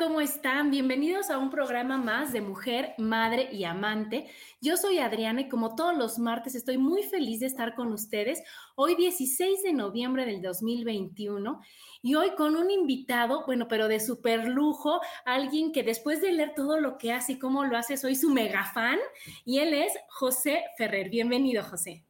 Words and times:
¿Cómo 0.00 0.22
están? 0.22 0.70
Bienvenidos 0.70 1.28
a 1.28 1.36
un 1.36 1.50
programa 1.50 1.98
más 1.98 2.32
de 2.32 2.40
Mujer, 2.40 2.94
Madre 2.96 3.50
y 3.52 3.64
Amante. 3.64 4.28
Yo 4.62 4.78
soy 4.78 4.96
Adriana 4.96 5.42
y 5.42 5.48
como 5.50 5.74
todos 5.74 5.94
los 5.94 6.18
martes 6.18 6.54
estoy 6.54 6.78
muy 6.78 7.02
feliz 7.02 7.40
de 7.40 7.46
estar 7.46 7.74
con 7.74 7.92
ustedes 7.92 8.42
hoy 8.76 8.94
16 8.94 9.62
de 9.62 9.74
noviembre 9.74 10.24
del 10.24 10.40
2021 10.40 11.60
y 12.00 12.14
hoy 12.14 12.30
con 12.30 12.56
un 12.56 12.70
invitado, 12.70 13.44
bueno, 13.44 13.68
pero 13.68 13.88
de 13.88 14.00
super 14.00 14.48
lujo, 14.48 15.02
alguien 15.26 15.70
que 15.70 15.82
después 15.82 16.22
de 16.22 16.32
leer 16.32 16.54
todo 16.56 16.80
lo 16.80 16.96
que 16.96 17.12
hace 17.12 17.32
y 17.32 17.38
cómo 17.38 17.66
lo 17.66 17.76
hace, 17.76 17.98
soy 17.98 18.14
su 18.14 18.30
mega 18.30 18.64
fan 18.72 18.98
y 19.44 19.58
él 19.58 19.74
es 19.74 19.92
José 20.08 20.64
Ferrer. 20.78 21.10
Bienvenido, 21.10 21.62
José. 21.62 22.06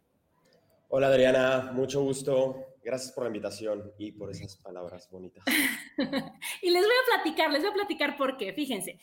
Hola 0.90 1.08
Adriana, 1.08 1.72
mucho 1.72 2.02
gusto. 2.02 2.69
Gracias 2.90 3.12
por 3.12 3.22
la 3.22 3.28
invitación 3.28 3.92
y 3.98 4.10
por 4.10 4.32
esas 4.32 4.56
palabras 4.56 5.08
bonitas. 5.12 5.44
y 6.60 6.70
les 6.70 6.82
voy 6.82 6.90
a 6.90 7.14
platicar, 7.14 7.52
les 7.52 7.62
voy 7.62 7.70
a 7.70 7.74
platicar 7.74 8.16
por 8.16 8.36
qué. 8.36 8.52
Fíjense, 8.52 8.98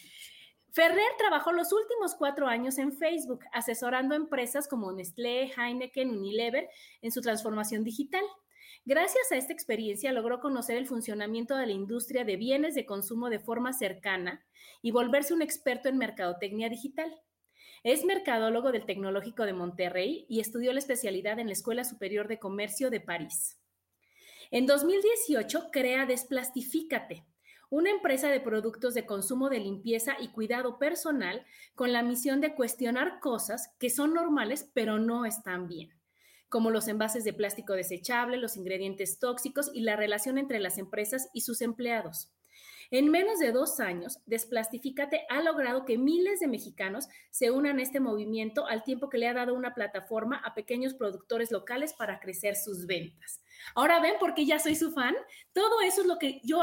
Ferrer 0.73 1.07
trabajó 1.17 1.53
los 1.53 1.71
últimos 1.71 2.13
cuatro 2.15 2.47
años 2.47 2.79
en 2.79 2.91
Facebook, 2.91 3.45
asesorando 3.53 4.13
empresas 4.13 4.67
como 4.67 4.91
Nestlé, 4.91 5.53
Heineken, 5.55 6.09
Unilever 6.09 6.67
en 7.01 7.13
su 7.13 7.21
transformación 7.21 7.85
digital. 7.85 8.25
Gracias 8.83 9.31
a 9.31 9.37
esta 9.37 9.53
experiencia 9.53 10.11
logró 10.11 10.41
conocer 10.41 10.75
el 10.75 10.85
funcionamiento 10.85 11.55
de 11.55 11.67
la 11.67 11.71
industria 11.71 12.25
de 12.25 12.35
bienes 12.35 12.75
de 12.75 12.85
consumo 12.85 13.29
de 13.29 13.39
forma 13.39 13.71
cercana 13.71 14.45
y 14.81 14.91
volverse 14.91 15.33
un 15.33 15.41
experto 15.41 15.87
en 15.87 15.97
mercadotecnia 15.97 16.67
digital. 16.67 17.09
Es 17.83 18.03
mercadólogo 18.03 18.73
del 18.73 18.85
Tecnológico 18.85 19.45
de 19.45 19.53
Monterrey 19.53 20.25
y 20.27 20.41
estudió 20.41 20.73
la 20.73 20.79
especialidad 20.79 21.39
en 21.39 21.47
la 21.47 21.53
Escuela 21.53 21.85
Superior 21.85 22.27
de 22.27 22.37
Comercio 22.37 22.89
de 22.89 22.99
París. 22.99 23.57
En 24.49 24.65
2018 24.65 25.71
crea 25.73 26.05
Desplastifícate, 26.05 27.25
una 27.69 27.89
empresa 27.89 28.29
de 28.29 28.39
productos 28.39 28.93
de 28.93 29.05
consumo 29.05 29.49
de 29.49 29.59
limpieza 29.59 30.15
y 30.21 30.29
cuidado 30.29 30.79
personal 30.79 31.45
con 31.75 31.91
la 31.91 32.01
misión 32.01 32.39
de 32.39 32.55
cuestionar 32.55 33.19
cosas 33.19 33.73
que 33.77 33.89
son 33.89 34.13
normales 34.13 34.69
pero 34.73 34.99
no 34.99 35.25
están 35.25 35.67
bien, 35.67 35.89
como 36.47 36.71
los 36.71 36.87
envases 36.87 37.25
de 37.25 37.33
plástico 37.33 37.73
desechable, 37.73 38.37
los 38.37 38.55
ingredientes 38.55 39.19
tóxicos 39.19 39.69
y 39.73 39.81
la 39.81 39.97
relación 39.97 40.37
entre 40.37 40.59
las 40.59 40.77
empresas 40.77 41.27
y 41.33 41.41
sus 41.41 41.61
empleados. 41.61 42.31
En 42.89 43.09
menos 43.11 43.39
de 43.39 43.51
dos 43.51 43.81
años, 43.81 44.19
Desplastifícate 44.27 45.25
ha 45.27 45.41
logrado 45.41 45.83
que 45.83 45.97
miles 45.97 46.39
de 46.39 46.47
mexicanos 46.47 47.09
se 47.31 47.51
unan 47.51 47.79
a 47.79 47.81
este 47.81 47.99
movimiento 47.99 48.65
al 48.65 48.85
tiempo 48.85 49.09
que 49.09 49.17
le 49.17 49.27
ha 49.27 49.33
dado 49.33 49.53
una 49.55 49.73
plataforma 49.73 50.37
a 50.37 50.55
pequeños 50.55 50.93
productores 50.93 51.51
locales 51.51 51.91
para 51.91 52.21
crecer 52.21 52.55
sus 52.55 52.85
ventas. 52.85 53.41
Ahora 53.75 53.99
ven 53.99 54.15
por 54.19 54.33
qué 54.33 54.45
ya 54.45 54.59
soy 54.59 54.75
su 54.75 54.91
fan. 54.91 55.15
Todo 55.53 55.81
eso 55.81 56.01
es 56.01 56.07
lo 56.07 56.17
que 56.17 56.41
yo 56.43 56.59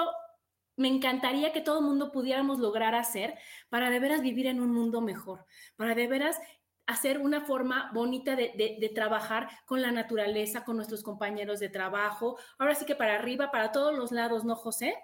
me 0.76 0.88
encantaría 0.88 1.52
que 1.52 1.60
todo 1.60 1.78
el 1.78 1.84
mundo 1.84 2.10
pudiéramos 2.10 2.58
lograr 2.58 2.94
hacer 2.94 3.34
para 3.68 3.90
de 3.90 4.00
veras 4.00 4.22
vivir 4.22 4.46
en 4.46 4.60
un 4.60 4.72
mundo 4.72 5.00
mejor, 5.00 5.46
para 5.76 5.94
de 5.94 6.08
veras 6.08 6.40
hacer 6.86 7.18
una 7.18 7.44
forma 7.44 7.90
bonita 7.94 8.36
de, 8.36 8.92
trabajar 8.94 9.48
con 9.66 9.80
la 9.80 9.90
naturaleza, 9.90 10.64
con 10.64 10.76
nuestros 10.76 11.02
compañeros 11.02 11.60
de 11.60 11.68
trabajo. 11.68 12.38
Ahora 12.58 12.74
sí 12.74 12.84
que 12.84 12.94
para 12.94 13.14
arriba, 13.14 13.50
para 13.50 13.72
todos 13.72 13.96
los 13.96 14.12
lados, 14.12 14.44
¿no, 14.44 14.54
José? 14.54 14.94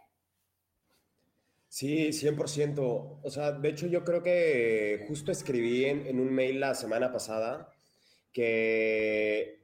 Sí, 1.69 2.09
100%. 2.13 3.21
O 3.23 3.31
sea, 3.31 3.53
de 3.53 3.69
hecho 3.69 3.87
yo 3.87 4.05
creo 4.05 4.23
que 4.23 5.05
justo 5.09 5.33
escribí 5.33 5.87
en, 5.87 6.21
un 6.21 6.33
mail 6.35 6.61
la 6.61 6.75
semana 6.75 7.13
pasada 7.13 7.73
que 8.33 9.60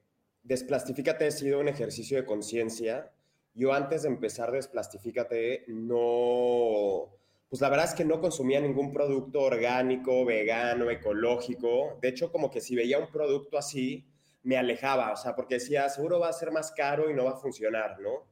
Desplastifícate 0.47 1.27
ha 1.27 1.31
sido 1.33 1.59
un 1.59 1.67
ejercicio 1.67 2.17
de 2.17 2.25
conciencia. 2.25 3.11
Yo 3.55 3.73
antes 3.73 4.03
de 4.03 4.09
empezar 4.09 4.53
Desplastifícate 4.53 5.65
no, 5.67 7.09
pues 7.49 7.61
la 7.61 7.69
verdad 7.69 7.87
es 7.87 7.95
que 7.95 8.05
no 8.05 8.21
consumía 8.21 8.61
ningún 8.61 8.93
producto 8.93 9.41
orgánico, 9.41 10.25
vegano, 10.25 10.89
ecológico. 10.89 11.99
De 12.01 12.09
hecho, 12.09 12.31
como 12.31 12.49
que 12.49 12.61
si 12.61 12.77
veía 12.77 13.01
un 13.01 13.11
producto 13.11 13.59
así, 13.59 14.05
me 14.45 14.57
alejaba, 14.57 15.13
o 15.13 15.17
sea, 15.17 15.35
porque 15.35 15.57
decía, 15.57 15.89
seguro 15.89 16.21
va 16.21 16.29
a 16.29 16.33
ser 16.33 16.53
más 16.53 16.71
caro 16.71 17.11
y 17.11 17.15
no 17.15 17.25
va 17.25 17.33
a 17.33 17.37
funcionar, 17.37 17.99
¿no? 17.99 18.25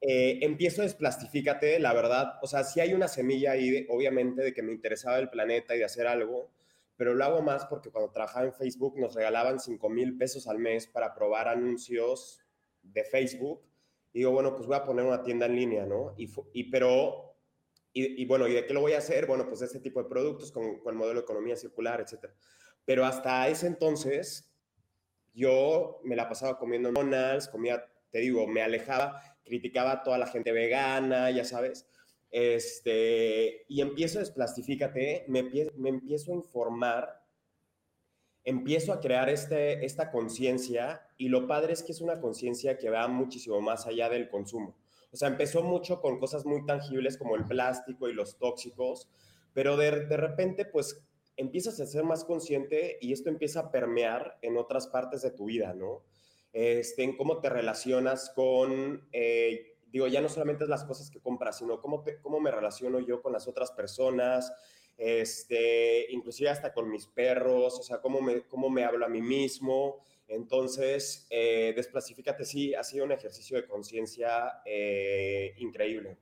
Eh, 0.00 0.40
empiezo 0.42 0.82
Desplastifícate, 0.82 1.78
la 1.78 1.92
verdad, 1.92 2.34
o 2.42 2.48
sea, 2.48 2.64
sí 2.64 2.80
hay 2.80 2.92
una 2.92 3.06
semilla 3.06 3.52
ahí, 3.52 3.86
obviamente, 3.88 4.42
de 4.42 4.52
que 4.52 4.62
me 4.62 4.72
interesaba 4.72 5.18
el 5.18 5.30
planeta 5.30 5.76
y 5.76 5.78
de 5.78 5.84
hacer 5.84 6.08
algo, 6.08 6.50
pero 6.96 7.14
lo 7.14 7.24
hago 7.24 7.42
más 7.42 7.66
porque 7.66 7.90
cuando 7.90 8.10
trabajaba 8.10 8.46
en 8.46 8.52
Facebook 8.52 8.98
nos 8.98 9.14
regalaban 9.14 9.60
5 9.60 9.88
mil 9.88 10.16
pesos 10.16 10.46
al 10.48 10.58
mes 10.58 10.86
para 10.86 11.14
probar 11.14 11.48
anuncios 11.48 12.40
de 12.82 13.04
Facebook. 13.04 13.62
Y 14.12 14.20
digo, 14.20 14.30
bueno, 14.32 14.54
pues 14.54 14.66
voy 14.66 14.76
a 14.76 14.84
poner 14.84 15.04
una 15.04 15.22
tienda 15.22 15.46
en 15.46 15.56
línea, 15.56 15.84
¿no? 15.84 16.14
Y, 16.16 16.30
y 16.52 16.70
pero, 16.70 17.36
y, 17.92 18.24
bueno, 18.26 18.46
¿y 18.48 18.54
de 18.54 18.66
qué 18.66 18.74
lo 18.74 18.80
voy 18.80 18.92
a 18.92 18.98
hacer? 18.98 19.26
Bueno, 19.26 19.46
pues 19.46 19.60
de 19.60 19.66
este 19.66 19.80
tipo 19.80 20.02
de 20.02 20.08
productos 20.08 20.52
con, 20.52 20.80
con 20.80 20.94
el 20.94 20.98
modelo 20.98 21.20
de 21.20 21.24
economía 21.24 21.56
circular, 21.56 22.00
etcétera. 22.00 22.34
Pero 22.84 23.04
hasta 23.04 23.48
ese 23.48 23.66
entonces, 23.66 24.50
yo 25.34 26.00
me 26.04 26.16
la 26.16 26.28
pasaba 26.28 26.58
comiendo 26.58 26.90
McDonald's, 26.92 27.48
comía, 27.48 27.84
te 28.10 28.20
digo, 28.20 28.46
me 28.46 28.62
alejaba 28.62 29.20
criticaba 29.46 29.92
a 29.92 30.02
toda 30.02 30.18
la 30.18 30.26
gente 30.26 30.52
vegana, 30.52 31.30
ya 31.30 31.44
sabes. 31.44 31.86
Este, 32.30 33.64
y 33.68 33.80
empiezo 33.80 34.18
a 34.18 34.20
desplastifícate, 34.20 35.24
me, 35.28 35.42
me 35.76 35.88
empiezo 35.88 36.32
a 36.32 36.34
informar, 36.36 37.24
empiezo 38.44 38.92
a 38.92 39.00
crear 39.00 39.28
este, 39.28 39.84
esta 39.84 40.10
conciencia 40.10 41.06
y 41.16 41.28
lo 41.28 41.46
padre 41.46 41.72
es 41.72 41.82
que 41.82 41.92
es 41.92 42.00
una 42.00 42.20
conciencia 42.20 42.76
que 42.78 42.90
va 42.90 43.08
muchísimo 43.08 43.60
más 43.60 43.86
allá 43.86 44.08
del 44.08 44.28
consumo. 44.28 44.76
O 45.12 45.16
sea, 45.16 45.28
empezó 45.28 45.62
mucho 45.62 46.00
con 46.00 46.18
cosas 46.18 46.44
muy 46.44 46.66
tangibles 46.66 47.16
como 47.16 47.36
el 47.36 47.44
plástico 47.44 48.08
y 48.08 48.12
los 48.12 48.38
tóxicos, 48.38 49.08
pero 49.54 49.76
de, 49.76 50.06
de 50.06 50.16
repente 50.16 50.64
pues 50.64 51.06
empiezas 51.36 51.80
a 51.80 51.86
ser 51.86 52.04
más 52.04 52.24
consciente 52.24 52.98
y 53.00 53.12
esto 53.12 53.30
empieza 53.30 53.60
a 53.60 53.70
permear 53.70 54.38
en 54.42 54.56
otras 54.56 54.88
partes 54.88 55.22
de 55.22 55.30
tu 55.30 55.46
vida, 55.46 55.74
¿no? 55.74 56.02
este, 56.56 57.02
en 57.02 57.18
cómo 57.18 57.40
te 57.40 57.50
relacionas 57.50 58.32
con, 58.34 59.06
eh, 59.12 59.75
digo, 59.96 60.08
ya 60.08 60.20
no 60.20 60.28
solamente 60.28 60.64
es 60.64 60.70
las 60.70 60.84
cosas 60.84 61.10
que 61.10 61.20
compras, 61.20 61.58
sino 61.58 61.80
cómo, 61.80 62.04
cómo 62.20 62.38
me 62.38 62.50
relaciono 62.50 63.00
yo 63.00 63.22
con 63.22 63.32
las 63.32 63.48
otras 63.48 63.70
personas, 63.70 64.52
este, 64.98 66.12
inclusive 66.12 66.50
hasta 66.50 66.72
con 66.74 66.90
mis 66.90 67.06
perros, 67.06 67.78
o 67.78 67.82
sea, 67.82 68.00
cómo 68.02 68.20
me, 68.20 68.42
cómo 68.42 68.68
me 68.68 68.84
hablo 68.84 69.06
a 69.06 69.08
mí 69.08 69.22
mismo. 69.22 70.04
Entonces, 70.28 71.26
eh, 71.30 71.74
sí 72.42 72.74
ha 72.74 72.82
sido 72.82 73.04
un 73.06 73.12
ejercicio 73.12 73.56
de 73.56 73.66
conciencia 73.66 74.60
eh, 74.66 75.54
increíble. 75.58 76.18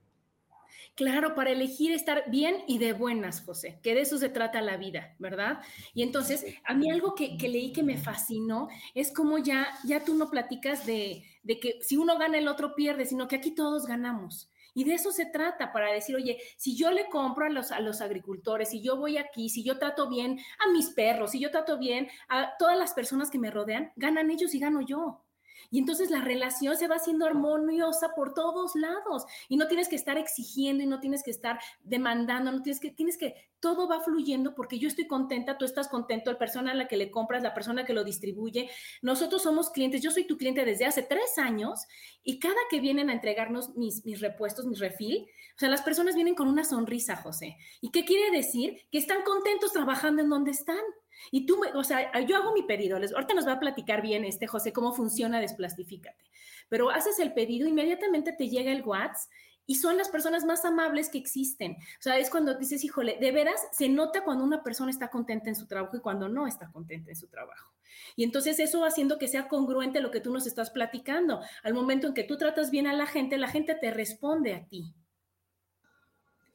Claro, 0.95 1.35
para 1.35 1.51
elegir 1.51 1.91
estar 1.91 2.31
bien 2.31 2.63
y 2.69 2.79
de 2.79 2.93
buenas, 2.93 3.41
José, 3.41 3.81
que 3.83 3.95
de 3.95 4.03
eso 4.03 4.17
se 4.19 4.29
trata 4.29 4.63
la 4.63 4.77
vida, 4.77 5.17
¿verdad? 5.19 5.59
Y 5.93 6.05
entonces, 6.05 6.47
a 6.65 6.75
mí 6.75 6.89
algo 6.89 7.17
que, 7.17 7.37
leí 7.49 7.73
que 7.73 7.83
me 7.83 7.99
fascinó 7.99 8.69
es 8.95 9.11
como 9.13 9.39
ya, 9.39 9.67
ya 9.85 10.05
tú 10.05 10.15
no 10.15 10.31
platicas 10.31 10.87
de, 10.87 11.25
de 11.45 11.61
que 11.61 11.79
si 11.81 11.97
uno 11.97 12.19
gana, 12.19 12.39
el 12.39 12.49
otro 12.49 12.75
pierde, 12.75 13.07
sino 13.07 13.29
que 13.29 13.37
aquí 13.37 13.53
todos 13.53 13.87
ganamos. 13.87 14.51
Y 14.75 14.83
de 14.83 14.95
eso 14.95 15.13
se 15.13 15.27
trata, 15.27 15.73
para 15.73 15.93
decir, 15.93 16.17
oye, 16.17 16.39
si 16.57 16.77
yo 16.77 16.91
le 16.91 17.09
compro 17.09 17.47
a 17.47 17.51
los, 17.51 17.71
a 17.71 17.79
los 17.79 18.01
agricultores, 18.01 18.71
si 18.71 18.83
yo 18.83 18.97
voy 18.97 19.19
aquí, 19.19 19.49
si 19.49 19.63
yo 19.63 19.79
trato 19.79 20.09
bien 20.09 20.41
a 20.59 20.73
mis 20.73 20.91
perros, 20.91 21.31
si 21.31 21.39
yo 21.39 21.53
trato 21.53 21.79
bien 21.79 22.09
a 22.29 22.57
todas 22.59 22.77
las 22.77 22.93
personas 22.93 23.31
que 23.31 23.39
me 23.39 23.53
rodean, 23.53 23.93
ganan 23.95 24.31
ellos 24.31 24.53
y 24.55 24.59
gano 24.59 24.81
yo. 24.81 25.24
Y 25.71 25.79
entonces 25.79 26.11
la 26.11 26.21
relación 26.21 26.77
se 26.77 26.89
va 26.89 26.97
haciendo 26.97 27.27
armoniosa 27.27 28.11
por 28.15 28.35
todos 28.35 28.75
lados 28.75 29.25
y 29.49 29.57
no 29.57 29.69
tienes 29.69 29.89
que 29.89 29.97
estar 29.97 30.19
exigiendo 30.19 30.83
y 30.83 30.87
no 30.87 31.01
tienes 31.01 31.23
que 31.23 31.31
estar 31.31 31.59
demandando, 31.83 32.53
no 32.53 32.63
tienes 32.63 32.81
que, 32.81 32.91
tienes 32.91 33.17
que, 33.19 33.35
todo 33.61 33.89
va 33.89 34.03
fluyendo 34.03 34.55
porque 34.55 34.79
yo 34.79 34.89
estoy 34.89 35.07
contenta, 35.07 35.57
tú 35.57 35.65
estás 35.65 35.89
contento, 35.89 36.31
la 36.31 36.39
persona 36.39 36.73
a 36.73 36.75
la 36.75 36.87
que 36.87 36.99
le 36.99 37.11
compras, 37.11 37.43
la 37.43 37.55
persona 37.55 37.87
que 37.87 37.95
lo 37.95 38.05
distribuye. 38.05 38.69
Nosotros 39.01 39.43
somos 39.43 39.71
clientes, 39.71 40.03
yo 40.03 40.11
soy 40.11 40.27
tu 40.27 40.37
cliente 40.37 40.67
desde 40.67 40.85
hace 40.85 41.03
tres 41.03 41.39
años 41.39 41.87
y 42.23 42.39
cada 42.39 42.61
que 42.69 42.81
vienen 42.81 43.09
a 43.09 43.15
entregarnos 43.15 43.75
mis, 43.75 44.05
mis 44.05 44.21
repuestos, 44.21 44.67
mis 44.67 44.81
refil, 44.81 45.27
o 45.57 45.59
sea, 45.59 45.69
las 45.69 45.83
personas 45.83 46.15
vienen 46.15 46.35
con 46.35 46.49
una 46.49 46.65
sonrisa, 46.65 47.17
José. 47.17 47.57
¿Y 47.81 47.91
qué 47.91 48.05
quiere 48.05 48.37
decir? 48.37 48.83
Que 48.91 48.99
están 48.99 49.23
contentos 49.23 49.73
trabajando 49.73 50.21
en 50.21 50.29
donde 50.29 50.51
están. 50.51 50.83
Y 51.31 51.47
tú, 51.47 51.61
o 51.75 51.85
sea, 51.85 52.21
yo 52.21 52.37
hago 52.37 52.53
mi 52.53 52.63
pedido. 52.63 52.99
Les, 52.99 53.13
ahorita 53.13 53.35
nos 53.35 53.47
va 53.47 53.53
a 53.53 53.61
platicar 53.61 54.03
bien 54.03 54.25
este 54.25 54.47
José 54.47 54.73
cómo 54.73 54.93
funciona 54.93 55.41
Desplastifícate. 55.41 56.25
Pero 56.69 56.91
haces 56.91 57.19
el 57.19 57.33
pedido, 57.33 57.69
inmediatamente 57.69 58.33
te 58.33 58.49
llega 58.49 58.73
el 58.73 58.83
WhatsApp 58.83 59.31
y 59.67 59.77
son 59.77 59.97
las 59.97 60.09
personas 60.09 60.45
más 60.45 60.65
amables 60.65 61.09
que 61.09 61.19
existen. 61.19 61.73
O 61.73 62.03
sea, 62.03 62.19
es 62.19 62.31
cuando 62.31 62.55
dices, 62.55 62.85
híjole, 62.85 63.17
de 63.21 63.33
veras 63.33 63.61
se 63.73 63.89
nota 63.89 64.23
cuando 64.25 64.45
una 64.45 64.63
persona 64.63 64.91
está 64.91 65.09
contenta 65.09 65.49
en 65.49 65.57
su 65.57 65.67
trabajo 65.67 65.97
y 65.97 66.01
cuando 66.01 66.29
no 66.29 66.47
está 66.47 66.71
contenta 66.71 67.11
en 67.11 67.17
su 67.17 67.29
trabajo. 67.29 67.73
Y 68.17 68.25
entonces 68.25 68.59
eso 68.61 68.85
haciendo 68.85 69.19
que 69.19 69.29
sea 69.29 69.49
congruente 69.49 70.01
lo 70.01 70.11
que 70.11 70.21
tú 70.21 70.33
nos 70.33 70.47
estás 70.47 70.71
platicando. 70.71 71.41
Al 71.63 71.75
momento 71.75 72.09
en 72.09 72.15
que 72.15 72.25
tú 72.25 72.37
tratas 72.37 72.71
bien 72.71 72.87
a 72.87 72.93
la 72.93 73.07
gente, 73.07 73.39
la 73.39 73.49
gente 73.49 73.75
te 73.75 73.91
responde 73.91 74.55
a 74.55 74.67
ti. 74.67 74.93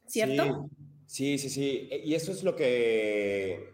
¿Cierto? 0.06 0.70
Sí, 1.06 1.38
sí, 1.38 1.50
sí. 1.50 1.90
sí. 1.90 1.90
Y 2.04 2.14
eso 2.14 2.32
es 2.32 2.44
lo 2.44 2.56
que 2.56 3.74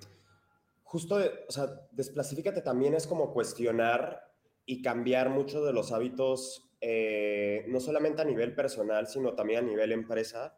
justo, 0.95 1.19
o 1.50 1.51
sea, 1.51 1.68
desplasifícate 1.92 2.62
también 2.62 2.94
es 2.94 3.06
como 3.06 3.33
cuestionar 3.33 4.31
y 4.65 4.81
cambiar 4.81 5.30
mucho 5.30 5.62
de 5.65 5.74
los 5.74 5.92
hábitos, 5.92 6.69
eh, 6.80 7.65
no 7.68 7.81
solamente 7.81 8.21
a 8.21 8.25
nivel 8.25 8.56
personal, 8.56 9.06
sino 9.06 9.36
también 9.36 9.59
a 9.59 9.68
nivel 9.68 9.92
empresa. 9.92 10.57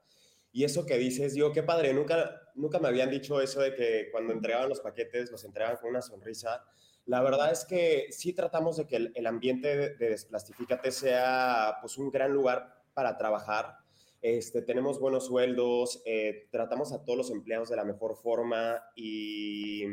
Y 0.51 0.63
eso 0.63 0.85
que 0.85 0.99
dices, 0.99 1.33
digo, 1.33 1.51
qué 1.53 1.63
padre, 1.63 1.91
nunca, 1.91 2.39
nunca 2.53 2.77
me 2.77 2.87
habían 2.87 3.09
dicho 3.09 3.41
eso 3.41 3.61
de 3.61 3.73
que 3.73 4.09
cuando 4.11 4.31
entregaban 4.31 4.69
los 4.69 4.79
paquetes 4.79 5.31
los 5.31 5.43
entregaban 5.43 5.77
con 5.77 5.89
una 5.89 6.03
sonrisa. 6.03 6.63
La 7.07 7.23
verdad 7.23 7.51
es 7.51 7.65
que 7.65 8.05
sí 8.11 8.31
tratamos 8.33 8.77
de 8.77 8.85
que 8.85 9.11
el, 9.15 9.25
ambiente 9.25 9.75
de, 9.75 9.95
de 9.95 10.09
Desplastifícate 10.09 10.91
sea 10.91 11.77
pues 11.81 11.97
un 11.97 12.11
gran 12.11 12.31
lugar 12.31 12.83
para 12.93 13.17
trabajar 13.17 13.79
este, 14.21 14.61
tenemos 14.61 14.99
buenos 14.99 15.27
sueldos, 15.27 16.01
eh, 16.05 16.47
tratamos 16.51 16.91
a 16.91 17.03
todos 17.03 17.17
los 17.17 17.31
empleados 17.31 17.69
de 17.69 17.75
la 17.75 17.85
mejor 17.85 18.15
forma 18.15 18.81
y, 18.95 19.83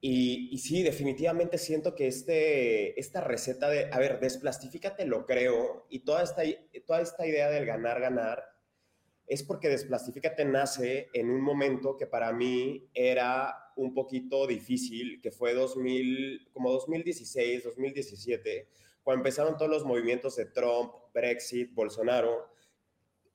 y, 0.00 0.58
sí, 0.58 0.82
definitivamente 0.82 1.58
siento 1.58 1.94
que 1.94 2.06
este, 2.06 2.98
esta 2.98 3.20
receta 3.20 3.68
de, 3.68 3.88
a 3.92 3.98
ver, 3.98 4.20
desplastifícate, 4.20 5.06
lo 5.06 5.26
creo, 5.26 5.86
y 5.88 6.00
toda 6.00 6.22
esta, 6.22 6.42
toda 6.86 7.00
esta 7.00 7.26
idea 7.26 7.50
del 7.50 7.66
ganar, 7.66 8.00
ganar, 8.00 8.44
es 9.28 9.42
porque 9.42 9.68
Desplastifícate 9.68 10.44
nace 10.46 11.10
en 11.12 11.30
un 11.30 11.42
momento 11.42 11.96
que 11.96 12.06
para 12.06 12.32
mí 12.32 12.88
era 12.94 13.54
un 13.76 13.92
poquito 13.92 14.46
difícil, 14.46 15.20
que 15.20 15.30
fue 15.30 15.52
2000, 15.52 16.48
como 16.52 16.72
2016, 16.72 17.64
2017, 17.64 18.68
cuando 19.02 19.20
empezaron 19.20 19.56
todos 19.56 19.70
los 19.70 19.84
movimientos 19.84 20.36
de 20.36 20.46
Trump, 20.46 20.92
Brexit, 21.12 21.74
Bolsonaro, 21.74 22.50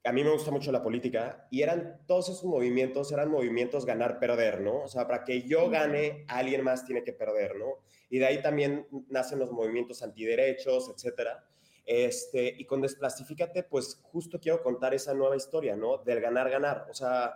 a 0.06 0.12
mí 0.12 0.24
me 0.24 0.32
gusta 0.32 0.52
mucho 0.52 0.72
la 0.72 0.84
política 0.84 1.48
y 1.50 1.62
eran 1.62 2.02
todos 2.06 2.30
esos 2.30 2.44
movimientos, 2.44 3.12
eran 3.12 3.32
movimientos 3.32 3.86
ganar-perder, 3.86 4.60
¿no? 4.60 4.82
O 4.84 4.88
sea, 4.88 5.08
para 5.08 5.24
que 5.24 5.44
yo 5.44 5.70
gane, 5.70 6.26
alguien 6.28 6.64
más 6.64 6.86
tiene 6.86 7.04
que 7.04 7.14
perder, 7.14 7.56
¿no? 7.56 7.80
Y 8.10 8.20
de 8.20 8.26
ahí 8.26 8.42
también 8.42 8.88
nacen 9.08 9.40
los 9.40 9.52
movimientos 9.52 10.04
antiderechos, 10.04 10.92
etcétera. 10.94 11.46
Este, 11.86 12.54
y 12.58 12.66
con 12.66 12.82
Desplastifícate, 12.82 13.64
pues 13.64 14.00
justo 14.04 14.40
quiero 14.40 14.62
contar 14.62 14.94
esa 14.94 15.14
nueva 15.14 15.38
historia, 15.38 15.76
¿no? 15.76 15.98
Del 15.98 16.20
ganar-ganar. 16.20 16.88
O 16.90 16.94
sea, 16.94 17.34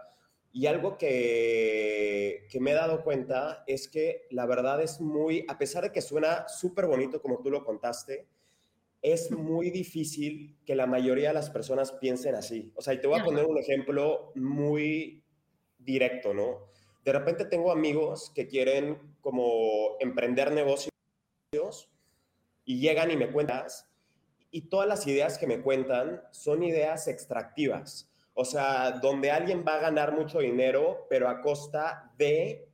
y 0.52 0.66
algo 0.68 0.98
que, 0.98 2.48
que 2.50 2.60
me 2.60 2.72
he 2.72 2.76
dado 2.76 3.04
cuenta 3.04 3.64
es 3.66 3.88
que 3.88 4.28
la 4.30 4.46
verdad 4.46 4.82
es 4.82 5.00
muy, 5.00 5.46
a 5.48 5.58
pesar 5.58 5.84
de 5.84 5.92
que 5.92 6.02
suena 6.02 6.48
súper 6.50 6.86
bonito 6.88 7.22
como 7.22 7.40
tú 7.40 7.50
lo 7.50 7.64
contaste, 7.64 8.28
es 9.02 9.32
muy 9.32 9.70
difícil 9.70 10.58
que 10.66 10.76
la 10.76 10.88
mayoría 10.88 11.30
de 11.30 11.36
las 11.36 11.50
personas 11.50 11.92
piensen 11.94 12.36
así. 12.36 12.72
O 12.76 12.82
sea, 12.82 12.94
y 12.94 13.02
te 13.02 13.08
voy 13.08 13.20
a 13.20 13.24
poner 13.24 13.46
un 13.46 13.58
ejemplo 13.58 14.32
muy 14.36 15.24
directo, 15.78 16.34
¿no? 16.34 16.68
De 17.06 17.14
repente 17.14 17.46
tengo 17.46 17.72
amigos 17.72 18.32
que 18.36 18.48
quieren 18.48 19.16
como 19.22 19.98
emprender 20.00 20.52
negocios 20.52 20.92
y 22.66 22.80
llegan 22.80 23.12
y 23.12 23.16
me 23.16 23.32
cuentas 23.32 23.88
y 24.52 24.62
todas 24.70 24.88
las 24.88 25.06
ideas 25.08 25.38
que 25.38 25.48
me 25.48 25.62
cuentan 25.62 26.22
son 26.32 26.64
ideas 26.64 27.08
extractivas. 27.08 28.10
O 28.34 28.46
sea, 28.46 28.92
donde 28.92 29.32
alguien 29.32 29.64
va 29.68 29.76
a 29.76 29.80
ganar 29.80 30.14
mucho 30.14 30.40
dinero, 30.40 31.08
pero 31.10 31.28
a 31.30 31.42
costa 31.42 32.12
de 32.18 32.67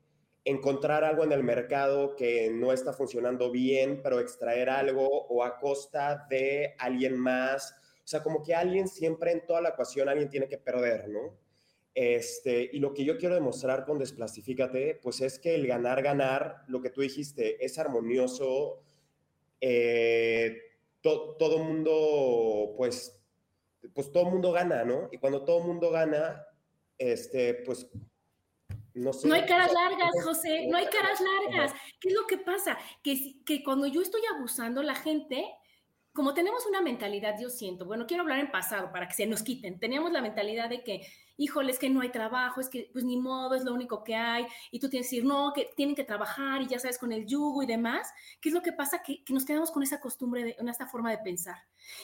encontrar 0.46 1.04
algo 1.04 1.24
en 1.24 1.32
el 1.32 1.44
mercado 1.44 2.16
que 2.16 2.50
no 2.52 2.74
está 2.74 2.94
funcionando 2.94 3.50
bien, 3.52 4.02
pero 4.04 4.20
extraer 4.20 4.70
algo 4.70 5.08
o 5.08 5.44
a 5.44 5.58
costa 5.58 6.28
de 6.30 6.76
alguien 6.78 7.18
más. 7.18 7.76
O 8.00 8.08
sea, 8.08 8.22
como 8.22 8.44
que 8.44 8.54
alguien 8.54 8.88
siempre 8.88 9.32
en 9.32 9.46
toda 9.46 9.62
la 9.62 9.70
ecuación, 9.70 10.10
alguien 10.10 10.30
tiene 10.30 10.50
que 10.50 10.58
perder, 10.58 11.08
¿no? 11.10 11.38
Este, 11.96 12.70
y 12.74 12.80
lo 12.80 12.94
que 12.94 13.06
yo 13.06 13.18
quiero 13.18 13.36
demostrar 13.36 13.86
con 13.86 14.00
Desplastifícate, 14.00 15.00
pues 15.02 15.22
es 15.22 15.40
que 15.40 15.56
el 15.56 15.68
ganar, 15.68 16.02
ganar, 16.02 16.64
lo 16.68 16.82
que 16.82 16.90
tú 16.90 17.02
dijiste, 17.02 17.64
es 17.64 17.78
armonioso. 17.78 18.82
Eh, 19.62 20.58
todo 21.02 21.60
mundo, 21.60 22.74
pues, 22.78 23.22
pues 23.94 24.12
todo 24.12 24.26
mundo 24.26 24.52
gana, 24.52 24.84
¿no? 24.84 25.10
Y 25.12 25.18
cuando 25.18 25.46
todo 25.46 25.60
mundo 25.62 25.92
gana, 25.92 26.46
este, 26.98 27.54
pues 27.54 27.88
no, 28.96 29.34
hay 29.34 29.46
caras 29.46 29.74
largas, 29.74 30.12
José, 30.24 30.68
no 30.70 30.78
hay 30.78 30.86
caras 30.86 31.20
largas. 31.20 31.74
¿Qué 32.00 32.10
es 32.10 32.14
lo 32.14 32.28
que 32.28 32.38
pasa? 32.38 32.78
Que, 33.02 33.44
que 33.44 33.64
cuando 33.64 33.88
yo 33.88 34.02
estoy 34.02 34.22
abusando, 34.36 34.84
la 34.84 34.94
gente, 34.96 35.46
como 36.14 36.36
tenemos 36.36 36.68
una 36.68 36.80
mentalidad, 36.80 37.36
yo 37.42 37.50
siento, 37.50 37.86
bueno, 37.86 38.06
quiero 38.06 38.22
hablar 38.22 38.38
en 38.38 38.52
pasado 38.52 38.92
para 38.92 39.08
que 39.08 39.16
se 39.16 39.26
nos 39.26 39.42
quiten, 39.42 39.80
teníamos 39.80 40.12
la 40.12 40.22
mentalidad 40.22 40.70
de 40.70 40.84
que, 40.84 41.02
híjole, 41.38 41.72
es 41.72 41.80
que 41.80 41.90
no 41.90 42.02
hay 42.02 42.10
trabajo, 42.10 42.62
es 42.62 42.70
que 42.70 42.92
pues 42.94 43.04
ni 43.04 43.18
modo, 43.18 43.56
es 43.56 43.64
lo 43.64 43.74
único 43.74 44.04
que 44.04 44.14
hay, 44.14 44.46
y 44.70 44.80
tú 44.80 44.90
tienes 44.90 45.10
que 45.10 45.16
decir, 45.16 45.28
no, 45.28 45.54
que 45.54 45.72
tienen 45.76 45.96
que 45.96 46.04
trabajar 46.04 46.62
y 46.62 46.68
ya 46.68 46.78
sabes, 46.78 47.00
con 47.00 47.12
el 47.12 47.26
yugo 47.26 47.64
y 47.64 47.66
demás. 47.66 48.14
¿Qué 48.40 48.50
es 48.50 48.56
lo 48.56 48.62
que 48.62 48.74
pasa? 48.74 49.02
Que, 49.02 49.24
nos 49.30 49.44
quedamos 49.44 49.72
con 49.72 49.82
esa 49.82 50.00
costumbre, 50.00 50.44
de, 50.44 50.56
con 50.56 50.70
esta 50.70 50.86
forma 50.86 51.10
de 51.10 51.18
pensar. 51.18 51.58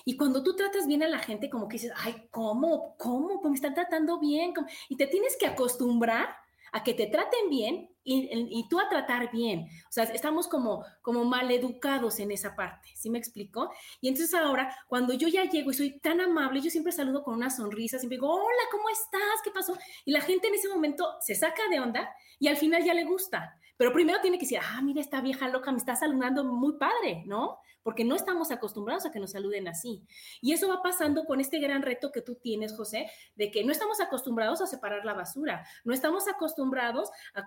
Y 0.05 0.17
cuando 0.17 0.41
tú 0.41 0.55
tratas 0.55 0.87
bien 0.87 1.03
a 1.03 1.07
la 1.07 1.19
gente, 1.19 1.51
como 1.51 1.67
que 1.67 1.73
dices, 1.73 1.93
ay, 1.97 2.27
¿cómo? 2.31 2.95
¿Cómo? 2.97 3.39
Pues 3.41 3.51
me 3.51 3.55
están 3.55 3.75
tratando 3.75 4.19
bien. 4.19 4.53
Y 4.89 4.97
te 4.97 5.05
tienes 5.05 5.37
que 5.37 5.45
acostumbrar 5.45 6.29
a 6.71 6.83
que 6.83 6.93
te 6.93 7.07
traten 7.07 7.49
bien 7.49 7.89
y, 8.03 8.67
tú 8.69 8.79
a 8.79 8.89
tratar 8.89 9.31
bien. 9.31 9.67
O 9.87 9.91
sea, 9.91 10.05
estamos 10.05 10.47
como, 10.47 10.83
como 11.01 11.25
mal 11.25 11.51
educados 11.51 12.19
en 12.19 12.31
esa 12.31 12.55
parte, 12.55 12.89
¿sí 12.95 13.09
me 13.09 13.19
explico? 13.19 13.71
Y 14.01 14.07
entonces 14.07 14.33
ahora, 14.33 14.75
cuando 14.87 15.13
yo 15.13 15.27
ya 15.27 15.45
llego 15.45 15.71
y 15.71 15.73
soy 15.73 15.99
tan 15.99 16.21
amable, 16.21 16.61
yo 16.61 16.69
siempre 16.69 16.91
saludo 16.91 17.23
con 17.23 17.35
una 17.35 17.49
sonrisa, 17.49 17.99
siempre 17.99 18.17
digo, 18.17 18.33
hola, 18.33 18.63
¿cómo 18.71 18.89
estás? 18.89 19.41
¿Qué 19.43 19.51
pasó? 19.51 19.77
Y 20.05 20.11
la 20.11 20.21
gente 20.21 20.47
en 20.47 20.55
ese 20.55 20.69
momento 20.69 21.05
se 21.21 21.35
saca 21.35 21.61
de 21.69 21.79
onda 21.79 22.09
y 22.39 22.47
al 22.47 22.57
final 22.57 22.83
ya 22.83 22.93
le 22.93 23.05
gusta. 23.05 23.55
Pero 23.79 23.93
primero 23.93 24.19
tiene 24.19 24.37
que 24.37 24.43
decir, 24.43 24.59
ah, 24.61 24.81
mira, 24.81 24.99
esta 24.99 25.21
vieja 25.21 25.47
loca 25.47 25.71
me 25.71 25.77
está 25.77 25.95
saludando 25.95 26.43
muy 26.43 26.73
padre, 26.73 27.23
¿no? 27.25 27.59
Porque 27.81 28.03
no 28.03 28.13
estamos 28.13 28.51
acostumbrados 28.51 29.05
a 29.05 29.11
que 29.11 29.21
nos 29.21 29.31
saluden 29.31 29.69
así. 29.69 30.05
Y 30.41 30.51
eso 30.51 30.67
va 30.67 30.83
pasando 30.83 31.23
con 31.23 31.39
este 31.39 31.59
gran 31.59 31.81
reto 31.81 32.11
que 32.11 32.21
tú 32.21 32.35
tienes, 32.35 32.75
José, 32.75 33.09
de 33.37 33.51
que 33.51 33.63
no 33.63 33.71
estamos 33.71 34.01
acostumbrados 34.01 34.59
a 34.59 34.67
separar 34.67 35.05
la 35.05 35.13
basura, 35.13 35.65
no 35.85 35.93
estamos 35.93 36.27
acostumbrados 36.27 37.09
a, 37.33 37.45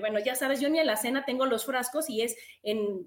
bueno, 0.00 0.18
ya 0.18 0.34
sabes, 0.34 0.60
yo 0.60 0.68
ni 0.68 0.78
en 0.78 0.86
la 0.86 0.96
cena 0.96 1.24
tengo 1.24 1.46
los 1.46 1.64
frascos 1.64 2.08
y 2.08 2.22
es 2.22 2.36
en 2.62 3.06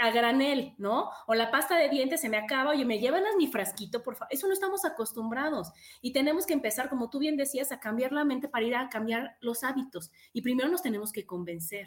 a 0.00 0.10
granel, 0.10 0.74
¿no? 0.78 1.10
O 1.26 1.34
la 1.34 1.50
pasta 1.50 1.76
de 1.76 1.88
dientes 1.88 2.20
se 2.20 2.28
me 2.28 2.36
acaba, 2.36 2.70
oye, 2.70 2.84
me 2.84 2.98
llevan 2.98 3.24
a 3.26 3.36
mi 3.36 3.46
frasquito, 3.46 4.02
por 4.02 4.16
favor. 4.16 4.32
Eso 4.32 4.46
no 4.46 4.52
estamos 4.52 4.84
acostumbrados. 4.84 5.72
Y 6.00 6.12
tenemos 6.12 6.46
que 6.46 6.52
empezar, 6.52 6.88
como 6.88 7.10
tú 7.10 7.18
bien 7.18 7.36
decías, 7.36 7.72
a 7.72 7.80
cambiar 7.80 8.12
la 8.12 8.24
mente 8.24 8.48
para 8.48 8.64
ir 8.64 8.74
a 8.74 8.88
cambiar 8.88 9.36
los 9.40 9.62
hábitos. 9.62 10.10
Y 10.32 10.42
primero 10.42 10.68
nos 10.68 10.82
tenemos 10.82 11.12
que 11.12 11.26
convencer. 11.26 11.86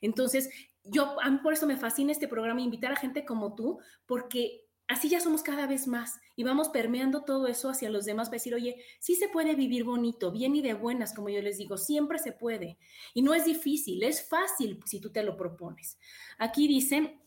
Entonces, 0.00 0.50
yo, 0.84 1.20
a 1.20 1.30
mí 1.30 1.38
por 1.38 1.52
eso 1.52 1.66
me 1.66 1.76
fascina 1.76 2.12
este 2.12 2.28
programa, 2.28 2.60
invitar 2.60 2.92
a 2.92 2.96
gente 2.96 3.24
como 3.24 3.54
tú, 3.54 3.78
porque 4.06 4.63
así 4.88 5.08
ya 5.08 5.20
somos 5.20 5.42
cada 5.42 5.66
vez 5.66 5.86
más 5.86 6.20
y 6.36 6.44
vamos 6.44 6.68
permeando 6.68 7.22
todo 7.24 7.46
eso 7.46 7.70
hacia 7.70 7.90
los 7.90 8.04
demás 8.04 8.28
para 8.28 8.36
decir, 8.36 8.54
oye, 8.54 8.76
sí 9.00 9.14
se 9.14 9.28
puede 9.28 9.54
vivir 9.54 9.84
bonito, 9.84 10.30
bien 10.30 10.54
y 10.54 10.62
de 10.62 10.74
buenas, 10.74 11.14
como 11.14 11.28
yo 11.28 11.40
les 11.40 11.58
digo, 11.58 11.76
siempre 11.76 12.18
se 12.18 12.32
puede. 12.32 12.78
Y 13.14 13.22
no 13.22 13.34
es 13.34 13.44
difícil, 13.44 14.02
es 14.02 14.28
fácil 14.28 14.80
si 14.84 15.00
tú 15.00 15.10
te 15.10 15.22
lo 15.22 15.36
propones. 15.36 15.98
Aquí 16.38 16.68
dicen, 16.68 17.20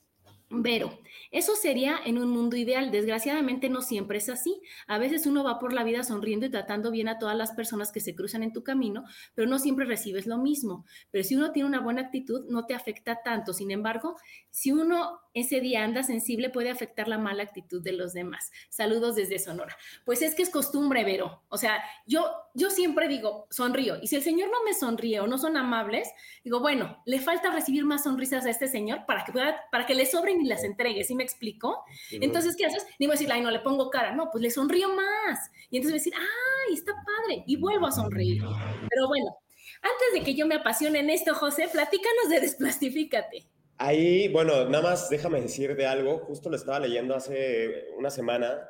Vero, 0.50 0.98
eso 1.30 1.58
sería 1.58 2.00
en 2.06 2.18
un 2.18 2.30
mundo 2.30 2.56
ideal. 2.56 2.90
Desgraciadamente 2.90 3.68
no 3.68 3.82
siempre 3.82 4.20
es 4.20 4.30
así. 4.30 4.62
A 4.88 4.98
veces 4.98 5.28
uno 5.28 5.44
va 5.44 5.60
por 5.60 5.74
la 5.74 5.84
vida 5.84 6.04
sonriendo 6.04 6.46
y 6.46 6.50
tratando 6.50 6.90
bien 6.90 7.10
a 7.10 7.20
todas 7.20 7.36
las 7.36 7.52
personas 7.52 7.92
que 7.92 8.00
se 8.00 8.16
cruzan 8.16 8.44
en 8.44 8.54
tu 8.54 8.64
camino, 8.64 9.04
pero 9.36 9.50
no 9.50 9.60
siempre 9.60 9.86
recibes 9.86 10.26
lo 10.26 10.38
mismo. 10.38 10.86
Pero 11.12 11.26
si 11.26 11.36
uno 11.36 11.52
tiene 11.52 11.68
una 11.68 11.82
buena 11.82 12.04
actitud, 12.04 12.46
no 12.50 12.66
te 12.66 12.76
afecta 12.76 13.22
tanto. 13.24 13.52
Sin 13.52 13.72
embargo, 13.72 14.16
si 14.50 14.72
uno 14.72 15.20
ese 15.34 15.60
día 15.60 15.84
anda 15.84 16.02
sensible, 16.02 16.50
puede 16.50 16.72
afectar 16.72 17.08
la 17.08 17.20
mala 17.20 17.44
actitud 17.44 17.84
de 17.84 17.92
los 17.92 18.14
demás. 18.14 18.52
Saludos 18.70 19.16
desde 19.16 19.38
Sonora. 19.38 19.78
Pues 20.04 20.22
es 20.22 20.34
que 20.34 20.42
es 20.44 20.50
costumbre, 20.50 21.04
Vero. 21.04 21.44
O 21.50 21.58
sea, 21.58 21.84
yo, 22.08 22.26
yo 22.56 22.72
siempre 22.72 23.08
digo, 23.08 23.48
sonrío. 23.52 23.98
Y 24.02 24.08
si 24.08 24.16
el 24.16 24.24
Señor 24.24 24.50
no 24.50 24.64
me 24.64 24.74
sonríe 24.74 25.20
o 25.20 25.28
no 25.28 25.38
son 25.38 25.58
amables, 25.58 26.10
digo, 26.44 26.60
bueno, 26.60 27.04
le 27.06 27.20
falta 27.20 27.52
recibir 27.52 27.86
más 27.86 28.04
sonrisas 28.06 28.46
a 28.46 28.50
este 28.50 28.68
Señor 28.68 29.06
para 29.06 29.26
que 29.26 29.32
pueda, 29.32 29.62
para 29.72 29.86
que 29.86 29.94
le 29.94 30.08
sobren 30.08 30.37
y 30.42 30.48
las 30.48 30.64
entregue. 30.64 31.04
¿Sí 31.04 31.16
me 31.16 31.24
explico? 31.24 31.84
Entonces, 32.12 32.56
¿qué 32.56 32.66
haces? 32.66 32.86
Ni 33.00 33.06
voy 33.06 33.14
a 33.14 33.18
decir, 33.18 33.32
ay, 33.32 33.42
no 33.42 33.52
le 33.52 33.60
pongo 33.60 33.90
cara. 33.90 34.16
No, 34.16 34.30
pues 34.32 34.42
le 34.42 34.52
sonrío 34.52 34.90
más. 34.94 35.52
Y 35.70 35.78
entonces 35.78 35.92
voy 35.92 36.00
a 36.00 36.04
decir, 36.04 36.14
ay, 36.16 36.74
está 36.74 36.94
padre. 36.94 37.44
Y 37.48 37.58
vuelvo 37.58 37.88
a 37.88 37.92
sonreír. 37.92 38.42
Pero 38.90 39.08
bueno, 39.08 39.38
antes 39.82 40.14
de 40.14 40.24
que 40.24 40.36
yo 40.36 40.48
me 40.48 40.56
apasione 40.56 41.00
en 41.00 41.10
esto, 41.10 41.34
José, 41.34 41.68
platícanos 41.72 42.30
de 42.30 42.40
Desplastifícate. 42.40 43.48
Ahí, 43.78 44.28
bueno, 44.30 44.66
nada 44.70 44.82
más 44.82 45.10
déjame 45.10 45.40
decir 45.40 45.76
de 45.76 45.86
algo, 45.86 46.20
justo 46.20 46.50
lo 46.50 46.56
estaba 46.56 46.80
leyendo 46.80 47.16
hace 47.16 47.90
una 47.96 48.10
semana, 48.10 48.70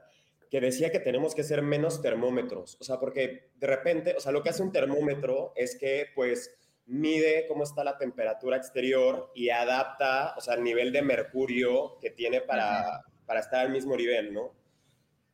que 0.49 0.59
decía 0.59 0.91
que 0.91 0.99
tenemos 0.99 1.33
que 1.33 1.43
ser 1.43 1.61
menos 1.61 2.01
termómetros, 2.01 2.77
o 2.79 2.83
sea, 2.83 2.99
porque 2.99 3.51
de 3.55 3.67
repente, 3.67 4.15
o 4.17 4.19
sea, 4.19 4.31
lo 4.31 4.43
que 4.43 4.49
hace 4.49 4.63
un 4.63 4.71
termómetro 4.71 5.53
es 5.55 5.77
que 5.77 6.07
pues 6.15 6.57
mide 6.87 7.45
cómo 7.47 7.63
está 7.63 7.83
la 7.83 7.97
temperatura 7.97 8.57
exterior 8.57 9.31
y 9.35 9.49
adapta, 9.49 10.33
o 10.37 10.41
sea, 10.41 10.55
el 10.55 10.63
nivel 10.63 10.91
de 10.91 11.01
mercurio 11.01 11.97
que 11.99 12.09
tiene 12.09 12.41
para, 12.41 13.03
para 13.25 13.41
estar 13.41 13.65
al 13.65 13.71
mismo 13.71 13.95
nivel, 13.95 14.33
¿no? 14.33 14.53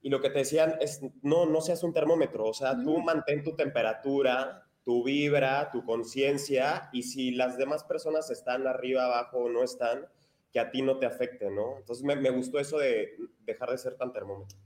Y 0.02 0.10
lo 0.10 0.20
que 0.20 0.30
te 0.30 0.40
decían 0.40 0.76
es, 0.82 1.02
no, 1.22 1.46
no 1.46 1.62
seas 1.62 1.84
un 1.84 1.94
termómetro, 1.94 2.46
o 2.46 2.54
sea, 2.54 2.76
tú 2.84 3.00
mantén 3.00 3.44
tu 3.44 3.56
temperatura, 3.56 4.68
tu 4.84 5.04
vibra, 5.04 5.72
tu 5.72 5.86
conciencia, 5.86 6.90
y 6.92 7.04
si 7.04 7.32
las 7.32 7.58
demás 7.58 7.84
personas 7.86 8.30
están 8.30 8.68
arriba, 8.68 9.06
abajo 9.06 9.38
o 9.38 9.50
no 9.50 9.64
están, 9.64 10.06
que 10.52 10.60
a 10.60 10.70
ti 10.72 10.82
no 10.82 10.98
te 10.98 11.06
afecte, 11.06 11.50
¿no? 11.50 11.78
Entonces 11.78 12.04
me, 12.04 12.30
gustó 12.32 12.60
eso 12.60 12.78
de 12.78 13.16
dejar 13.46 13.70
de 13.70 13.78
ser 13.78 13.96
tan 13.96 14.12
termómetro. 14.12 14.58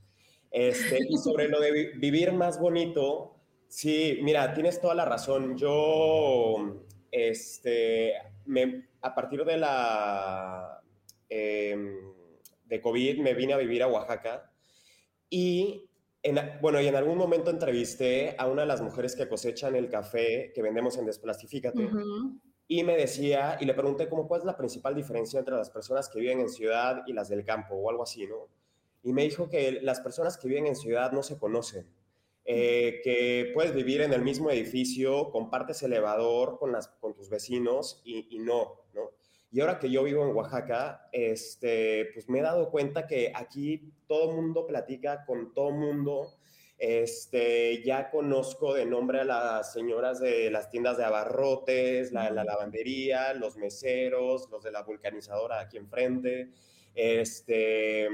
Este, 0.50 1.00
y 1.08 1.18
sobre 1.18 1.48
lo 1.48 1.60
de 1.60 1.94
vivir 1.96 2.34
más 2.34 2.60
bonito, 2.60 3.37
sí, 3.68 4.20
mira, 4.22 4.54
tienes 4.54 4.80
toda 4.82 4.96
la 4.96 5.06
razón. 5.06 5.58
Yo, 5.58 6.86
este, 7.12 8.14
me, 8.46 8.90
a 9.02 9.14
partir 9.16 9.44
de 9.46 9.58
la, 9.58 10.82
em, 11.30 12.14
de 12.66 12.82
COVID, 12.82 13.20
me 13.20 13.34
vine 13.34 13.54
a 13.54 13.58
vivir 13.58 13.84
a 13.84 13.88
Oaxaca 13.88 14.52
y 15.30 15.88
bueno, 16.62 16.82
y 16.82 16.88
en 16.88 16.96
algún 16.96 17.18
momento 17.18 17.52
entrevisté 17.52 18.36
a 18.38 18.48
una 18.48 18.64
de 18.64 18.68
las 18.68 18.82
mujeres 18.82 19.16
que 19.16 19.28
cosechan 19.28 19.76
el 19.76 19.90
café 19.90 20.52
que 20.54 20.62
vendemos 20.62 20.98
en 20.98 21.06
Desplastifícate. 21.06 21.90
Y 22.68 22.84
me 22.84 22.98
decía, 22.98 23.58
y 23.62 23.66
le 23.66 23.74
pregunté 23.74 24.10
como 24.10 24.28
cuál 24.28 24.42
es 24.42 24.46
la 24.46 24.58
principal 24.58 24.94
diferencia 24.94 25.40
entre 25.40 25.56
las 25.56 25.70
personas 25.70 26.10
que 26.10 26.20
viven 26.20 26.42
en 26.42 26.50
ciudad 26.50 27.04
y 27.08 27.14
las 27.14 27.30
del 27.30 27.46
campo 27.46 27.76
o 27.76 27.90
algo 27.90 28.04
así, 28.04 28.28
¿no? 28.28 28.50
Y 29.04 29.14
me 29.14 29.24
dijo 29.24 29.48
que 29.48 29.80
las 29.82 30.02
personas 30.02 30.38
que 30.38 30.50
viven 30.50 30.68
en 30.68 30.76
ciudad 30.76 31.14
no 31.14 31.24
se 31.24 31.38
conocen, 31.38 31.88
eh, 32.50 33.02
que 33.04 33.52
puedes 33.54 33.76
vivir 33.76 34.00
en 34.00 34.14
el 34.14 34.22
mismo 34.22 34.50
edificio, 34.50 35.32
compartes 35.32 35.84
elevador 35.84 36.58
con, 36.58 36.72
las, 36.72 36.88
con 36.88 37.14
tus 37.14 37.30
vecinos 37.30 38.02
y, 38.06 38.34
y 38.34 38.40
no, 38.40 38.86
¿no? 38.94 39.12
Y 39.52 39.60
ahora 39.60 39.80
que 39.80 39.90
yo 39.90 40.04
vivo 40.04 40.24
en 40.26 40.34
Oaxaca, 40.34 41.10
este, 41.12 42.10
pues 42.14 42.30
me 42.30 42.40
he 42.40 42.42
dado 42.42 42.72
cuenta 42.72 43.06
que 43.06 43.34
aquí 43.36 43.94
todo 44.08 44.32
mundo 44.32 44.66
platica 44.66 45.26
con 45.26 45.54
todo 45.54 45.72
mundo. 45.72 46.38
Este, 46.78 47.84
ya 47.84 48.10
conozco 48.12 48.74
de 48.74 48.86
nombre 48.86 49.20
a 49.20 49.26
las 49.26 49.74
señoras 49.74 50.22
de 50.22 50.50
las 50.50 50.70
tiendas 50.70 50.98
de 50.98 51.04
abarrotes, 51.04 52.14
la, 52.14 52.30
la 52.30 52.46
lavandería, 52.46 53.34
los 53.34 53.58
meseros, 53.58 54.48
los 54.50 54.64
de 54.64 54.72
la 54.72 54.84
vulcanizadora 54.84 55.60
aquí 55.60 55.76
enfrente. 55.76 56.52
Este, 56.96 58.08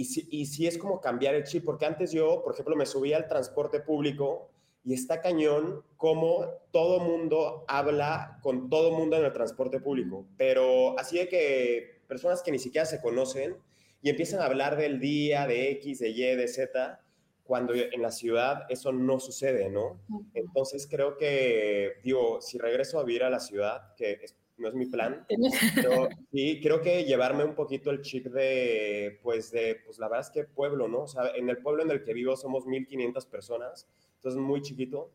y 0.00 0.04
sí, 0.06 0.26
y 0.30 0.46
sí 0.46 0.66
es 0.66 0.78
como 0.78 0.98
cambiar 0.98 1.34
el 1.34 1.44
chip, 1.44 1.62
porque 1.62 1.84
antes 1.84 2.10
yo, 2.10 2.42
por 2.42 2.54
ejemplo, 2.54 2.74
me 2.74 2.86
subía 2.86 3.18
al 3.18 3.28
transporte 3.28 3.80
público 3.80 4.50
y 4.82 4.94
está 4.94 5.20
cañón 5.20 5.84
cómo 5.98 6.46
todo 6.70 7.00
mundo 7.00 7.66
habla 7.68 8.38
con 8.42 8.70
todo 8.70 8.92
mundo 8.92 9.18
en 9.18 9.26
el 9.26 9.32
transporte 9.34 9.78
público, 9.78 10.26
pero 10.38 10.98
así 10.98 11.18
de 11.18 11.28
que 11.28 12.00
personas 12.08 12.42
que 12.42 12.50
ni 12.50 12.58
siquiera 12.58 12.86
se 12.86 13.02
conocen 13.02 13.58
y 14.00 14.08
empiezan 14.08 14.40
a 14.40 14.46
hablar 14.46 14.78
del 14.78 15.00
día, 15.00 15.46
de 15.46 15.70
X, 15.72 15.98
de 15.98 16.08
Y, 16.08 16.34
de 16.34 16.48
Z, 16.48 16.98
cuando 17.44 17.74
en 17.74 18.00
la 18.00 18.10
ciudad 18.10 18.62
eso 18.70 18.92
no 18.92 19.20
sucede, 19.20 19.68
¿no? 19.68 20.00
Entonces 20.32 20.88
creo 20.90 21.18
que, 21.18 21.98
digo, 22.02 22.40
si 22.40 22.56
regreso 22.56 22.98
a 22.98 23.04
vivir 23.04 23.24
a 23.24 23.28
la 23.28 23.40
ciudad, 23.40 23.94
que 23.96 24.18
no 24.60 24.68
es 24.68 24.74
mi 24.74 24.86
plan, 24.86 25.26
pero 25.74 26.08
sí, 26.32 26.60
creo 26.62 26.80
que 26.80 27.04
llevarme 27.04 27.44
un 27.44 27.54
poquito 27.54 27.90
el 27.90 28.02
chip 28.02 28.26
de, 28.26 29.18
pues, 29.22 29.50
de, 29.50 29.80
pues 29.84 29.98
la 29.98 30.08
verdad 30.08 30.26
es 30.26 30.30
que 30.30 30.44
pueblo, 30.44 30.88
¿no? 30.88 31.02
O 31.02 31.08
sea, 31.08 31.30
en 31.34 31.48
el 31.48 31.58
pueblo 31.58 31.82
en 31.82 31.90
el 31.90 32.04
que 32.04 32.14
vivo 32.14 32.36
somos 32.36 32.66
1.500 32.66 33.26
personas, 33.28 33.88
entonces 34.16 34.40
muy 34.40 34.62
chiquito. 34.62 35.10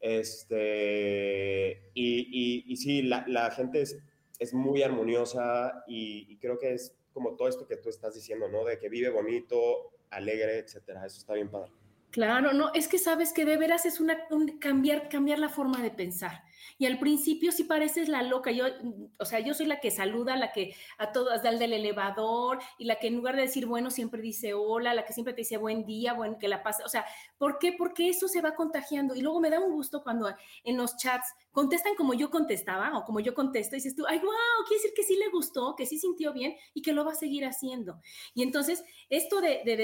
Este, 0.00 1.90
y, 1.94 2.64
y, 2.66 2.76
sí, 2.76 3.02
la, 3.02 3.24
la, 3.26 3.50
gente 3.50 3.80
es, 3.80 3.98
es 4.38 4.52
muy 4.52 4.82
armoniosa 4.82 5.84
y, 5.86 6.26
y, 6.28 6.36
creo 6.36 6.58
que 6.58 6.74
es 6.74 6.94
como 7.12 7.34
todo 7.34 7.48
esto 7.48 7.66
que 7.66 7.76
tú 7.76 7.88
estás 7.88 8.14
diciendo, 8.14 8.46
¿no? 8.48 8.64
De 8.64 8.78
que 8.78 8.90
vive 8.90 9.08
bonito, 9.08 9.92
alegre, 10.10 10.58
etcétera. 10.58 11.06
Eso 11.06 11.18
está 11.18 11.32
bien 11.32 11.50
padre. 11.50 11.72
Claro, 12.10 12.52
no, 12.52 12.72
es 12.72 12.88
que 12.88 12.98
sabes 12.98 13.32
que 13.32 13.44
de 13.44 13.56
veras 13.56 13.84
es 13.84 14.00
una, 14.00 14.26
un 14.30 14.58
cambiar, 14.58 15.08
cambiar 15.08 15.38
la 15.38 15.48
forma 15.48 15.82
de 15.82 15.90
pensar. 15.90 16.42
Y 16.78 16.86
al 16.86 16.98
principio 16.98 17.52
sí 17.52 17.64
pareces 17.64 18.08
la 18.08 18.22
loca. 18.22 18.50
Yo, 18.50 18.66
o 19.18 19.24
sea, 19.24 19.40
yo 19.40 19.54
soy 19.54 19.66
la 19.66 19.80
que 19.80 19.90
saluda, 19.90 20.36
la 20.36 20.52
que 20.52 20.74
a 20.98 21.12
todas 21.12 21.42
da 21.42 21.50
el 21.50 21.58
del 21.58 21.72
elevador 21.72 22.58
y 22.78 22.84
la 22.84 22.96
que 22.96 23.08
en 23.08 23.16
lugar 23.16 23.36
de 23.36 23.42
decir 23.42 23.66
bueno 23.66 23.90
siempre 23.90 24.20
dice 24.20 24.54
hola, 24.54 24.94
la 24.94 25.04
que 25.04 25.12
siempre 25.12 25.34
te 25.34 25.42
dice 25.42 25.56
buen 25.56 25.84
día, 25.84 26.12
buen 26.12 26.36
que 26.38 26.48
la 26.48 26.62
pase. 26.62 26.82
O 26.84 26.88
sea, 26.88 27.04
¿por 27.38 27.58
qué? 27.58 27.72
Porque 27.72 28.08
eso 28.08 28.28
se 28.28 28.40
va 28.40 28.54
contagiando. 28.54 29.14
Y 29.14 29.20
luego 29.20 29.40
me 29.40 29.50
da 29.50 29.60
un 29.60 29.72
gusto 29.72 30.02
cuando 30.02 30.32
en 30.64 30.76
los 30.76 30.96
chats 30.96 31.34
contestan 31.56 31.94
como 31.94 32.12
yo 32.12 32.30
contestaba 32.30 32.98
o 32.98 33.04
como 33.06 33.18
yo 33.18 33.32
contesto 33.32 33.76
y 33.76 33.78
dices 33.78 33.96
tú, 33.96 34.04
ay, 34.06 34.18
wow, 34.18 34.66
quiere 34.68 34.82
decir 34.82 34.94
que 34.94 35.02
sí 35.02 35.16
le 35.16 35.30
gustó, 35.30 35.74
que 35.74 35.86
sí 35.86 35.98
sintió 35.98 36.34
bien 36.34 36.54
y 36.74 36.82
que 36.82 36.92
lo 36.92 37.02
va 37.02 37.12
a 37.12 37.14
seguir 37.14 37.46
haciendo. 37.46 37.98
Y 38.34 38.42
entonces, 38.42 38.84
esto 39.08 39.40
de, 39.40 39.62
de 39.64 39.82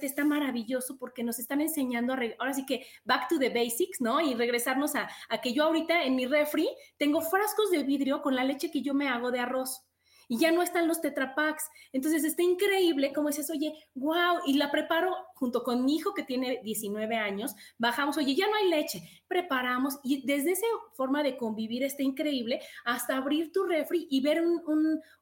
está 0.00 0.24
maravilloso 0.24 0.96
porque 0.96 1.22
nos 1.22 1.38
están 1.38 1.60
enseñando 1.60 2.14
a, 2.14 2.18
ahora 2.38 2.54
sí 2.54 2.64
que 2.64 2.86
back 3.04 3.28
to 3.28 3.38
the 3.38 3.50
basics, 3.50 4.00
¿no? 4.00 4.22
Y 4.22 4.32
regresarnos 4.32 4.94
a, 4.94 5.10
a 5.28 5.42
que 5.42 5.52
yo 5.52 5.64
ahorita 5.64 6.04
en 6.04 6.16
mi 6.16 6.24
refri 6.24 6.66
tengo 6.96 7.20
frascos 7.20 7.70
de 7.70 7.82
vidrio 7.82 8.22
con 8.22 8.34
la 8.34 8.44
leche 8.44 8.70
que 8.70 8.80
yo 8.80 8.94
me 8.94 9.06
hago 9.06 9.30
de 9.30 9.40
arroz 9.40 9.84
y 10.28 10.38
ya 10.38 10.52
no 10.52 10.62
están 10.62 10.88
los 10.88 11.00
tetrapacks. 11.00 11.64
Entonces 11.92 12.24
está 12.24 12.42
increíble 12.42 13.12
como 13.12 13.28
dices, 13.28 13.50
oye, 13.50 13.74
wow, 13.94 14.40
y 14.46 14.54
la 14.54 14.70
preparo 14.70 15.14
junto 15.34 15.62
con 15.62 15.84
mi 15.84 15.96
hijo 15.96 16.14
que 16.14 16.22
tiene 16.22 16.60
19 16.62 17.16
años, 17.16 17.54
bajamos, 17.78 18.16
oye, 18.16 18.34
ya 18.34 18.46
no 18.46 18.54
hay 18.56 18.68
leche, 18.68 19.02
preparamos 19.28 19.98
y 20.02 20.26
desde 20.26 20.52
esa 20.52 20.66
forma 20.94 21.22
de 21.22 21.36
convivir 21.36 21.82
está 21.82 22.02
increíble 22.02 22.60
hasta 22.84 23.16
abrir 23.16 23.52
tu 23.52 23.64
refri 23.64 24.06
y 24.10 24.20
ver 24.20 24.42
un, 24.42 24.62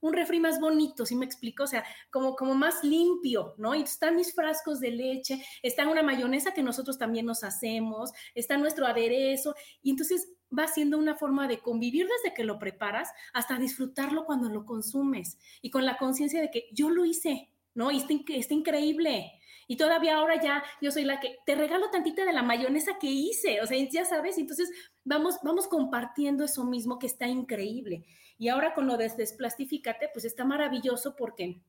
un, 0.01 0.13
refri 0.13 0.39
más 0.39 0.61
bonito, 0.61 1.05
¿sí 1.05 1.17
me 1.17 1.25
explico? 1.25 1.65
O 1.65 1.67
sea, 1.67 1.85
como, 2.11 2.37
como 2.37 2.55
más 2.55 2.85
limpio, 2.85 3.55
¿no? 3.59 3.75
Y 3.75 3.83
están 3.83 4.17
mis 4.17 4.35
frascos 4.35 4.81
de 4.81 4.91
leche, 4.91 5.45
está 5.63 5.89
una 5.89 6.03
mayonesa 6.03 6.55
que 6.55 6.63
nosotros 6.63 6.99
también 6.99 7.27
nos 7.27 7.43
hacemos, 7.43 8.13
está 8.35 8.57
nuestro 8.57 8.87
aderezo 8.87 9.55
y 9.83 9.91
entonces 9.91 10.29
va 10.59 10.67
siendo 10.69 10.99
una 10.99 11.15
forma 11.15 11.49
de 11.49 11.59
convivir 11.59 12.07
desde 12.07 12.35
que 12.35 12.45
lo 12.45 12.59
preparas 12.59 13.11
hasta 13.33 13.59
disfrutarlo 13.59 14.25
cuando 14.25 14.49
lo 14.49 14.65
consumes 14.65 15.39
y 15.63 15.71
con 15.71 15.85
la 15.85 15.97
conciencia 15.97 16.41
de 16.41 16.51
que 16.51 16.69
yo 16.73 16.91
lo 16.91 17.05
hice, 17.05 17.51
¿no? 17.75 17.91
Y 17.91 17.99
está, 17.99 18.15
está, 18.29 18.55
increíble. 18.55 19.33
Y 19.67 19.77
todavía 19.77 20.17
ahora 20.17 20.41
ya 20.41 20.63
yo 20.81 20.91
soy 20.91 21.05
la 21.05 21.21
que 21.21 21.39
te 21.47 21.55
regalo 21.55 21.91
tantita 21.91 22.25
de 22.25 22.33
la 22.33 22.43
mayonesa 22.43 22.99
que 22.99 23.07
hice, 23.07 23.61
o 23.63 23.67
sea, 23.67 23.79
ya 23.91 24.05
sabes, 24.05 24.39
entonces 24.39 24.71
vamos, 25.05 25.37
vamos 25.43 25.67
compartiendo 25.69 26.45
eso 26.45 26.65
mismo 26.65 26.99
que 26.99 27.07
está 27.07 27.27
increíble. 27.27 28.05
Y 28.37 28.49
ahora 28.49 28.75
con 28.75 28.87
lo 28.87 28.97
de 28.97 29.09
Desplastifícate, 29.09 30.11
pues 30.13 30.25
está 30.25 30.45
maravilloso 30.45 31.17
porque 31.17 31.63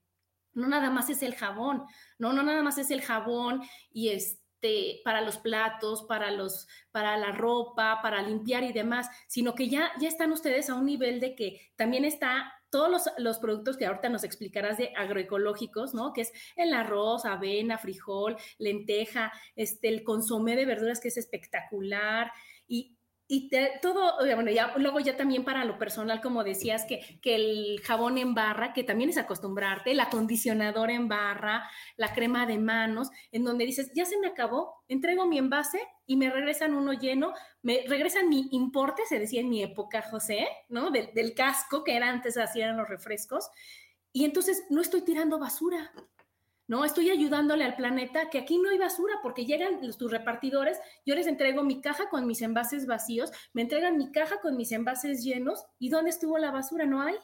no 0.54 0.68
nada 0.68 0.90
más 0.90 1.10
es 1.10 1.22
el 1.22 1.36
jabón, 1.36 1.84
no, 2.18 2.34
no 2.34 2.44
nada 2.44 2.64
más 2.64 2.78
es 2.78 2.90
el 2.90 3.02
jabón 3.02 3.62
y 3.92 4.10
este 4.10 4.45
este, 4.56 5.02
para 5.04 5.22
los 5.22 5.38
platos, 5.38 6.04
para, 6.04 6.32
los, 6.32 6.68
para 6.92 7.18
la 7.18 7.32
ropa, 7.32 8.00
para 8.02 8.22
limpiar 8.22 8.64
y 8.64 8.74
demás, 8.74 9.10
sino 9.28 9.54
que 9.54 9.70
ya, 9.70 9.92
ya 10.00 10.08
están 10.08 10.32
ustedes 10.32 10.70
a 10.70 10.76
un 10.76 10.86
nivel 10.86 11.20
de 11.20 11.36
que 11.36 11.62
también 11.76 12.06
está 12.06 12.52
todos 12.70 12.90
los, 12.90 13.04
los, 13.18 13.38
productos 13.38 13.78
que 13.78 13.86
ahorita 13.86 14.10
nos 14.10 14.24
explicarás 14.24 14.78
de 14.78 14.92
agroecológicos, 14.98 15.94
¿no? 15.94 16.14
Que 16.14 16.22
es 16.22 16.34
el 16.56 16.74
arroz, 16.74 17.26
avena, 17.26 17.78
frijol, 17.78 18.38
lenteja, 18.58 19.32
este, 19.56 19.88
el 19.88 20.04
consomé 20.04 20.56
de 20.56 20.66
verduras 20.66 21.00
que 21.00 21.10
es 21.10 21.18
espectacular 21.18 22.32
y 22.68 22.95
y 23.28 23.50
todo, 23.82 24.18
bueno, 24.20 24.52
ya, 24.52 24.74
luego 24.78 25.00
ya 25.00 25.18
también 25.18 25.44
para 25.44 25.66
lo 25.66 25.80
personal, 25.80 26.22
como 26.22 26.44
decías, 26.44 26.86
que, 26.86 27.20
que 27.22 27.36
el 27.36 27.82
jabón 27.84 28.20
en 28.20 28.36
barra, 28.36 28.72
que 28.72 28.84
también 28.84 29.10
es 29.10 29.18
acostumbrarte, 29.18 29.92
el 29.92 30.00
acondicionador 30.00 30.92
en 30.92 31.08
barra, 31.08 31.68
la 31.98 32.14
crema 32.14 32.46
de 32.46 32.60
manos, 32.60 33.10
en 33.32 33.44
donde 33.44 33.66
dices, 33.66 33.92
ya 33.96 34.06
se 34.06 34.20
me 34.20 34.28
acabó, 34.28 34.76
entrego 34.88 35.26
mi 35.26 35.40
envase 35.40 35.80
y 36.06 36.18
me 36.18 36.30
regresan 36.30 36.76
uno 36.76 36.94
lleno, 36.94 37.34
me 37.64 37.84
regresan 37.88 38.30
mi 38.30 38.48
importe, 38.52 39.04
se 39.08 39.18
decía 39.18 39.42
en 39.42 39.50
mi 39.50 39.64
época, 39.64 40.04
José, 40.04 40.48
¿no? 40.70 40.92
Del, 40.92 41.12
del 41.16 41.34
casco 41.34 41.84
que 41.84 41.96
era 41.96 42.10
antes, 42.10 42.38
hacían 42.38 42.78
los 42.78 42.88
refrescos. 42.88 43.50
Y 44.14 44.26
entonces 44.26 44.66
no 44.70 44.82
estoy 44.82 45.02
tirando 45.02 45.40
basura, 45.40 45.92
¿no? 46.68 46.86
Estoy 46.86 47.10
ayudándole 47.10 47.64
al 47.64 47.76
planeta 47.76 48.30
que 48.30 48.40
aquí 48.40 48.58
no 48.58 48.70
hay 48.70 48.78
basura 48.78 49.16
porque 49.22 49.46
llegan 49.46 49.80
tus 49.98 50.12
repartidores, 50.12 50.80
yo 51.06 51.16
les 51.16 51.28
entrego 51.28 51.64
mi 51.64 51.82
caja 51.82 52.10
con 52.10 52.26
mis 52.26 52.42
envases 52.42 52.86
vacíos, 52.88 53.32
me 53.54 53.62
entregan 53.62 53.98
mi 53.98 54.12
caja 54.12 54.40
con 54.42 54.58
mis 54.58 54.72
envases 54.72 55.24
llenos 55.24 55.64
y 55.80 55.90
¿dónde 55.90 56.10
estuvo 56.10 56.38
la 56.38 56.52
basura? 56.52 56.86
No 56.86 57.02
hay. 57.02 57.16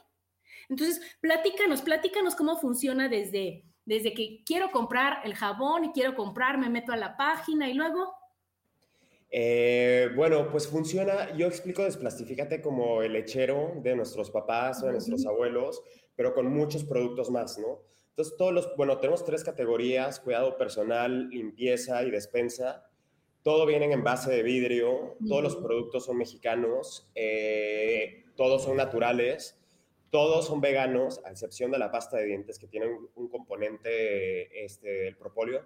Entonces, 0.69 1.01
platícanos, 1.21 1.81
platícanos 1.81 2.35
cómo 2.35 2.57
funciona 2.57 3.09
desde, 3.09 3.65
desde 3.85 4.13
que 4.13 4.43
quiero 4.45 4.71
comprar 4.71 5.19
el 5.25 5.35
jabón 5.35 5.85
y 5.85 5.91
quiero 5.91 6.15
comprar, 6.15 6.57
me 6.57 6.69
meto 6.69 6.91
a 6.91 6.97
la 6.97 7.17
página 7.17 7.69
y 7.69 7.73
luego... 7.73 8.13
Eh, 9.33 10.09
bueno, 10.13 10.51
pues 10.51 10.67
funciona, 10.67 11.33
yo 11.37 11.47
explico 11.47 11.83
Desplastifícate 11.83 12.61
como 12.61 13.01
el 13.01 13.13
lechero 13.13 13.71
de 13.77 13.95
nuestros 13.95 14.29
papás 14.29 14.83
o 14.83 14.87
de 14.87 14.91
nuestros 14.93 15.25
abuelos, 15.25 15.81
pero 16.15 16.33
con 16.33 16.51
muchos 16.53 16.83
productos 16.83 17.31
más, 17.31 17.57
¿no? 17.57 17.79
Entonces, 18.11 18.35
todos 18.37 18.53
los, 18.53 18.75
bueno, 18.75 18.97
tenemos 18.97 19.23
tres 19.23 19.43
categorías, 19.43 20.19
cuidado 20.19 20.57
personal, 20.57 21.29
limpieza 21.29 22.03
y 22.03 22.11
despensa. 22.11 22.85
Todo 23.41 23.65
viene 23.65 23.91
en 23.91 24.03
base 24.03 24.29
de 24.29 24.43
vidrio, 24.43 25.15
todos 25.27 25.41
los 25.41 25.55
productos 25.55 26.05
son 26.05 26.17
mexicanos, 26.17 27.09
eh, 27.15 28.25
todos 28.35 28.63
son 28.63 28.77
naturales, 28.77 29.57
todos 30.11 30.45
son 30.45 30.59
veganos, 30.59 31.21
a 31.25 31.31
excepción 31.31 31.71
de 31.71 31.79
la 31.79 31.89
pasta 31.89 32.17
de 32.17 32.25
dientes 32.25 32.59
que 32.59 32.67
tiene 32.67 32.87
un, 33.15 33.29
componente 33.29 34.63
este, 34.63 34.89
del 34.89 35.15
propóleo. 35.15 35.65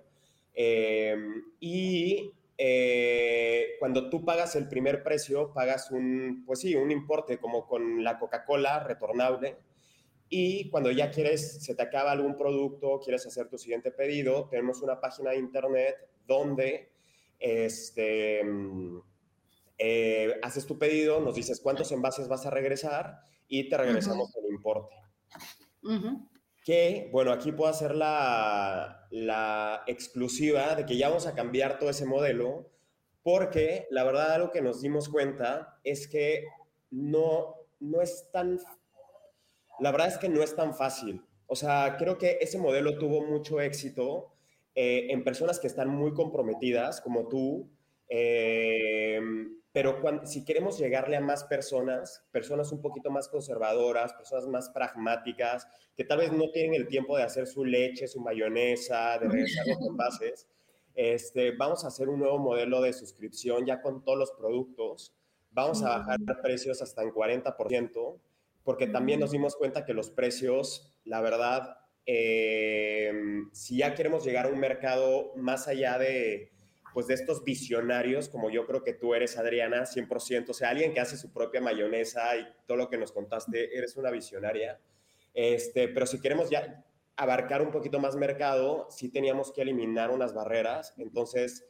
Eh, 0.53 1.17
y 1.59 2.31
eh, 2.57 3.75
cuando 3.79 4.09
tú 4.09 4.23
pagas 4.23 4.55
el 4.55 4.69
primer 4.69 5.03
precio, 5.03 5.51
pagas 5.51 5.89
un, 5.89 6.43
pues 6.45 6.59
sí, 6.59 6.75
un 6.75 6.91
importe 6.91 7.39
como 7.39 7.67
con 7.67 8.03
la 8.03 8.19
Coca-Cola 8.19 8.79
retornable 8.83 9.57
y 10.29 10.69
cuando 10.69 10.91
ya 10.91 11.11
quieres, 11.11 11.63
se 11.63 11.75
te 11.75 11.83
acaba 11.83 12.11
algún 12.11 12.35
producto, 12.35 12.99
quieres 12.99 13.25
hacer 13.27 13.47
tu 13.47 13.57
siguiente 13.57 13.91
pedido, 13.91 14.47
tenemos 14.49 14.81
una 14.81 14.99
página 14.99 15.31
de 15.31 15.37
internet 15.37 15.95
donde 16.25 16.91
este, 17.39 18.43
mm, 18.43 18.99
eh, 19.77 20.39
haces 20.41 20.65
tu 20.65 20.79
pedido, 20.79 21.19
nos 21.19 21.35
dices 21.35 21.59
cuántos 21.61 21.91
envases 21.91 22.27
vas 22.27 22.45
a 22.45 22.49
regresar 22.49 23.19
y 23.47 23.69
te 23.69 23.77
regresamos 23.77 24.35
el 24.35 24.53
importe. 24.53 24.95
Que, 26.63 27.09
bueno, 27.11 27.31
aquí 27.31 27.51
puedo 27.51 27.69
hacer 27.69 27.93
la, 27.93 29.07
la 29.11 29.83
exclusiva 29.85 30.73
de 30.73 30.87
que 30.87 30.97
ya 30.97 31.09
vamos 31.09 31.27
a 31.27 31.35
cambiar 31.35 31.77
todo 31.77 31.91
ese 31.91 32.07
modelo, 32.07 32.71
porque 33.21 33.87
la 33.91 34.03
verdad 34.03 34.33
algo 34.33 34.51
que 34.51 34.63
nos 34.63 34.81
dimos 34.81 35.09
cuenta 35.09 35.79
es 35.83 36.07
que 36.07 36.45
no, 36.89 37.55
no 37.79 38.01
es 38.01 38.29
tan 38.31 38.59
la 39.79 39.91
verdad 39.91 40.07
es 40.07 40.17
que 40.17 40.29
no 40.29 40.43
es 40.43 40.55
tan 40.55 40.75
fácil. 40.75 41.21
O 41.47 41.55
sea, 41.55 41.95
creo 41.97 42.17
que 42.17 42.37
ese 42.41 42.57
modelo 42.57 42.97
tuvo 42.97 43.23
mucho 43.23 43.61
éxito 43.61 44.33
eh, 44.73 45.07
en 45.09 45.23
personas 45.23 45.59
que 45.59 45.67
están 45.67 45.89
muy 45.89 46.13
comprometidas, 46.13 47.01
como 47.01 47.27
tú, 47.27 47.69
eh, 48.09 49.19
pero 49.71 50.01
si 50.23 50.45
queremos 50.45 50.77
llegarle 50.77 51.17
a 51.17 51.21
más 51.21 51.43
personas, 51.43 52.25
personas 52.31 52.71
un 52.71 52.81
poquito 52.81 53.11
más 53.11 53.27
conservadoras, 53.27 54.13
personas 54.13 54.47
más 54.47 54.69
pragmáticas, 54.69 55.67
que 55.95 56.05
tal 56.05 56.19
vez 56.19 56.31
no 56.31 56.49
tienen 56.51 56.75
el 56.75 56.87
tiempo 56.87 57.17
de 57.17 57.23
hacer 57.23 57.45
su 57.45 57.65
leche, 57.65 58.07
su 58.07 58.21
mayonesa, 58.21 59.19
de 59.19 59.27
regresar 59.27 59.67
los 59.67 59.87
envases, 59.87 60.47
este, 60.95 61.51
vamos 61.51 61.83
a 61.83 61.89
hacer 61.89 62.07
un 62.07 62.19
nuevo 62.19 62.39
modelo 62.39 62.81
de 62.81 62.93
suscripción 62.93 63.65
ya 63.65 63.81
con 63.81 64.01
todos 64.01 64.17
los 64.17 64.31
productos. 64.31 65.13
Vamos 65.51 65.83
a 65.83 65.99
bajar 65.99 66.19
precios 66.41 66.81
hasta 66.81 67.03
en 67.03 67.11
40% 67.11 68.19
porque 68.65 68.87
también 68.87 69.21
nos 69.21 69.31
dimos 69.31 69.55
cuenta 69.55 69.85
que 69.85 69.93
los 69.93 70.09
precios, 70.09 70.93
la 71.05 71.21
verdad, 71.21 71.77
eh, 72.05 73.13
si 73.53 73.77
ya 73.77 73.95
queremos 73.95 74.25
llegar 74.25 74.47
a 74.47 74.49
un 74.49 74.59
mercado 74.59 75.31
más 75.35 75.67
allá 75.67 75.97
de, 75.97 76.51
pues 76.93 77.07
de 77.07 77.13
estos 77.13 77.43
visionarios, 77.43 78.27
como 78.27 78.49
yo 78.49 78.65
creo 78.65 78.83
que 78.83 78.93
tú 78.93 79.13
eres, 79.13 79.37
Adriana, 79.37 79.85
100%, 79.85 80.49
o 80.49 80.53
sea, 80.53 80.69
alguien 80.69 80.93
que 80.93 80.99
hace 80.99 81.15
su 81.15 81.31
propia 81.31 81.61
mayonesa 81.61 82.35
y 82.37 82.47
todo 82.65 82.77
lo 82.77 82.89
que 82.89 82.97
nos 82.97 83.11
contaste, 83.11 83.77
eres 83.77 83.95
una 83.97 84.09
visionaria. 84.09 84.79
Este, 85.33 85.87
pero 85.87 86.07
si 86.07 86.19
queremos 86.19 86.49
ya 86.49 86.83
abarcar 87.17 87.61
un 87.61 87.71
poquito 87.71 87.99
más 87.99 88.15
mercado, 88.15 88.87
sí 88.89 89.09
teníamos 89.09 89.51
que 89.51 89.61
eliminar 89.61 90.09
unas 90.09 90.33
barreras. 90.33 90.95
Entonces, 90.97 91.67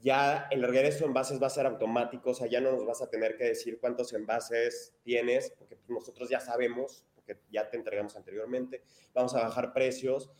ya 0.00 0.48
el 0.50 0.62
regreso 0.62 1.00
de 1.00 1.06
envases 1.06 1.42
va 1.42 1.46
a 1.46 1.50
ser 1.50 1.66
automático, 1.66 2.30
o 2.30 2.34
sea, 2.34 2.46
ya 2.46 2.60
no 2.60 2.72
nos 2.72 2.84
vas 2.84 3.02
a 3.02 3.10
tener 3.10 3.36
que 3.36 3.44
decir 3.44 3.78
cuántos 3.80 4.12
envases 4.12 4.94
tienes, 5.02 5.50
porque 5.58 5.76
pues, 5.76 5.88
nosotros 5.88 6.28
ya 6.28 6.40
sabemos, 6.40 7.04
porque 7.14 7.38
ya 7.50 7.68
te 7.68 7.76
entregamos 7.76 8.16
anteriormente, 8.16 8.82
vamos 9.14 9.34
a 9.34 9.42
bajar 9.42 9.72
precios 9.72 10.30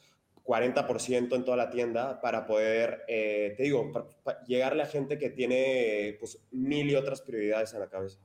40% 0.47 1.35
en 1.35 1.45
toda 1.45 1.57
la 1.57 1.71
tienda 1.71 2.21
para 2.21 2.47
poder, 2.47 3.03
eh, 3.09 3.55
te 3.57 3.65
digo, 3.65 3.91
llegarle 4.47 4.83
a 4.83 4.87
gente 4.87 5.19
que 5.19 5.31
tiene 5.31 6.17
pues 6.21 6.39
mil 6.53 6.89
y 6.89 6.95
otras 6.95 7.21
prioridades 7.21 7.75
en 7.75 7.81
la 7.81 7.89
cabeza. 7.89 8.21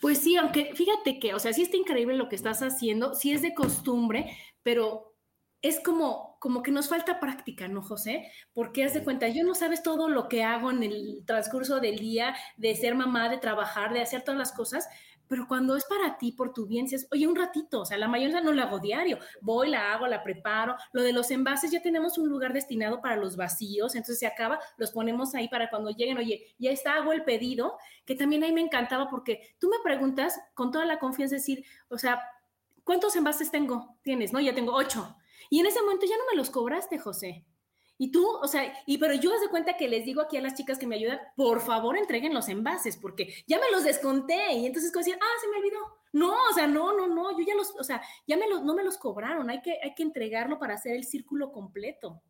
Pues 0.00 0.18
sí, 0.18 0.36
aunque 0.36 0.74
fíjate 0.74 1.20
que, 1.20 1.34
o 1.34 1.38
sea, 1.38 1.52
sí 1.52 1.62
está 1.62 1.76
increíble 1.76 2.16
lo 2.16 2.28
que 2.28 2.36
estás 2.36 2.62
haciendo, 2.62 3.14
sí 3.14 3.32
es 3.32 3.42
de 3.42 3.54
costumbre, 3.54 4.36
pero 4.62 5.14
es 5.62 5.78
como, 5.80 6.27
como 6.38 6.62
que 6.62 6.70
nos 6.70 6.88
falta 6.88 7.20
práctica, 7.20 7.68
¿no, 7.68 7.82
José? 7.82 8.30
Porque 8.52 8.84
haz 8.84 8.94
de 8.94 9.02
cuenta, 9.02 9.28
yo 9.28 9.44
no 9.44 9.54
sabes 9.54 9.82
todo 9.82 10.08
lo 10.08 10.28
que 10.28 10.44
hago 10.44 10.70
en 10.70 10.82
el 10.82 11.24
transcurso 11.26 11.80
del 11.80 11.98
día, 11.98 12.34
de 12.56 12.74
ser 12.74 12.94
mamá, 12.94 13.28
de 13.28 13.38
trabajar, 13.38 13.92
de 13.92 14.00
hacer 14.00 14.22
todas 14.22 14.38
las 14.38 14.52
cosas, 14.52 14.88
pero 15.28 15.46
cuando 15.46 15.76
es 15.76 15.84
para 15.84 16.16
ti, 16.16 16.32
por 16.32 16.54
tu 16.54 16.66
bien, 16.66 16.86
dices, 16.86 17.06
oye, 17.12 17.26
un 17.26 17.36
ratito, 17.36 17.82
o 17.82 17.84
sea, 17.84 17.98
la 17.98 18.08
mayoría 18.08 18.40
no 18.40 18.52
lo 18.52 18.62
hago 18.62 18.78
diario, 18.78 19.18
voy, 19.42 19.68
la 19.68 19.92
hago, 19.92 20.06
la 20.06 20.22
preparo. 20.22 20.74
Lo 20.92 21.02
de 21.02 21.12
los 21.12 21.30
envases, 21.30 21.70
ya 21.70 21.82
tenemos 21.82 22.16
un 22.16 22.30
lugar 22.30 22.54
destinado 22.54 23.02
para 23.02 23.16
los 23.16 23.36
vacíos, 23.36 23.94
entonces 23.94 24.18
se 24.18 24.26
acaba, 24.26 24.58
los 24.78 24.90
ponemos 24.90 25.34
ahí 25.34 25.48
para 25.48 25.68
cuando 25.68 25.90
lleguen, 25.90 26.16
oye, 26.16 26.54
ya 26.58 26.70
está, 26.70 26.94
hago 26.94 27.12
el 27.12 27.24
pedido, 27.24 27.76
que 28.06 28.14
también 28.14 28.42
ahí 28.42 28.52
me 28.52 28.62
encantaba 28.62 29.10
porque 29.10 29.54
tú 29.58 29.68
me 29.68 29.76
preguntas 29.84 30.40
con 30.54 30.70
toda 30.72 30.86
la 30.86 30.98
confianza, 30.98 31.34
decir, 31.36 31.62
o 31.88 31.98
sea, 31.98 32.22
¿cuántos 32.82 33.14
envases 33.14 33.50
tengo? 33.50 33.98
Tienes, 34.02 34.32
¿no? 34.32 34.40
Ya 34.40 34.54
tengo 34.54 34.72
ocho 34.72 35.14
y 35.50 35.60
en 35.60 35.66
ese 35.66 35.80
momento 35.82 36.06
ya 36.06 36.16
no 36.16 36.24
me 36.30 36.36
los 36.36 36.50
cobraste, 36.50 36.98
José. 36.98 37.44
Y 38.00 38.12
tú, 38.12 38.24
o 38.28 38.46
sea, 38.46 38.72
y 38.86 38.98
pero 38.98 39.14
yo 39.14 39.30
de 39.40 39.48
cuenta 39.48 39.76
que 39.76 39.88
les 39.88 40.04
digo 40.04 40.22
aquí 40.22 40.36
a 40.36 40.40
las 40.40 40.54
chicas 40.54 40.78
que 40.78 40.86
me 40.86 40.94
ayudan, 40.94 41.18
por 41.36 41.60
favor 41.60 41.98
entreguen 41.98 42.32
los 42.32 42.48
envases, 42.48 42.96
porque 42.96 43.34
ya 43.48 43.58
me 43.58 43.70
los 43.72 43.82
desconté. 43.82 44.52
Y 44.52 44.66
entonces 44.66 44.92
como 44.92 45.00
decían, 45.00 45.18
ah, 45.20 45.40
se 45.40 45.48
me 45.48 45.56
olvidó. 45.58 45.78
No, 46.12 46.32
o 46.32 46.54
sea, 46.54 46.68
no, 46.68 46.96
no, 46.96 47.08
no, 47.08 47.36
yo 47.36 47.44
ya 47.44 47.56
los, 47.56 47.74
o 47.76 47.82
sea, 47.82 48.00
ya 48.26 48.36
me 48.36 48.48
los, 48.48 48.62
no 48.62 48.74
me 48.74 48.84
los 48.84 48.98
cobraron, 48.98 49.50
hay 49.50 49.60
que, 49.60 49.78
hay 49.82 49.94
que 49.94 50.04
entregarlo 50.04 50.58
para 50.58 50.74
hacer 50.74 50.94
el 50.94 51.04
círculo 51.04 51.50
completo. 51.50 52.22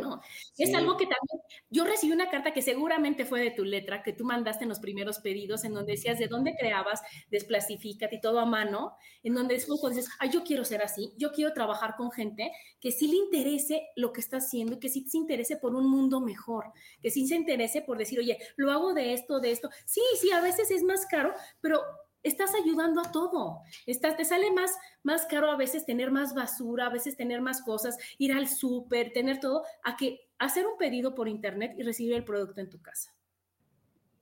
No, 0.00 0.20
es 0.58 0.74
algo 0.74 0.96
que 0.96 1.04
también, 1.04 1.40
yo 1.70 1.84
recibí 1.84 2.12
una 2.12 2.30
carta 2.30 2.52
que 2.52 2.62
seguramente 2.62 3.24
fue 3.24 3.40
de 3.40 3.50
tu 3.50 3.64
letra, 3.64 4.02
que 4.02 4.12
tú 4.12 4.24
mandaste 4.24 4.64
en 4.64 4.68
los 4.68 4.80
primeros 4.80 5.18
pedidos, 5.18 5.64
en 5.64 5.74
donde 5.74 5.92
decías 5.92 6.18
de 6.18 6.28
dónde 6.28 6.54
creabas, 6.58 7.02
desplastifícate 7.30 8.16
y 8.16 8.20
todo 8.20 8.40
a 8.40 8.46
mano, 8.46 8.96
en 9.22 9.34
donde 9.34 9.54
después 9.54 9.80
dices, 9.94 10.10
ay, 10.18 10.30
yo 10.30 10.44
quiero 10.44 10.64
ser 10.64 10.82
así, 10.82 11.12
yo 11.16 11.32
quiero 11.32 11.52
trabajar 11.52 11.96
con 11.96 12.10
gente 12.10 12.50
que 12.80 12.92
sí 12.92 13.08
le 13.08 13.16
interese 13.16 13.88
lo 13.96 14.12
que 14.12 14.20
está 14.20 14.38
haciendo 14.38 14.74
y 14.74 14.78
que 14.80 14.88
sí 14.88 15.06
se 15.08 15.18
interese 15.18 15.56
por 15.56 15.74
un 15.74 15.88
mundo 15.90 16.20
mejor, 16.20 16.72
que 17.02 17.10
sí 17.10 17.26
se 17.26 17.34
interese 17.34 17.82
por 17.82 17.98
decir, 17.98 18.18
oye, 18.18 18.38
lo 18.56 18.70
hago 18.70 18.94
de 18.94 19.14
esto, 19.14 19.40
de 19.40 19.50
esto. 19.50 19.70
Sí, 19.84 20.02
sí, 20.20 20.30
a 20.30 20.40
veces 20.40 20.70
es 20.70 20.82
más 20.82 21.06
caro, 21.06 21.32
pero 21.60 21.80
estás 22.24 22.52
ayudando 22.54 23.00
a 23.00 23.12
todo. 23.12 23.60
Estás, 23.86 24.16
te 24.16 24.24
sale 24.24 24.50
más, 24.50 24.76
más 25.04 25.26
caro 25.26 25.50
a 25.50 25.56
veces 25.56 25.86
tener 25.86 26.10
más 26.10 26.34
basura, 26.34 26.86
a 26.86 26.90
veces 26.90 27.16
tener 27.16 27.40
más 27.40 27.62
cosas, 27.62 27.96
ir 28.18 28.32
al 28.32 28.48
súper, 28.48 29.12
tener 29.12 29.38
todo, 29.38 29.62
a 29.84 29.96
que 29.96 30.26
hacer 30.38 30.66
un 30.66 30.76
pedido 30.76 31.14
por 31.14 31.28
internet 31.28 31.74
y 31.78 31.82
recibir 31.82 32.14
el 32.14 32.24
producto 32.24 32.60
en 32.60 32.70
tu 32.70 32.82
casa. 32.82 33.14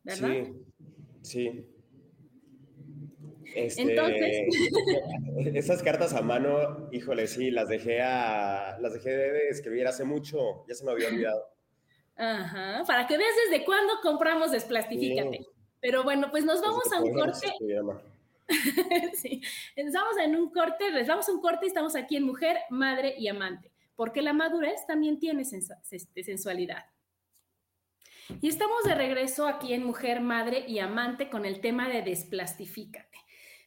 ¿Verdad? 0.03 0.31
Sí, 1.23 1.47
sí. 1.53 1.67
Este, 3.55 3.83
Entonces. 3.83 4.43
Esas 5.55 5.83
cartas 5.83 6.13
a 6.15 6.23
mano, 6.23 6.89
híjole, 6.91 7.27
sí, 7.27 7.51
las 7.51 7.69
dejé, 7.69 8.01
a, 8.03 8.79
las 8.81 8.95
dejé 8.95 9.11
de 9.11 9.49
escribir 9.49 9.87
hace 9.87 10.05
mucho, 10.05 10.65
ya 10.67 10.75
se 10.75 10.85
me 10.85 10.91
había 10.91 11.09
olvidado. 11.09 11.49
Ajá, 12.17 12.85
para 12.87 13.07
que 13.07 13.17
veas 13.17 13.35
desde 13.49 13.65
cuándo 13.65 13.95
compramos 14.03 14.53
Desplastifícate. 14.53 15.47
Pero 15.83 16.05
bueno, 16.05 16.31
pues 16.31 16.45
nos 16.45 16.63
vamos 16.63 16.91
a 16.93 17.01
un 17.01 17.13
corte. 17.13 17.53
sí, 19.15 19.43
estamos 19.75 20.17
en 20.19 20.37
un 20.37 20.51
corte, 20.51 20.91
les 20.93 21.09
vamos 21.09 21.29
a 21.29 21.33
un 21.33 21.41
corte 21.41 21.67
y 21.67 21.69
estamos 21.69 21.97
aquí 21.97 22.17
en 22.17 22.25
Mujer, 22.25 22.59
Madre 22.71 23.15
y 23.19 23.27
Amante, 23.27 23.73
porque 23.97 24.23
la 24.23 24.33
madurez 24.33 24.87
también 24.87 25.19
tiene 25.19 25.43
este, 25.43 26.23
sensualidad. 26.23 26.87
Y 28.41 28.49
estamos 28.49 28.85
de 28.85 28.95
regreso 28.95 29.49
aquí 29.49 29.75
en 29.75 29.85
Mujer, 29.85 30.21
Madre 30.21 30.65
y 30.69 30.79
Amante 30.79 31.29
con 31.29 31.45
el 31.45 31.61
tema 31.61 31.89
de 31.89 32.03
Desplastifícate. 32.03 33.19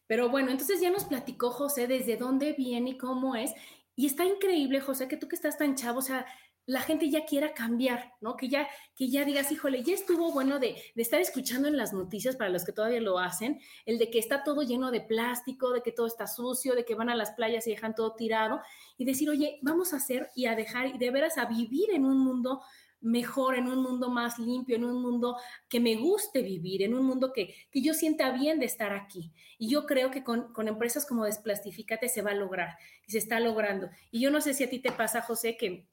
Pero 0.08 0.30
bueno, 0.30 0.52
entonces 0.52 0.80
ya 0.80 0.92
nos 0.92 1.04
platicó 1.04 1.50
José 1.50 1.88
desde 1.88 2.16
dónde 2.16 2.54
viene 2.54 2.92
y 2.92 2.98
cómo 2.98 3.36
es. 3.36 3.54
Y 3.98 4.06
está 4.06 4.24
increíble, 4.24 4.80
José, 4.80 5.10
que 5.10 5.18
tú 5.18 5.28
que 5.28 5.36
estás 5.36 5.58
tan 5.58 5.76
chavo, 5.76 6.00
o 6.00 6.04
sea, 6.04 6.26
la 6.66 6.82
gente 6.82 7.10
ya 7.10 7.26
quiera 7.26 7.54
cambiar, 7.54 8.14
¿no? 8.22 8.36
Que 8.36 8.50
ya, 8.50 8.68
que 8.96 9.10
ya 9.10 9.24
digas, 9.24 9.52
híjole, 9.52 9.84
ya 9.84 9.94
estuvo 9.94 10.32
bueno 10.32 10.60
de, 10.60 10.76
de, 10.96 11.02
estar 11.02 11.22
escuchando 11.22 11.68
en 11.68 11.78
las 11.78 11.94
noticias, 11.94 12.36
para 12.36 12.50
los 12.50 12.66
que 12.66 12.72
todavía 12.72 13.02
lo 13.02 13.20
hacen, 13.20 13.60
el 13.86 13.98
de 13.98 14.10
que 14.10 14.20
está 14.20 14.44
todo 14.44 14.64
lleno 14.64 14.92
de 14.92 15.02
plástico, 15.02 15.72
de 15.72 15.82
que 15.82 15.92
todo 15.92 16.08
está 16.08 16.28
sucio, 16.28 16.76
de 16.76 16.86
que 16.86 16.96
van 16.96 17.10
a 17.10 17.16
las 17.16 17.32
playas 17.32 17.68
y 17.68 17.72
dejan 17.72 17.94
todo 17.94 18.16
tirado, 18.16 18.62
y 18.98 19.06
decir, 19.06 19.30
oye, 19.30 19.60
vamos 19.62 19.94
a 19.94 19.98
hacer 19.98 20.30
y 20.36 20.48
a 20.48 20.56
dejar, 20.56 20.88
y 20.88 20.98
de 20.98 21.12
veras 21.12 21.38
a 21.38 21.46
vivir 21.46 21.92
en 21.92 22.06
un 22.06 22.18
mundo 22.18 22.62
mejor, 23.02 23.56
en 23.56 23.68
un 23.68 23.84
mundo 23.84 24.10
más 24.10 24.40
limpio, 24.40 24.76
en 24.76 24.84
un 24.84 25.00
mundo 25.02 25.38
que 25.70 25.80
me 25.80 25.96
guste 25.96 26.42
vivir, 26.42 26.82
en 26.82 26.96
un 26.96 27.06
mundo 27.06 27.32
que, 27.32 27.54
que 27.70 27.82
yo 27.82 27.94
sienta 27.94 28.32
bien 28.32 28.60
de 28.60 28.66
estar 28.66 28.94
aquí. 28.94 29.32
Y 29.60 29.70
yo 29.70 29.86
creo 29.86 30.10
que 30.10 30.24
con, 30.24 30.52
con, 30.54 30.68
empresas 30.68 31.06
como 31.06 31.26
Desplastifícate 31.26 32.10
se 32.10 32.24
va 32.24 32.32
a 32.32 32.36
lograr 32.36 32.78
y 33.06 33.12
se 33.12 33.20
está 33.20 33.40
logrando. 33.40 33.90
Y 34.10 34.22
yo 34.22 34.32
no 34.32 34.42
sé 34.42 34.56
si 34.56 34.64
a 34.64 34.70
ti 34.70 34.80
te 34.80 34.92
pasa, 34.92 35.22
José, 35.22 35.56
que 35.56 35.88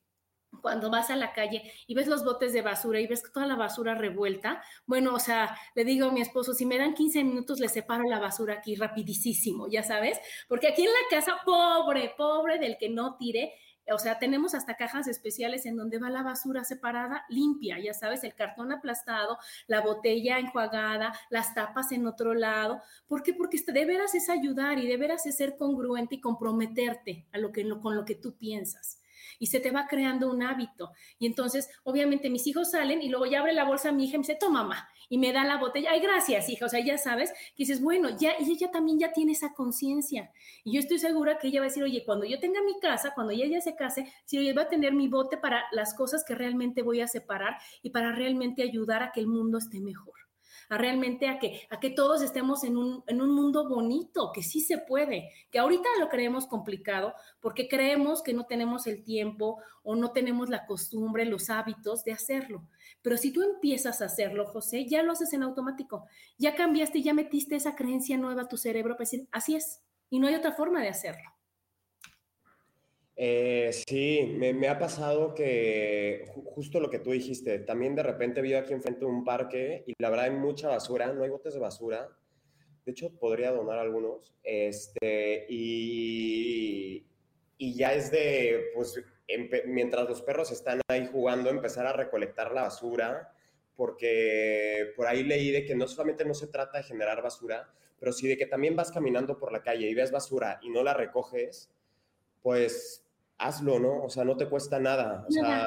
cuando 0.60 0.90
vas 0.90 1.10
a 1.10 1.16
la 1.16 1.32
calle 1.32 1.72
y 1.86 1.94
ves 1.94 2.06
los 2.06 2.24
botes 2.24 2.52
de 2.52 2.62
basura 2.62 3.00
y 3.00 3.06
ves 3.06 3.22
toda 3.32 3.46
la 3.46 3.56
basura 3.56 3.94
revuelta, 3.94 4.62
bueno, 4.86 5.14
o 5.14 5.18
sea, 5.18 5.56
le 5.74 5.84
digo 5.84 6.08
a 6.08 6.12
mi 6.12 6.20
esposo, 6.20 6.52
si 6.52 6.66
me 6.66 6.78
dan 6.78 6.94
15 6.94 7.24
minutos, 7.24 7.60
le 7.60 7.68
separo 7.68 8.04
la 8.04 8.18
basura 8.18 8.54
aquí 8.54 8.74
rapidísimo, 8.74 9.68
ya 9.68 9.82
sabes, 9.82 10.18
porque 10.48 10.68
aquí 10.68 10.82
en 10.82 10.90
la 10.90 11.08
casa, 11.10 11.36
pobre, 11.44 12.14
pobre 12.16 12.58
del 12.58 12.76
que 12.78 12.88
no 12.88 13.16
tire, 13.16 13.54
o 13.92 13.98
sea, 13.98 14.18
tenemos 14.18 14.54
hasta 14.54 14.76
cajas 14.76 15.08
especiales 15.08 15.66
en 15.66 15.76
donde 15.76 15.98
va 15.98 16.08
la 16.08 16.22
basura 16.22 16.62
separada, 16.62 17.24
limpia, 17.28 17.78
ya 17.80 17.94
sabes, 17.94 18.22
el 18.22 18.34
cartón 18.34 18.70
aplastado, 18.70 19.38
la 19.66 19.80
botella 19.80 20.38
enjuagada, 20.38 21.12
las 21.30 21.52
tapas 21.54 21.90
en 21.90 22.06
otro 22.06 22.34
lado. 22.34 22.80
¿Por 23.08 23.24
qué? 23.24 23.34
Porque 23.34 23.58
de 23.66 23.84
veras 23.84 24.14
es 24.14 24.28
ayudar 24.28 24.78
y 24.78 24.86
de 24.86 24.96
veras 24.96 25.26
es 25.26 25.36
ser 25.36 25.56
congruente 25.56 26.14
y 26.14 26.20
comprometerte 26.20 27.26
a 27.32 27.38
lo 27.38 27.50
que, 27.50 27.68
con 27.80 27.96
lo 27.96 28.04
que 28.04 28.14
tú 28.14 28.36
piensas 28.36 29.01
y 29.42 29.48
se 29.48 29.58
te 29.58 29.72
va 29.72 29.88
creando 29.88 30.30
un 30.30 30.40
hábito. 30.40 30.92
Y 31.18 31.26
entonces, 31.26 31.68
obviamente, 31.82 32.30
mis 32.30 32.46
hijos 32.46 32.70
salen 32.70 33.02
y 33.02 33.08
luego 33.08 33.26
ya 33.26 33.40
abre 33.40 33.52
la 33.52 33.64
bolsa 33.64 33.90
mi 33.90 34.04
hija 34.04 34.14
y 34.14 34.18
me 34.18 34.22
dice, 34.22 34.36
toma, 34.36 34.62
mamá, 34.62 34.88
y 35.08 35.18
me 35.18 35.32
da 35.32 35.42
la 35.42 35.56
botella. 35.56 35.90
Ay, 35.90 35.98
gracias, 35.98 36.48
hija. 36.48 36.66
O 36.66 36.68
sea, 36.68 36.78
ya 36.78 36.96
sabes, 36.96 37.32
que 37.32 37.64
dices, 37.64 37.82
bueno, 37.82 38.16
ya, 38.16 38.34
y 38.38 38.52
ella 38.52 38.70
también 38.70 39.00
ya 39.00 39.12
tiene 39.12 39.32
esa 39.32 39.52
conciencia. 39.52 40.30
Y 40.62 40.74
yo 40.74 40.78
estoy 40.78 41.00
segura 41.00 41.38
que 41.40 41.48
ella 41.48 41.58
va 41.58 41.66
a 41.66 41.70
decir, 41.70 41.82
oye, 41.82 42.04
cuando 42.06 42.24
yo 42.24 42.38
tenga 42.38 42.62
mi 42.62 42.78
casa, 42.78 43.14
cuando 43.16 43.32
ella 43.32 43.60
se 43.60 43.74
case, 43.74 44.06
si 44.24 44.38
oye, 44.38 44.52
va 44.52 44.62
a 44.62 44.68
tener 44.68 44.92
mi 44.92 45.08
bote 45.08 45.38
para 45.38 45.64
las 45.72 45.92
cosas 45.92 46.22
que 46.24 46.36
realmente 46.36 46.82
voy 46.82 47.00
a 47.00 47.08
separar 47.08 47.56
y 47.82 47.90
para 47.90 48.12
realmente 48.12 48.62
ayudar 48.62 49.02
a 49.02 49.10
que 49.10 49.18
el 49.18 49.26
mundo 49.26 49.58
esté 49.58 49.80
mejor 49.80 50.21
a 50.72 50.78
realmente 50.78 51.28
a 51.28 51.38
que, 51.38 51.60
a 51.68 51.78
que 51.80 51.90
todos 51.90 52.22
estemos 52.22 52.64
en 52.64 52.78
un, 52.78 53.04
en 53.06 53.20
un 53.20 53.30
mundo 53.34 53.68
bonito, 53.68 54.32
que 54.32 54.42
sí 54.42 54.62
se 54.62 54.78
puede, 54.78 55.28
que 55.50 55.58
ahorita 55.58 55.86
lo 56.00 56.08
creemos 56.08 56.46
complicado 56.46 57.12
porque 57.40 57.68
creemos 57.68 58.22
que 58.22 58.32
no 58.32 58.46
tenemos 58.46 58.86
el 58.86 59.04
tiempo 59.04 59.58
o 59.82 59.96
no 59.96 60.12
tenemos 60.12 60.48
la 60.48 60.64
costumbre, 60.64 61.26
los 61.26 61.50
hábitos 61.50 62.04
de 62.04 62.12
hacerlo. 62.12 62.66
Pero 63.02 63.18
si 63.18 63.34
tú 63.34 63.42
empiezas 63.42 64.00
a 64.00 64.06
hacerlo, 64.06 64.46
José, 64.46 64.86
ya 64.86 65.02
lo 65.02 65.12
haces 65.12 65.34
en 65.34 65.42
automático, 65.42 66.06
ya 66.38 66.54
cambiaste, 66.54 67.02
ya 67.02 67.12
metiste 67.12 67.54
esa 67.54 67.76
creencia 67.76 68.16
nueva 68.16 68.42
a 68.42 68.48
tu 68.48 68.56
cerebro 68.56 68.94
para 68.94 69.04
decir, 69.04 69.28
así 69.30 69.56
es, 69.56 69.82
y 70.08 70.20
no 70.20 70.26
hay 70.26 70.36
otra 70.36 70.52
forma 70.52 70.80
de 70.80 70.88
hacerlo. 70.88 71.31
Eh, 73.16 73.70
sí, 73.86 74.36
me, 74.38 74.68
ha 74.68 74.78
pasado 74.78 75.34
que 75.34 76.24
justo 76.54 76.80
lo 76.80 76.90
que 76.90 76.98
tú 76.98 77.10
dijiste, 77.10 77.58
también 77.58 77.94
de 77.94 78.02
repente 78.02 78.40
vivo 78.40 78.58
aquí 78.58 78.72
enfrente 78.72 79.00
de 79.00 79.06
un 79.06 79.24
parque 79.24 79.84
y 79.86 79.92
la 79.98 80.10
verdad 80.10 80.26
hay 80.26 80.32
mucha 80.32 80.68
basura, 80.68 81.12
no 81.12 81.22
hay 81.22 81.30
botes 81.30 81.54
de 81.54 81.60
basura. 81.60 82.08
De 82.84 82.92
hecho, 82.92 83.10
podría 83.10 83.52
donar 83.52 83.78
algunos. 83.78 84.34
Este, 84.42 85.46
y, 85.48 87.06
y 87.58 87.74
ya 87.74 87.94
es 87.94 88.10
de, 88.10 88.70
pues, 88.74 89.00
mientras 89.66 90.08
los 90.08 90.22
perros 90.22 90.50
están 90.50 90.80
ahí 90.88 91.06
jugando, 91.06 91.50
empezar 91.50 91.86
a 91.86 91.92
recolectar 91.92 92.52
la 92.52 92.62
basura, 92.62 93.32
porque 93.76 94.92
por 94.96 95.06
ahí 95.06 95.22
leí 95.22 95.50
de 95.50 95.64
que 95.64 95.74
no 95.74 95.86
solamente 95.86 96.24
no 96.24 96.34
se 96.34 96.48
trata 96.48 96.78
de 96.78 96.84
generar 96.84 97.22
basura, 97.22 97.72
pero 97.98 98.12
sí 98.12 98.26
de 98.26 98.36
que 98.36 98.46
también 98.46 98.74
vas 98.74 98.90
caminando 98.90 99.38
por 99.38 99.52
la 99.52 99.62
calle 99.62 99.88
y 99.88 99.94
ves 99.94 100.10
basura 100.10 100.58
y 100.62 100.70
no 100.70 100.82
la 100.82 100.94
recoges, 100.94 101.70
pues 102.42 103.01
hazlo, 103.42 103.78
¿no? 103.78 104.02
O 104.02 104.08
sea, 104.08 104.24
no 104.24 104.36
te 104.36 104.48
cuesta 104.48 104.78
nada. 104.78 105.24
O 105.28 105.32
sea, 105.32 105.66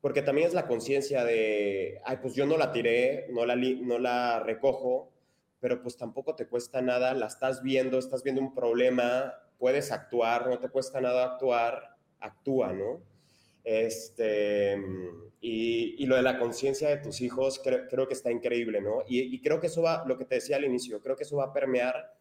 porque 0.00 0.22
también 0.22 0.48
es 0.48 0.54
la 0.54 0.66
conciencia 0.66 1.24
de, 1.24 2.00
ay, 2.04 2.18
pues 2.22 2.34
yo 2.34 2.46
no 2.46 2.56
la 2.56 2.72
tiré, 2.72 3.26
no 3.30 3.44
la, 3.44 3.54
no 3.56 3.98
la 3.98 4.40
recojo, 4.40 5.12
pero 5.60 5.82
pues 5.82 5.96
tampoco 5.96 6.34
te 6.34 6.46
cuesta 6.46 6.80
nada, 6.80 7.14
la 7.14 7.26
estás 7.26 7.62
viendo, 7.62 7.98
estás 7.98 8.22
viendo 8.22 8.40
un 8.40 8.54
problema, 8.54 9.34
puedes 9.58 9.92
actuar, 9.92 10.48
no 10.48 10.58
te 10.58 10.68
cuesta 10.68 11.00
nada 11.00 11.24
actuar, 11.24 11.96
actúa, 12.20 12.72
¿no? 12.72 13.00
Este, 13.64 14.76
y, 15.40 15.96
y 15.98 16.06
lo 16.06 16.16
de 16.16 16.22
la 16.22 16.38
conciencia 16.38 16.88
de 16.88 16.98
tus 16.98 17.20
hijos 17.20 17.60
creo, 17.62 18.06
que 18.06 18.14
está 18.14 18.30
increíble, 18.30 18.80
¿no? 18.80 19.02
Y, 19.06 19.34
y 19.34 19.40
creo 19.42 19.60
que 19.60 19.66
eso 19.66 19.82
va, 19.82 20.04
lo 20.06 20.16
que 20.16 20.24
te 20.24 20.36
decía 20.36 20.56
al 20.56 20.64
inicio, 20.64 21.00
creo 21.00 21.16
que 21.16 21.24
eso 21.24 21.36
va 21.36 21.46
a 21.46 21.52
permear 21.52 22.15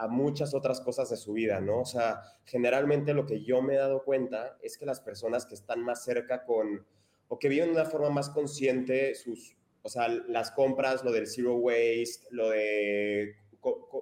a 0.00 0.08
muchas 0.08 0.54
otras 0.54 0.80
cosas 0.80 1.10
de 1.10 1.18
su 1.18 1.34
vida, 1.34 1.60
¿no? 1.60 1.80
O 1.80 1.84
sea, 1.84 2.22
generalmente 2.46 3.12
lo 3.12 3.26
que 3.26 3.44
yo 3.44 3.60
me 3.60 3.74
he 3.74 3.76
dado 3.76 4.02
cuenta 4.02 4.56
es 4.62 4.78
que 4.78 4.86
las 4.86 5.00
personas 5.00 5.44
que 5.44 5.54
están 5.54 5.82
más 5.82 6.02
cerca 6.02 6.42
con, 6.46 6.86
o 7.28 7.38
que 7.38 7.50
viven 7.50 7.74
de 7.74 7.80
una 7.82 7.84
forma 7.84 8.08
más 8.08 8.30
consciente 8.30 9.14
sus, 9.14 9.54
o 9.82 9.90
sea, 9.90 10.08
las 10.08 10.52
compras, 10.52 11.04
lo 11.04 11.12
del 11.12 11.26
zero 11.26 11.56
waste, 11.56 12.26
lo 12.30 12.48
de 12.48 13.36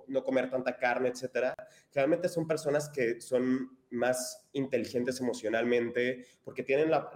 no 0.07 0.23
comer 0.23 0.51
tanta 0.51 0.77
carne, 0.77 1.09
etcétera, 1.09 1.53
generalmente 1.91 2.29
son 2.29 2.47
personas 2.47 2.89
que 2.91 3.21
son 3.21 3.77
más 3.91 4.49
inteligentes 4.53 5.19
emocionalmente 5.19 6.27
porque 6.45 6.63
tienen 6.63 6.93
la, 6.93 7.11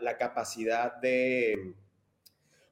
la 0.00 0.18
capacidad 0.18 0.96
de 0.96 1.76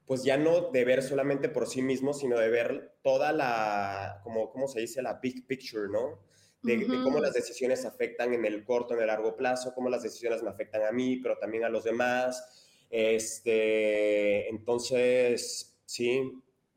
pues 0.09 0.25
ya 0.25 0.38
no 0.38 0.71
de 0.71 0.87
ver 0.87 1.03
solamente 1.03 1.51
por 1.51 1.68
sí 1.68 1.83
mismo, 1.83 2.14
sino 2.14 2.38
de 2.38 2.49
ver 2.49 2.97
toda 3.03 3.31
la, 3.31 4.23
como, 4.25 4.51
¿cómo 4.51 4.66
se 4.66 4.81
dice? 4.81 5.03
La 5.03 5.21
big 5.23 5.47
picture, 5.47 5.88
¿no? 5.90 6.18
De, 6.62 6.87
cómo 7.05 7.21
las 7.21 7.35
decisiones 7.35 7.85
afectan 7.85 8.33
en 8.33 8.47
el 8.47 8.64
corto, 8.64 8.94
en 8.94 9.01
el 9.01 9.07
largo 9.07 9.37
plazo, 9.37 9.75
cómo 9.75 9.90
las 9.90 10.03
decisiones 10.03 10.42
me 10.42 10.49
afectan 10.49 10.83
a 10.87 10.92
mí, 10.92 11.18
pero 11.18 11.37
también 11.37 11.64
a 11.64 11.68
los 11.68 11.85
demás. 11.85 12.42
Este, 12.88 14.49
entonces, 14.49 15.79
sí, 15.85 16.33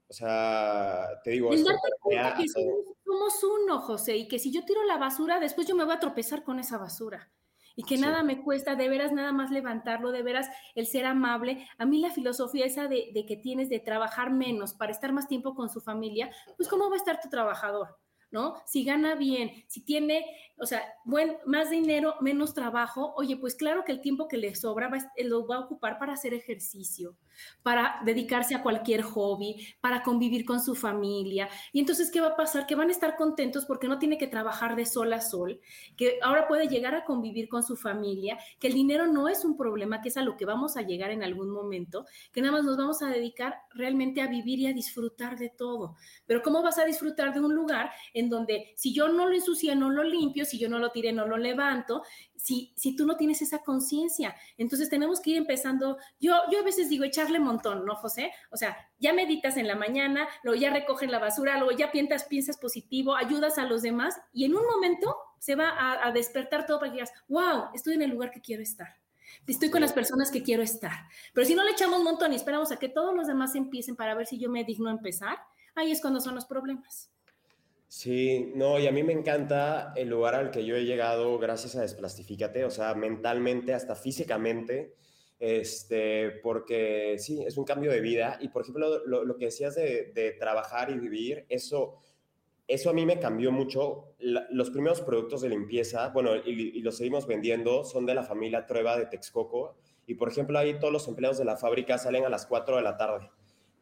o 0.08 0.13
sea, 0.13 1.08
te 1.24 1.32
digo... 1.32 1.54
Esto 1.54 1.72
que 2.38 2.48
somos 2.50 3.44
uno, 3.44 3.80
José, 3.80 4.17
y 4.17 4.28
que 4.28 4.39
si 4.39 4.52
yo 4.52 4.65
tiro 4.65 4.84
la 4.84 4.98
basura, 4.98 5.39
después 5.39 5.65
yo 5.65 5.76
me 5.76 5.86
voy 5.86 5.96
a 5.96 6.00
tropezar 6.00 6.44
con 6.44 6.60
esa 6.60 6.78
basura 6.78 7.32
y 7.76 7.84
que 7.84 7.98
nada 7.98 8.24
me 8.24 8.42
cuesta, 8.42 8.76
de 8.76 8.90
veras 8.90 9.12
nada 9.12 9.32
más 9.32 9.52
levantarlo, 9.52 10.12
de 10.12 10.24
veras 10.24 10.50
el 10.76 10.88
ser 10.88 11.06
amable. 11.06 11.68
A 11.78 11.86
mí 11.86 12.00
la 12.00 12.12
filosofía 12.12 12.66
esa 12.66 12.88
de, 12.88 13.12
de, 13.14 13.26
que 13.26 13.38
tienes 13.38 13.70
de 13.70 13.80
trabajar 13.80 14.32
menos 14.32 14.74
para 14.74 14.92
estar 14.92 15.14
más 15.14 15.28
tiempo 15.28 15.56
con 15.56 15.70
su 15.70 15.82
familia, 15.82 16.32
pues 16.58 16.70
¿cómo 16.70 16.90
va 16.90 16.96
a 16.96 17.00
estar 17.00 17.20
tu 17.22 17.30
trabajador? 17.30 17.98
¿no? 18.32 18.56
Si 18.66 18.84
gana 18.84 19.16
bien, 19.16 19.52
si 19.68 19.82
tiene, 19.82 20.26
o 20.58 20.66
sea, 20.66 20.82
buen, 21.04 21.38
más 21.46 21.70
dinero, 21.70 22.16
menos 22.22 22.54
trabajo, 22.54 23.14
oye, 23.18 23.36
pues 23.36 23.56
claro 23.56 23.84
que 23.84 23.92
el 23.92 24.02
tiempo 24.02 24.28
que 24.28 24.38
le 24.38 24.56
sobra 24.56 24.88
va, 24.88 24.98
lo 25.24 25.46
va 25.46 25.58
a 25.58 25.60
ocupar 25.60 26.00
para 26.00 26.14
hacer 26.14 26.34
ejercicio, 26.34 27.18
para 27.63 28.02
dedicarse 28.06 28.56
a 28.56 28.63
cualquier 28.63 29.02
hobby, 29.02 29.67
para 29.82 30.04
convivir 30.04 30.46
con 30.46 30.62
su 30.62 30.76
familia. 30.76 31.50
Y 31.72 31.80
entonces, 31.80 32.12
¿qué 32.12 32.22
va 32.22 32.30
a 32.30 32.36
pasar? 32.36 32.65
Que 32.65 32.76
van 32.76 32.89
a 32.89 32.91
estar 32.91 33.15
contentos 33.15 33.65
porque 33.65 33.88
no 33.88 34.00
tiene 34.00 34.17
que 34.17 34.28
trabajar 34.28 34.76
de 34.76 34.86
sol 34.86 35.13
a 35.13 35.22
sol, 35.22 35.60
que 35.96 36.20
ahora 36.22 36.48
puede 36.48 36.67
llegar 36.67 36.96
a 36.96 37.06
convivir 37.06 37.50
con 37.50 37.63
su 37.63 37.76
familia, 37.76 38.38
que 38.60 38.67
el 38.67 38.74
dinero 38.74 39.08
no 39.08 39.28
es 39.28 39.46
un 39.46 39.58
problema, 39.58 40.02
que 40.02 40.10
es 40.10 40.17
a 40.17 40.24
lo 40.24 40.38
que 40.38 40.46
vamos 40.46 40.78
a 40.78 40.82
llegar 40.82 41.12
en 41.12 41.24
algún 41.24 41.50
momento, 41.50 42.06
que 42.32 42.41
nada 42.41 42.54
más 42.54 42.63
nos 42.63 42.78
vamos 42.78 43.02
a 43.02 43.08
dedicar 43.08 43.56
realmente 43.74 44.22
a 44.22 44.28
vivir 44.28 44.60
y 44.60 44.67
a 44.67 44.74
disfrutar 44.74 45.38
de 45.38 45.50
todo. 45.50 45.96
Pero 46.26 46.41
¿cómo 46.41 46.62
vas 46.62 46.78
a 46.78 46.86
disfrutar 46.86 47.34
de 47.34 47.39
un 47.39 47.54
lugar 47.54 47.91
en 48.13 48.30
donde 48.30 48.74
si 48.76 48.94
yo 48.94 49.10
no 49.10 49.28
lo 49.28 49.36
ensucié, 49.36 49.76
no 49.76 49.89
lo 49.89 50.04
limpio, 50.04 50.46
si 50.46 50.58
yo 50.58 50.70
no 50.70 50.80
lo 50.80 50.91
tiré, 50.91 51.12
no 51.12 51.28
lo 51.28 51.38
levanto, 51.38 52.04
si, 52.36 52.74
si 52.76 52.96
tú 52.96 53.06
no 53.06 53.17
tienes 53.17 53.41
esa 53.41 53.60
conciencia. 53.60 54.36
Entonces 54.58 54.89
tenemos 54.89 55.20
que 55.20 55.32
ir 55.32 55.38
empezando, 55.38 55.98
yo, 56.20 56.36
yo 56.52 56.60
a 56.60 56.63
veces 56.63 56.89
digo 56.89 57.06
echarle 57.22 57.40
montón, 57.40 57.86
¿no, 57.86 57.96
José? 57.96 58.32
O 58.52 58.58
sea, 58.58 58.78
ya 59.00 59.14
meditas 59.14 59.58
en 59.58 59.68
la 59.68 59.76
mañana, 59.76 60.28
luego 60.44 60.60
ya 60.60 60.72
recogen 60.72 61.12
la 61.12 61.20
basura, 61.20 61.58
luego 61.58 61.72
ya 61.78 61.92
piensas, 61.92 62.26
piensas 62.26 62.58
positivo, 62.58 63.16
ayudas 63.16 63.58
a 63.58 63.66
los 63.66 63.82
demás 63.82 64.20
y 64.34 64.46
en 64.46 64.56
un 64.56 64.66
momento 64.66 65.16
se 65.40 65.56
va 65.56 65.70
a, 65.70 66.08
a 66.08 66.12
despertar 66.12 66.66
todo 66.66 66.80
para 66.80 66.92
que 66.92 66.98
digas, 66.98 67.14
wow, 67.28 67.66
estoy 67.74 67.96
en 67.96 68.02
el 68.02 68.12
lugar 68.12 68.32
que 68.32 68.42
quiero 68.42 68.62
estar. 68.62 68.88
Estoy 69.48 69.70
con 69.70 69.82
las 69.82 69.94
personas 69.94 70.30
que 70.30 70.44
quiero 70.44 70.62
estar. 70.62 71.08
Pero 71.34 71.48
si 71.48 71.56
no 71.56 71.64
le 71.64 71.72
echamos 71.72 72.04
montón 72.04 72.34
y 72.34 72.36
esperamos 72.36 72.72
a 72.72 72.78
que 72.78 72.90
todos 72.90 73.16
los 73.16 73.28
demás 73.28 73.56
empiecen 73.56 73.96
para 73.96 74.14
ver 74.14 74.28
si 74.28 74.38
yo 74.38 74.50
me 74.50 74.64
digno 74.64 74.90
empezar, 74.90 75.38
ahí 75.76 75.92
es 75.92 76.02
cuando 76.02 76.20
son 76.20 76.36
los 76.36 76.46
problemas. 76.46 77.10
Sí, 77.88 78.54
no, 78.56 78.80
y 78.80 78.88
a 78.88 78.92
mí 78.92 79.04
me 79.04 79.12
encanta 79.12 79.92
el 79.98 80.08
lugar 80.10 80.34
al 80.36 80.52
que 80.52 80.64
yo 80.64 80.78
he 80.78 80.86
llegado 80.86 81.38
gracias 81.40 81.76
a 81.76 81.82
Desplastifícate, 81.82 82.64
o 82.64 82.70
sea, 82.70 82.94
mentalmente, 82.94 83.74
hasta 83.74 83.96
físicamente. 83.96 84.96
Este, 85.42 86.30
porque 86.44 87.16
sí, 87.18 87.44
es 87.44 87.58
un 87.58 87.66
cambio 87.66 87.92
de 87.92 88.00
vida. 88.00 88.38
Y 88.40 88.50
por 88.50 88.62
ejemplo, 88.62 89.04
lo, 89.06 89.38
que 89.38 89.46
decías 89.46 89.74
de, 89.74 90.36
trabajar 90.40 90.92
y 90.92 91.00
vivir, 91.00 91.48
eso, 91.50 91.98
eso 92.68 92.92
a 92.92 92.94
mí 92.94 93.08
me 93.08 93.20
cambió 93.20 93.52
mucho. 93.52 94.14
los 94.20 94.70
primeros 94.70 95.02
productos 95.02 95.42
de 95.42 95.50
limpieza, 95.50 96.10
bueno, 96.10 96.36
y, 96.36 96.80
los 96.82 96.98
seguimos 96.98 97.26
vendiendo, 97.26 97.84
son 97.84 98.06
de 98.06 98.14
la 98.14 98.24
familia 98.24 98.68
Trueba 98.68 98.96
de 98.96 99.08
Texcoco. 99.08 99.76
Y 100.06 100.14
por 100.14 100.30
ejemplo, 100.30 100.60
ahí 100.60 100.80
todos 100.80 100.94
los 100.94 101.08
empleados 101.08 101.40
de 101.40 101.46
la 101.46 101.58
fábrica 101.58 101.98
salen 101.98 102.24
a 102.24 102.30
las 102.30 102.46
4 102.46 102.76
de 102.76 102.82
la 102.84 102.98
tarde 102.98 103.32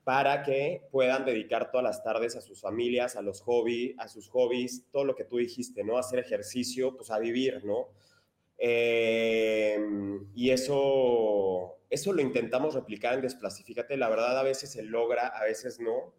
para 0.06 0.44
que 0.44 0.88
puedan 0.92 1.26
dedicar 1.26 1.72
todas 1.72 1.84
las 1.84 2.04
tardes 2.04 2.38
a 2.38 2.42
sus 2.42 2.62
familias, 2.62 3.18
a 3.18 3.22
los 3.22 3.42
hobbies, 3.42 3.96
a 4.00 4.08
sus 4.08 4.30
hobbies, 4.30 4.86
todo 4.92 5.04
lo 5.04 5.14
que 5.14 5.26
tú 5.26 5.38
dijiste, 5.38 5.84
¿no? 5.84 5.98
Hacer 5.98 6.20
ejercicio, 6.20 6.96
pues 6.96 7.12
a 7.12 7.20
vivir, 7.20 7.64
¿no? 7.66 7.90
Em, 8.62 10.28
y 10.36 10.52
eso, 10.52 11.78
eso 11.90 12.14
lo 12.14 12.22
intentamos 12.22 12.76
replicar 12.76 13.14
en 13.14 13.22
Desplastifícate. 13.22 13.96
La 13.98 14.10
verdad, 14.10 14.38
a 14.38 14.44
veces 14.44 14.72
se 14.72 14.84
logra, 14.84 15.28
a 15.28 15.46
veces 15.46 15.80
no, 15.80 16.14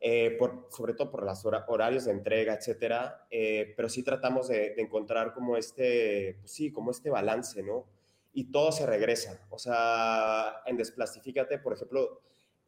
eh, 0.00 0.36
por, 0.38 0.68
sobre 0.70 0.94
todo 0.94 1.10
por 1.10 1.24
los 1.24 1.44
horarios 1.44 2.04
de 2.04 2.12
entrega, 2.12 2.54
etcétera. 2.54 3.26
Eh, 3.30 3.74
pero 3.76 3.88
sí 3.88 4.02
tratamos 4.02 4.48
de, 4.48 4.74
encontrar 4.78 5.34
como 5.34 5.56
este, 5.56 6.38
pues 6.40 6.52
sí, 6.52 6.72
como 6.72 6.92
este 6.92 7.10
balance, 7.10 7.62
¿no? 7.62 7.86
Y 8.32 8.52
todo 8.52 8.70
se 8.70 8.86
regresa. 8.86 9.46
O 9.50 9.58
sea, 9.58 10.62
en 10.66 10.76
Desplastifícate, 10.76 11.58
por 11.58 11.72
ejemplo, 11.72 12.22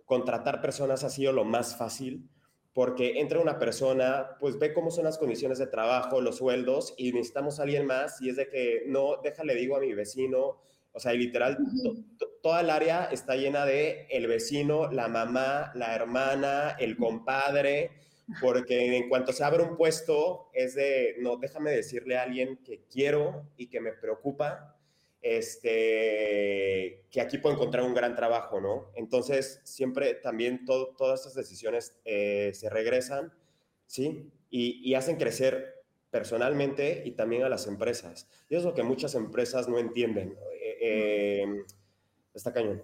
contratar 0.05 0.61
personas 0.61 1.05
ha 1.05 1.11
sido 1.11 1.33
lo 1.33 1.45
más 1.45 1.77
fácil 1.77 2.29
porque 2.73 3.21
entra 3.21 3.41
una 3.41 3.59
persona, 3.59 4.37
pues 4.41 4.59
ve 4.59 4.73
cómo 4.73 4.91
son 4.91 5.05
las 5.05 5.19
condiciones 5.19 5.59
de 5.59 5.67
trabajo, 5.67 6.21
los 6.21 6.39
sueldos, 6.39 6.95
y 6.97 7.13
necesitamos 7.13 7.61
a 7.61 7.65
alguien 7.65 7.87
más, 7.87 8.21
y 8.23 8.31
es 8.31 8.37
de 8.37 8.49
que, 8.49 8.85
no, 8.87 9.19
déjale, 9.23 9.55
digo 9.55 9.77
a 9.77 9.81
mi 9.81 9.93
vecino, 9.93 10.61
o 10.93 11.01
sea, 11.01 11.13
literal, 11.13 11.59
toda 12.43 12.61
el 12.61 12.71
área 12.71 13.07
está 13.07 13.37
llena 13.37 13.65
de 13.65 14.07
el 14.11 14.27
vecino, 14.27 14.91
la 14.91 15.09
mamá, 15.09 15.73
la 15.75 15.95
hermana, 15.95 16.77
el 16.79 16.97
compadre, 16.97 17.91
porque 18.41 18.97
en 18.97 19.09
cuanto 19.09 19.33
se 19.33 19.45
abre 19.45 19.63
un 19.63 19.77
puesto, 19.77 20.51
es 20.53 20.75
de, 20.75 21.17
no, 21.21 21.37
déjame 21.37 21.71
decirle 21.73 22.17
a 22.17 22.23
alguien 22.23 22.59
que 22.65 22.85
quiero 22.91 23.49
y 23.57 23.69
que 23.69 23.81
me 23.81 23.93
preocupa, 23.93 24.77
este, 25.23 27.05
que 27.11 27.21
aquí 27.21 27.39
puedo 27.39 27.55
encontrar 27.55 27.85
un 27.85 27.95
gran 27.95 28.17
trabajo, 28.17 28.61
¿no? 28.61 28.91
Entonces, 28.97 29.61
siempre 29.65 30.15
también 30.15 30.65
todas 30.65 31.21
estas 31.21 31.35
decisiones 31.35 32.01
eh, 32.05 32.51
se 32.55 32.69
regresan, 32.69 33.33
¿sí? 33.87 34.33
Y, 34.51 34.93
hacen 34.95 35.17
crecer 35.17 35.83
personalmente 36.11 37.03
y 37.07 37.13
también 37.13 37.45
a 37.45 37.49
las 37.49 37.67
empresas. 37.67 38.29
Y 38.51 38.57
es 38.57 38.65
lo 38.65 38.75
que 38.75 38.83
muchas 38.83 39.15
empresas 39.15 39.69
no 39.69 39.79
entienden. 39.79 40.37
Eh, 40.61 40.79
eh, 40.83 41.47
está 42.35 42.53
cañón. 42.53 42.83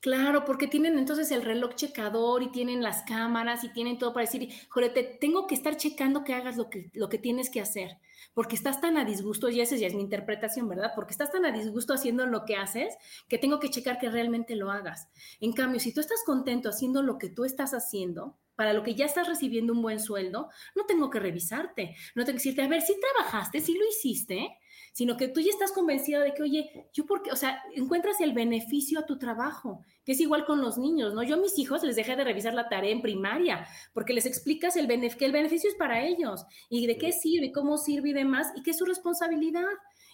Claro, 0.00 0.44
porque 0.44 0.66
tienen 0.66 0.98
entonces 0.98 1.30
el 1.30 1.42
reloj 1.42 1.74
checador 1.74 2.42
y 2.42 2.50
tienen 2.50 2.82
las 2.82 3.02
cámaras 3.02 3.64
y 3.64 3.72
tienen 3.72 3.98
todo 3.98 4.12
para 4.12 4.26
decir, 4.26 4.48
Jorge, 4.68 4.90
te 4.90 5.02
tengo 5.02 5.46
que 5.46 5.54
estar 5.54 5.76
checando 5.76 6.24
que 6.24 6.34
hagas 6.34 6.56
lo 6.56 6.70
que, 6.70 6.90
lo 6.94 7.08
que 7.08 7.18
tienes 7.18 7.50
que 7.50 7.60
hacer 7.60 7.98
porque 8.36 8.54
estás 8.54 8.82
tan 8.82 8.98
a 8.98 9.04
disgusto, 9.06 9.48
y 9.48 9.62
esa 9.62 9.76
ya 9.76 9.86
es 9.86 9.94
mi 9.94 10.02
interpretación, 10.02 10.68
¿verdad? 10.68 10.92
Porque 10.94 11.12
estás 11.12 11.32
tan 11.32 11.46
a 11.46 11.52
disgusto 11.52 11.94
haciendo 11.94 12.26
lo 12.26 12.44
que 12.44 12.56
haces 12.56 12.94
que 13.28 13.38
tengo 13.38 13.58
que 13.58 13.70
checar 13.70 13.98
que 13.98 14.10
realmente 14.10 14.56
lo 14.56 14.70
hagas. 14.70 15.08
En 15.40 15.54
cambio, 15.54 15.80
si 15.80 15.94
tú 15.94 16.00
estás 16.00 16.22
contento 16.24 16.68
haciendo 16.68 17.02
lo 17.02 17.16
que 17.16 17.30
tú 17.30 17.46
estás 17.46 17.72
haciendo, 17.72 18.36
para 18.54 18.74
lo 18.74 18.82
que 18.82 18.94
ya 18.94 19.06
estás 19.06 19.26
recibiendo 19.26 19.72
un 19.72 19.80
buen 19.80 20.00
sueldo, 20.00 20.50
no 20.74 20.84
tengo 20.84 21.08
que 21.08 21.18
revisarte, 21.18 21.96
no 22.14 22.24
tengo 22.24 22.36
que 22.36 22.42
decirte, 22.44 22.62
a 22.62 22.68
ver, 22.68 22.82
si 22.82 22.94
trabajaste, 23.00 23.60
si 23.60 23.72
lo 23.72 23.86
hiciste, 23.86 24.58
sino 24.96 25.18
que 25.18 25.28
tú 25.28 25.40
ya 25.40 25.50
estás 25.50 25.72
convencido 25.72 26.22
de 26.22 26.32
que, 26.32 26.42
oye, 26.42 26.88
yo 26.94 27.04
porque, 27.04 27.30
o 27.30 27.36
sea, 27.36 27.62
encuentras 27.74 28.18
el 28.22 28.32
beneficio 28.32 28.98
a 28.98 29.04
tu 29.04 29.18
trabajo, 29.18 29.82
que 30.06 30.12
es 30.12 30.20
igual 30.20 30.46
con 30.46 30.62
los 30.62 30.78
niños, 30.78 31.12
¿no? 31.12 31.22
Yo 31.22 31.34
a 31.34 31.38
mis 31.38 31.58
hijos 31.58 31.82
les 31.82 31.96
dejé 31.96 32.16
de 32.16 32.24
revisar 32.24 32.54
la 32.54 32.70
tarea 32.70 32.92
en 32.92 33.02
primaria, 33.02 33.66
porque 33.92 34.14
les 34.14 34.24
explicas 34.24 34.74
el 34.74 34.88
que 34.88 35.26
el 35.26 35.32
beneficio 35.32 35.68
es 35.68 35.76
para 35.76 36.02
ellos, 36.02 36.46
y 36.70 36.86
de 36.86 36.96
qué 36.96 37.12
sirve, 37.12 37.52
cómo 37.52 37.76
sirve 37.76 38.08
y 38.08 38.12
demás, 38.14 38.46
y 38.56 38.62
que 38.62 38.70
es 38.70 38.78
su 38.78 38.86
responsabilidad. 38.86 39.66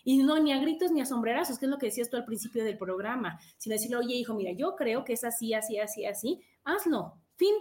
Y 0.02 0.18
no 0.18 0.36
ni 0.40 0.52
a 0.52 0.58
gritos 0.58 0.90
ni 0.90 1.00
a 1.00 1.06
sombrerazos, 1.06 1.60
que 1.60 1.66
es 1.66 1.70
lo 1.70 1.78
que 1.78 1.86
decías 1.86 2.10
tú 2.10 2.16
al 2.16 2.24
principio 2.24 2.64
del 2.64 2.76
programa, 2.76 3.38
sino 3.58 3.74
decirle, 3.74 3.98
oye, 3.98 4.16
hijo, 4.16 4.34
mira, 4.34 4.50
yo 4.50 4.74
creo 4.74 5.04
que 5.04 5.12
es 5.12 5.22
así, 5.22 5.54
así, 5.54 5.78
así, 5.78 6.06
así, 6.06 6.40
hazlo, 6.64 7.20
fin. 7.36 7.54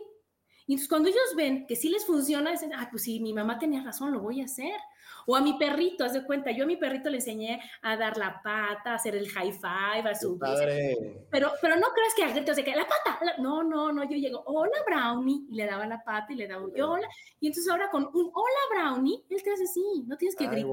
Y 0.66 0.74
entonces 0.74 0.90
cuando 0.90 1.10
ellos 1.10 1.36
ven 1.38 1.68
que 1.68 1.76
sí 1.76 1.90
les 1.90 2.04
funciona, 2.04 2.50
dicen, 2.50 2.74
ah, 2.74 2.88
pues 2.90 3.04
sí, 3.04 3.20
mi 3.20 3.32
mamá 3.32 3.60
tenía 3.60 3.84
razón, 3.84 4.12
lo 4.12 4.22
voy 4.22 4.42
a 4.42 4.46
hacer. 4.46 4.74
O 5.28 5.36
a 5.36 5.42
mi 5.42 5.58
perrito, 5.58 6.04
haz 6.04 6.14
de 6.14 6.26
cuenta, 6.26 6.52
yo 6.52 6.64
a 6.64 6.68
mi 6.68 6.78
perrito 6.78 7.10
le 7.10 7.18
enseñé 7.18 7.62
a 7.82 7.98
dar 7.98 8.18
la 8.18 8.42
pata, 8.42 8.92
a 8.92 8.96
hacer 8.96 9.16
el 9.16 9.30
high 9.30 9.52
five, 9.52 10.10
a 10.10 10.16
subir. 10.16 11.28
Pero, 11.30 11.52
pero 11.62 11.76
no 11.76 11.88
creas 11.94 12.14
que 12.16 12.24
al 12.24 12.34
grito 12.34 12.54
se 12.54 12.64
que 12.64 12.76
la 12.76 12.88
pata. 12.88 13.20
no, 13.40 13.64
no, 13.64 13.92
no, 13.92 14.04
yo 14.04 14.18
llego, 14.18 14.44
hola 14.46 14.78
Brownie, 14.86 15.46
y 15.50 15.56
le 15.56 15.66
daba 15.66 15.86
la 15.86 16.04
pata 16.04 16.34
y 16.34 16.36
le 16.36 16.48
daba 16.48 16.64
un 16.64 16.82
hola. 16.82 17.08
Y 17.40 17.48
entonces 17.48 17.72
ahora 17.72 17.90
con 17.90 18.06
un 18.06 18.32
hola 18.34 18.62
Brownie, 18.72 19.24
él 19.30 19.44
te 19.44 19.52
hace 19.52 19.64
así, 19.64 20.04
no 20.08 20.18
tienes 20.18 20.36
que 20.36 20.48
gritar. 20.48 20.72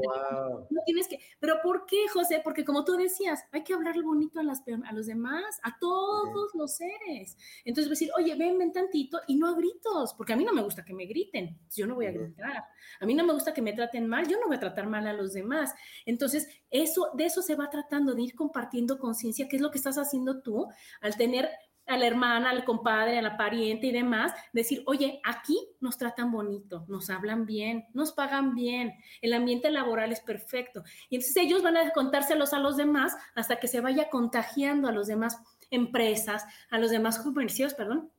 No 0.70 0.82
tienes 0.84 1.08
que. 1.08 1.18
Pero 1.40 1.56
¿por 1.62 1.86
qué, 1.86 2.08
José? 2.12 2.40
Porque 2.42 2.64
como 2.64 2.84
tú 2.84 2.96
decías, 2.96 3.44
hay 3.52 3.62
que 3.62 3.74
hablarle 3.74 4.02
bonito 4.02 4.40
a, 4.40 4.42
las, 4.42 4.62
a 4.84 4.92
los 4.92 5.06
demás, 5.06 5.60
a 5.62 5.78
todos 5.78 6.54
los 6.54 6.76
seres. 6.76 7.36
Entonces 7.64 7.90
decir, 7.90 8.10
oye, 8.16 8.34
ven, 8.34 8.58
ven 8.58 8.72
tantito 8.72 9.20
y 9.26 9.36
no 9.36 9.48
a 9.48 9.54
gritos, 9.54 10.14
porque 10.14 10.32
a 10.32 10.36
mí 10.36 10.44
no 10.44 10.52
me 10.52 10.62
gusta 10.62 10.84
que 10.84 10.94
me 10.94 11.06
griten, 11.06 11.58
yo 11.74 11.86
no 11.86 11.94
voy 11.94 12.06
a 12.06 12.12
gritar. 12.12 12.64
A 13.00 13.06
mí 13.06 13.14
no 13.14 13.24
me 13.24 13.32
gusta 13.32 13.52
que 13.52 13.62
me 13.62 13.72
traten 13.72 14.06
mal, 14.06 14.26
yo 14.26 14.37
no 14.38 14.46
voy 14.46 14.56
a 14.56 14.60
tratar 14.60 14.86
mal 14.86 15.06
a 15.06 15.12
los 15.12 15.32
demás. 15.32 15.74
Entonces, 16.06 16.48
eso, 16.70 17.10
de 17.14 17.26
eso 17.26 17.42
se 17.42 17.54
va 17.54 17.70
tratando, 17.70 18.14
de 18.14 18.22
ir 18.22 18.34
compartiendo 18.34 18.98
conciencia, 18.98 19.48
qué 19.48 19.56
es 19.56 19.62
lo 19.62 19.70
que 19.70 19.78
estás 19.78 19.98
haciendo 19.98 20.40
tú 20.40 20.66
al 21.00 21.16
tener 21.16 21.48
a 21.88 21.96
la 21.96 22.06
hermana, 22.06 22.50
al 22.50 22.64
compadre, 22.64 23.18
a 23.18 23.22
la 23.22 23.36
pariente 23.36 23.86
y 23.86 23.92
demás, 23.92 24.32
decir, 24.52 24.82
oye, 24.86 25.20
aquí 25.24 25.58
nos 25.80 25.96
tratan 25.96 26.30
bonito, 26.30 26.84
nos 26.86 27.08
hablan 27.08 27.46
bien, 27.46 27.86
nos 27.94 28.12
pagan 28.12 28.54
bien, 28.54 28.94
el 29.22 29.32
ambiente 29.32 29.70
laboral 29.70 30.12
es 30.12 30.20
perfecto. 30.20 30.84
Y 31.08 31.16
entonces 31.16 31.36
ellos 31.38 31.62
van 31.62 31.78
a 31.78 31.90
contárselos 31.90 32.52
a 32.52 32.58
los 32.58 32.76
demás 32.76 33.16
hasta 33.34 33.56
que 33.56 33.68
se 33.68 33.80
vaya 33.80 34.10
contagiando 34.10 34.86
a 34.86 34.92
los 34.92 35.06
demás 35.06 35.40
empresas, 35.70 36.44
a 36.70 36.78
los 36.78 36.90
demás 36.90 37.18
comercios, 37.18 37.74
perdón, 37.74 38.12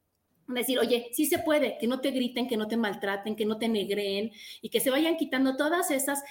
decir, 0.55 0.79
oye, 0.79 1.09
sí 1.13 1.25
se 1.25 1.39
puede, 1.39 1.77
que 1.77 1.87
no 1.87 2.01
te 2.01 2.11
griten, 2.11 2.47
que 2.47 2.57
no 2.57 2.67
te 2.67 2.77
maltraten, 2.77 3.35
que 3.35 3.45
no 3.45 3.57
te 3.57 3.69
negreen 3.69 4.31
y 4.61 4.69
que 4.69 4.79
se 4.79 4.89
vayan 4.89 5.17
quitando 5.17 5.55
todas 5.55 5.91
esas 5.91 6.23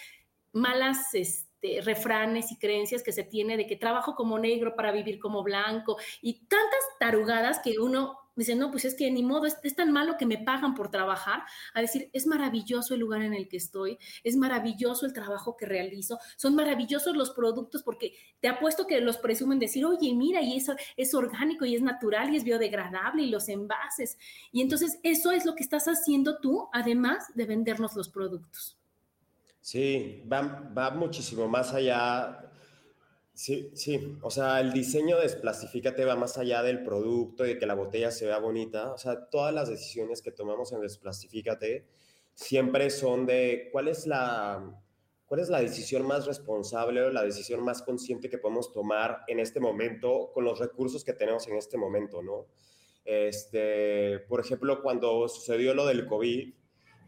malas 0.52 1.14
este, 1.14 1.80
refranes 1.82 2.50
y 2.52 2.58
creencias 2.58 3.02
que 3.02 3.12
se 3.12 3.24
tiene 3.24 3.56
de 3.56 3.66
que 3.66 3.76
trabajo 3.76 4.14
como 4.14 4.38
negro 4.38 4.74
para 4.76 4.92
vivir 4.92 5.18
como 5.18 5.42
blanco 5.42 5.96
y 6.20 6.46
tantas 6.46 6.80
tarugadas 6.98 7.60
que 7.60 7.78
uno 7.78 8.17
dice, 8.38 8.54
no, 8.54 8.70
pues 8.70 8.84
es 8.84 8.94
que 8.94 9.10
ni 9.10 9.22
modo, 9.22 9.46
es, 9.46 9.58
tan 9.74 9.92
malo 9.92 10.16
que 10.18 10.26
me 10.26 10.38
pagan 10.38 10.74
por 10.74 10.90
trabajar, 10.90 11.42
a 11.74 11.80
decir, 11.80 12.10
es 12.12 12.26
maravilloso 12.26 12.94
el 12.94 13.00
lugar 13.00 13.22
en 13.22 13.34
el 13.34 13.48
que 13.48 13.56
estoy, 13.56 13.98
es 14.24 14.36
maravilloso 14.36 15.06
el 15.06 15.12
trabajo 15.12 15.56
que 15.56 15.66
realizo, 15.66 16.18
son 16.36 16.54
maravillosos 16.54 17.16
los 17.16 17.30
productos 17.30 17.82
porque 17.82 18.14
te 18.40 18.48
apuesto 18.48 18.86
que 18.86 19.00
los 19.00 19.18
presumen 19.18 19.58
decir, 19.58 19.84
oye, 19.84 20.14
mira, 20.14 20.40
y 20.40 20.56
eso 20.56 20.74
es 20.96 21.14
orgánico 21.14 21.64
y 21.64 21.74
es 21.74 21.82
natural 21.82 22.32
y 22.32 22.36
es 22.36 22.44
biodegradable 22.44 23.22
y 23.22 23.30
los 23.30 23.48
envases. 23.48 24.18
Y 24.52 24.62
entonces 24.62 24.98
eso 25.02 25.30
es 25.32 25.44
lo 25.44 25.54
que 25.54 25.62
estás 25.62 25.86
haciendo 25.86 26.38
tú, 26.38 26.68
además 26.72 27.26
de 27.34 27.46
vendernos 27.46 27.94
los 27.94 28.08
productos. 28.08 28.78
Sí, 29.60 30.22
va, 30.30 30.70
va 30.76 30.90
muchísimo 30.90 31.46
más 31.46 31.74
allá 31.74 32.47
Sí, 33.38 33.70
sí, 33.72 34.18
o 34.22 34.32
sea, 34.32 34.58
el 34.58 34.72
diseño 34.72 35.14
de 35.14 35.22
Desplastifícate 35.22 36.04
va 36.04 36.16
más 36.16 36.36
allá 36.38 36.60
del 36.64 36.82
producto 36.82 37.46
y 37.46 37.50
de 37.50 37.58
que 37.58 37.66
la 37.66 37.74
botella 37.74 38.10
se 38.10 38.26
vea 38.26 38.40
bonita. 38.40 38.92
O 38.92 38.98
sea, 38.98 39.28
todas 39.30 39.54
las 39.54 39.68
decisiones 39.68 40.22
que 40.22 40.32
tomamos 40.32 40.72
en 40.72 40.80
Desplastifícate 40.80 41.86
siempre 42.34 42.90
son 42.90 43.26
de 43.26 43.68
cuál 43.70 43.86
es 43.86 44.08
la, 44.08 44.82
cuál 45.24 45.38
es 45.38 45.50
la 45.50 45.60
decisión 45.60 46.04
más 46.04 46.26
responsable 46.26 47.00
o 47.00 47.10
la 47.10 47.22
decisión 47.22 47.62
más 47.62 47.82
consciente 47.82 48.28
que 48.28 48.38
podemos 48.38 48.72
tomar 48.72 49.22
en 49.28 49.38
este 49.38 49.60
momento 49.60 50.32
con 50.34 50.44
los 50.44 50.58
recursos 50.58 51.04
que 51.04 51.12
tenemos 51.12 51.46
en 51.46 51.58
este 51.58 51.78
momento, 51.78 52.20
¿no? 52.20 52.46
Este, 53.04 54.18
por 54.28 54.40
ejemplo, 54.40 54.82
cuando 54.82 55.28
sucedió 55.28 55.74
lo 55.74 55.86
del 55.86 56.06
COVID, 56.06 56.54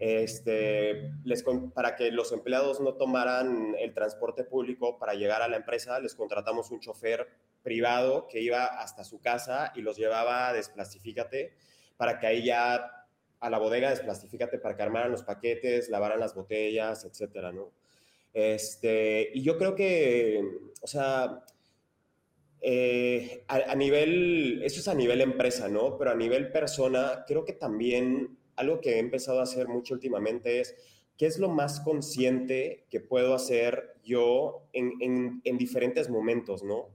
este, 0.01 1.13
les, 1.25 1.45
para 1.75 1.95
que 1.95 2.11
los 2.11 2.33
empleados 2.33 2.81
no 2.81 2.95
tomaran 2.95 3.77
el 3.79 3.93
transporte 3.93 4.45
público 4.45 4.99
para 4.99 5.13
llegar 5.13 5.43
a 5.43 5.49
la 5.49 5.59
empresa, 5.59 6.01
les 6.01 6.15
contratamos 6.15 6.71
un 6.71 6.81
chofer 6.81 7.29
privado 7.63 8.27
que 8.27 8.41
iba 8.41 8.65
hasta 8.65 9.05
su 9.05 9.21
casa 9.21 9.73
y 9.77 9.83
los 9.83 9.99
llevaba 9.99 10.49
a 10.49 10.53
Desplastifícate 10.55 11.53
para 11.99 12.19
que 12.19 12.27
ahí 12.27 12.45
ya 12.45 13.07
a 13.41 13.51
la 13.51 13.59
bodega 13.59 13.91
Desplastifícate 13.91 14.59
para 14.59 14.75
que 14.75 14.83
armaran 14.83 15.13
los 15.13 15.23
paquetes, 15.23 15.91
lavaran 15.91 16.19
las 16.19 16.35
botellas, 16.35 17.05
etcétera, 17.05 17.53
¿no? 17.53 17.71
Este, 18.33 19.31
y 19.35 19.43
yo 19.43 19.59
creo 19.59 19.75
que, 19.75 20.43
o 20.81 20.87
sea, 20.87 21.45
eh, 22.63 23.45
a, 23.49 23.73
a, 23.73 23.75
nivel, 23.75 24.63
eso 24.65 24.81
es 24.81 24.89
a 24.89 24.95
nivel 24.95 25.21
empresa, 25.21 25.69
¿no? 25.69 25.99
Pero 25.99 26.11
a 26.11 26.15
nivel 26.15 26.51
persona, 26.51 27.25
creo 27.27 27.45
que 27.45 27.53
también 27.53 28.40
algo 28.61 28.81
que 28.81 28.97
he 28.97 28.99
empezado 28.99 29.41
a 29.41 29.45
hacer 29.45 29.69
mucho 29.69 29.95
últimamente 29.95 30.61
es, 30.61 30.75
¿qué 31.17 31.27
es 31.27 31.39
lo 31.39 31.49
más 31.49 31.81
consciente 31.81 32.87
que 32.91 33.01
puedo 33.01 33.35
hacer 33.35 33.97
yo 34.05 34.69
en, 34.73 35.43
diferentes 35.59 36.09
momentos, 36.09 36.63
no? 36.63 36.89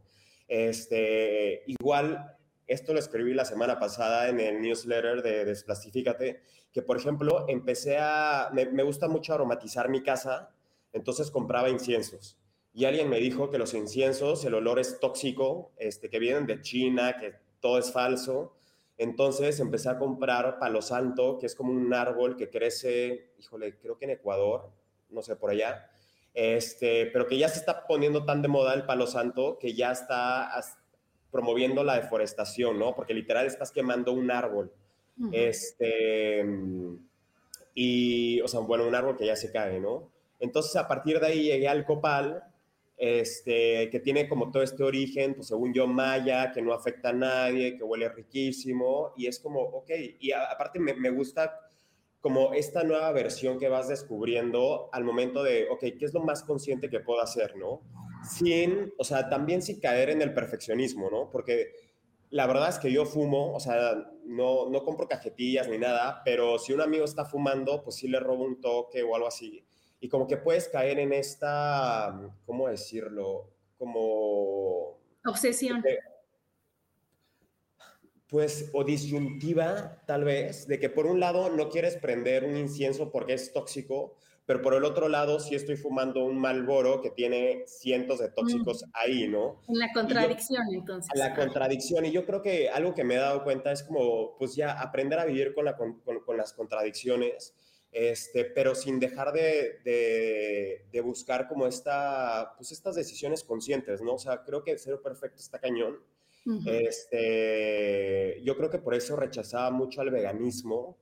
Este, 0.48 1.64
igual, 1.68 2.38
esto 2.68 2.94
lo 2.94 3.00
escribí 3.00 3.34
la 3.34 3.46
semana 3.46 3.80
pasada 3.80 4.30
en 4.30 4.40
el 4.40 4.62
newsletter 4.62 5.22
de 5.22 5.46
Desplastifícate, 5.46 6.42
que 6.72 6.82
por 6.82 6.98
ejemplo, 6.98 7.46
empecé 7.48 7.98
a, 8.00 8.50
me, 8.54 8.66
me 8.66 8.84
gusta 8.84 9.08
mucho 9.08 9.34
aromatizar 9.34 9.90
mi 9.90 10.02
casa, 10.02 10.52
entonces 10.94 11.30
compraba 11.32 11.70
inciensos. 11.70 12.38
Y 12.74 12.84
alguien 12.84 13.10
me 13.10 13.20
dijo 13.20 13.50
que 13.50 13.58
los 13.58 13.74
inciensos, 13.74 14.44
el 14.44 14.54
olor 14.54 14.80
es 14.80 15.00
tóxico, 15.00 15.72
este, 15.78 16.10
que 16.10 16.20
vienen 16.20 16.46
de 16.46 16.62
China, 16.62 17.16
que 17.18 17.34
todo 17.62 17.78
es 17.78 17.90
falso. 17.92 18.58
Entonces 18.98 19.60
empecé 19.60 19.90
a 19.90 19.98
comprar 19.98 20.58
palo 20.58 20.82
santo, 20.82 21.38
que 21.38 21.48
es 21.48 21.56
como 21.56 21.72
un 21.72 21.94
árbol 21.94 22.38
que 22.38 22.50
crece, 22.50 23.34
híjole, 23.40 23.78
creo 23.78 23.98
que 23.98 24.06
en 24.06 24.12
Ecuador, 24.12 24.72
no 25.10 25.22
sé, 25.22 25.36
por 25.36 25.50
allá. 25.52 25.90
Este, 26.34 27.06
pero 27.08 27.28
que 27.28 27.38
ya 27.38 27.48
se 27.50 27.60
está 27.60 27.88
poniendo 27.88 28.26
tan 28.26 28.42
de 28.42 28.48
moda 28.48 28.74
el 28.74 28.86
palo 28.86 29.08
santo 29.08 29.58
que 29.58 29.74
ya 29.74 29.92
está 29.92 30.52
promoviendo 31.32 31.84
la 31.84 31.96
deforestación, 31.96 32.80
¿no? 32.80 32.96
Porque 32.96 33.14
literal 33.14 33.46
estás 33.46 33.72
quemando 33.72 34.12
un 34.12 34.32
árbol. 34.32 34.72
Este, 35.32 36.46
y, 37.74 38.42
o 38.42 38.48
sea, 38.48 38.62
bueno, 38.62 38.88
un 38.88 38.96
árbol 38.96 39.18
que 39.18 39.26
ya 39.26 39.36
se 39.36 39.52
cae, 39.52 39.80
¿no? 39.80 40.10
Entonces, 40.40 40.76
a 40.76 40.88
partir 40.88 41.20
de 41.20 41.28
ahí 41.28 41.44
llegué 41.44 41.68
al 41.68 41.86
copal, 41.86 42.44
este, 42.98 43.90
que 43.90 44.00
tiene 44.00 44.28
como 44.30 44.52
todo 44.52 44.64
este 44.64 44.84
origen, 44.84 45.36
pues 45.36 45.48
según 45.48 45.74
yo, 45.74 45.88
maya, 45.88 46.52
que 46.52 46.62
no 46.62 46.74
afecta 46.74 47.10
a 47.10 47.14
nadie, 47.14 47.78
que 47.78 47.84
huele 47.84 48.10
riquísimo, 48.10 49.14
y 49.18 49.28
es 49.28 49.40
como, 49.40 49.62
ok, 49.62 49.90
y 50.20 50.32
aparte 50.32 50.80
me, 50.80 50.94
me, 50.94 51.10
gusta 51.10 51.60
como 52.22 52.54
esta 52.54 52.84
nueva 52.84 53.12
versión 53.12 53.60
que 53.60 53.70
vas 53.70 53.88
descubriendo 53.88 54.90
al 54.94 55.04
momento 55.04 55.44
de, 55.44 55.68
ok, 55.70 55.82
¿qué 56.00 56.06
es 56.06 56.14
lo 56.14 56.22
más 56.22 56.44
consciente 56.44 56.90
que 56.90 57.02
puedo 57.02 57.22
hacer, 57.22 57.56
no? 57.58 57.82
Sin, 58.28 58.94
o 58.98 59.04
sea, 59.04 59.30
también 59.30 59.62
sin 59.62 59.80
caer 59.80 60.10
en 60.10 60.22
el 60.22 60.34
perfeccionismo, 60.34 61.10
¿no? 61.12 61.30
Porque 61.30 61.74
la 62.32 62.48
verdad 62.48 62.70
es 62.70 62.80
que 62.80 62.92
yo 62.92 63.06
fumo, 63.06 63.54
o 63.54 63.60
sea, 63.60 64.12
no, 64.26 64.70
no 64.70 64.84
compro 64.84 65.08
cajetillas 65.08 65.70
ni 65.70 65.78
nada, 65.78 66.22
pero 66.26 66.58
si 66.58 66.74
un 66.74 66.82
amigo 66.82 67.06
está 67.06 67.26
fumando, 67.26 67.84
pues 67.84 67.98
sí 67.98 68.08
le 68.08 68.20
robo 68.20 68.44
un 68.44 68.60
toque 68.60 69.04
o 69.04 69.16
algo 69.16 69.28
así 69.28 69.64
y 70.06 70.08
como 70.08 70.28
que 70.28 70.38
puedes 70.38 70.70
caer 70.70 71.00
en 71.00 71.14
esta, 71.14 72.16
¿cómo 72.46 72.70
decirlo? 72.70 73.50
Como... 73.76 75.00
Obsesión. 75.26 75.84
pues, 78.28 78.70
o 78.74 78.84
disyuntiva, 78.84 80.04
tal 80.06 80.24
vez, 80.24 80.68
de 80.68 80.80
que 80.80 80.92
por 80.92 81.08
un 81.08 81.20
lado 81.20 81.50
no 81.50 81.70
quieres 81.70 81.98
prender 81.98 82.44
un 82.44 82.56
incienso 82.56 83.12
porque 83.12 83.34
es 83.34 83.52
tóxico, 83.52 84.16
pero 84.46 84.62
por 84.62 84.76
el 84.76 84.84
otro 84.84 85.10
lado 85.10 85.40
sí 85.40 85.56
estoy 85.56 85.76
fumando 85.76 86.24
un 86.24 86.38
Malboro 86.38 87.02
que 87.02 87.10
tiene 87.10 87.64
cientos 87.66 88.20
de 88.20 88.30
tóxicos 88.30 88.86
ahí, 88.94 89.28
¿no? 89.28 89.64
En 89.68 89.80
la 89.80 89.92
contradicción, 89.92 90.68
entonces. 90.72 91.10
La 91.18 91.34
contradicción, 91.34 92.06
y 92.06 92.12
yo 92.12 92.28
creo 92.28 92.44
que 92.44 92.70
algo 92.70 92.94
que 92.94 93.04
me 93.04 93.16
he 93.16 93.18
dado 93.18 93.44
cuenta 93.44 93.72
es 93.72 93.82
como, 93.82 94.38
pues 94.38 94.56
ya, 94.56 94.80
aprender 94.80 95.18
a 95.18 95.26
vivir 95.26 95.56
con, 95.56 95.66
la, 95.66 95.76
con, 95.76 96.00
con 96.00 96.38
las 96.38 96.54
contradicciones 96.54 97.56
este, 97.96 98.44
pero 98.44 98.76
sin 98.76 99.00
dejar 99.00 99.32
de, 99.32 99.80
de, 100.92 101.02
buscar 101.02 101.48
como 101.48 101.66
esta, 101.66 102.54
pues 102.58 102.74
estas 102.74 102.94
decisiones 102.94 103.42
conscientes, 103.42 104.02
¿no? 104.02 104.16
O 104.16 104.20
sea, 104.20 104.44
creo 104.44 104.66
que 104.66 104.78
Cero 104.78 105.02
Perfecto 105.02 105.38
está 105.38 105.60
cañón. 105.60 106.02
este, 106.66 108.42
yo 108.44 108.58
creo 108.58 108.70
que 108.70 108.80
por 108.80 108.96
eso 108.96 109.16
rechazaba 109.16 109.72
mucho 109.72 110.02
al 110.02 110.12
veganismo, 110.12 110.98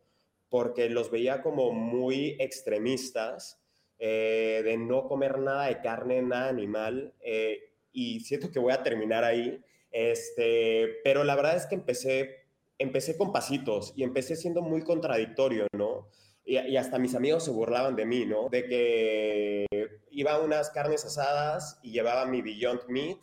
porque 0.49 0.87
los 0.87 1.09
veía 1.09 1.41
como 1.41 1.71
muy 1.71 2.37
extremistas, 2.39 3.59
eh, 3.97 4.61
de 4.63 4.77
no 4.77 5.07
comer 5.07 5.39
nada 5.39 5.69
de 5.69 5.81
carne, 5.81 6.21
nada 6.21 6.49
animal, 6.49 7.15
eh, 7.21 7.71
y 7.91 8.19
siento 8.19 8.51
que 8.51 8.59
voy 8.59 8.71
a 8.71 8.83
terminar 8.83 9.23
ahí, 9.23 9.59
este, 9.91 10.99
pero 11.03 11.23
la 11.23 11.35
verdad 11.35 11.55
es 11.55 11.65
que 11.65 11.73
empecé, 11.73 12.45
empecé 12.77 13.17
con 13.17 13.31
pasitos 13.31 13.93
y 13.95 14.03
empecé 14.03 14.35
siendo 14.35 14.61
muy 14.61 14.83
contradictorio, 14.83 15.65
¿no? 15.75 16.07
Y, 16.45 16.77
hasta 16.77 16.99
mis 16.99 17.15
amigos 17.15 17.45
se 17.45 17.51
burlaban 17.51 17.95
de 17.95 18.05
mí, 18.05 18.25
¿no? 18.25 18.49
De 18.49 18.65
que 18.65 19.65
iba 20.11 20.33
a 20.33 20.39
unas 20.39 20.69
carnes 20.69 21.05
asadas 21.05 21.79
y 21.81 21.91
llevaba 21.91 22.25
mi 22.25 22.41
Beyond 22.41 22.81
Meat 22.87 23.19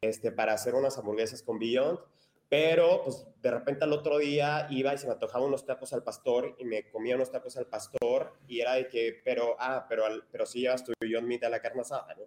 este, 0.00 0.32
para 0.32 0.54
hacer 0.54 0.74
unas 0.74 0.96
hamburguesas 0.96 1.42
con 1.42 1.58
Beyond, 1.58 1.98
pero 2.48 3.02
pues 3.04 3.26
de 3.42 3.50
repente 3.50 3.84
al 3.84 3.92
otro 3.92 4.18
día 4.18 4.66
iba 4.70 4.94
y 4.94 4.98
se 4.98 5.06
me 5.06 5.12
antojaba 5.12 5.44
unos 5.44 5.66
tacos 5.66 5.92
al 5.92 6.02
pastor 6.02 6.56
y 6.58 6.64
me 6.64 6.88
comía 6.90 7.16
unos 7.16 7.30
tacos 7.30 7.56
al 7.56 7.66
pastor 7.66 8.34
y 8.48 8.60
era 8.60 8.74
de 8.74 8.88
que, 8.88 9.20
pero, 9.24 9.56
ah, 9.58 9.86
pero, 9.88 10.04
pero 10.30 10.46
sí 10.46 10.60
llevas 10.60 10.84
tu 10.84 10.92
Beyond 11.00 11.26
Meat 11.26 11.44
a 11.44 11.48
la 11.48 11.60
carne 11.60 11.82
asada, 11.82 12.14
¿no? 12.16 12.24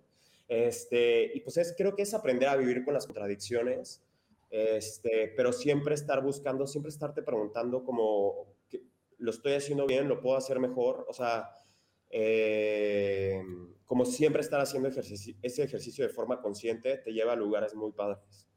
Este, 0.47 1.31
y 1.33 1.39
pues 1.39 1.57
es, 1.57 1.73
creo 1.75 1.95
que 1.95 2.03
es 2.03 2.13
aprender 2.13 2.49
a 2.49 2.55
vivir 2.55 2.83
con 2.83 2.93
las 2.93 3.05
contradicciones, 3.05 4.01
este, 4.49 5.33
pero 5.35 5.51
siempre 5.51 5.95
estar 5.95 6.21
buscando, 6.21 6.67
siempre 6.67 6.89
estarte 6.89 7.23
preguntando 7.23 7.83
como 7.83 8.52
lo 9.23 9.31
estoy 9.31 9.53
haciendo 9.53 9.87
bien, 9.87 10.09
lo 10.09 10.19
puedo 10.19 10.35
hacer 10.35 10.59
mejor, 10.59 11.05
o 11.07 11.13
sea, 11.13 11.49
eh, 12.09 13.41
como 13.85 14.05
siempre 14.05 14.41
estar 14.41 14.59
haciendo 14.59 14.89
ese 14.89 15.63
ejercicio 15.63 16.05
de 16.05 16.13
forma 16.13 16.41
consciente 16.41 16.97
te 16.97 17.13
lleva 17.13 17.31
a 17.31 17.35
lugares 17.37 17.73
muy 17.73 17.93
padres. 17.93 18.49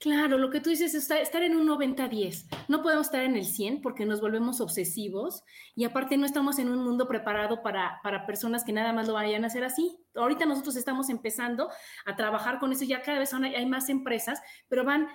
Claro, 0.00 0.38
lo 0.38 0.48
que 0.48 0.60
tú 0.60 0.70
dices 0.70 0.94
es 0.94 1.10
estar 1.10 1.42
en 1.42 1.54
un 1.54 1.68
90-10. 1.68 2.46
No 2.68 2.82
podemos 2.82 3.08
estar 3.08 3.22
en 3.22 3.36
el 3.36 3.44
100 3.44 3.82
porque 3.82 4.06
nos 4.06 4.22
volvemos 4.22 4.62
obsesivos 4.62 5.42
y 5.74 5.84
aparte 5.84 6.16
no 6.16 6.24
estamos 6.24 6.58
en 6.58 6.70
un 6.70 6.82
mundo 6.82 7.06
preparado 7.06 7.62
para, 7.62 8.00
para 8.02 8.24
personas 8.24 8.64
que 8.64 8.72
nada 8.72 8.94
más 8.94 9.06
lo 9.06 9.12
vayan 9.12 9.44
a 9.44 9.48
hacer 9.48 9.64
así. 9.64 9.98
Ahorita 10.14 10.46
nosotros 10.46 10.74
estamos 10.76 11.10
empezando 11.10 11.68
a 12.06 12.16
trabajar 12.16 12.60
con 12.60 12.72
eso, 12.72 12.84
ya 12.84 13.02
cada 13.02 13.18
vez 13.18 13.34
hay 13.34 13.66
más 13.66 13.90
empresas, 13.90 14.40
pero 14.68 14.84
van 14.84 15.06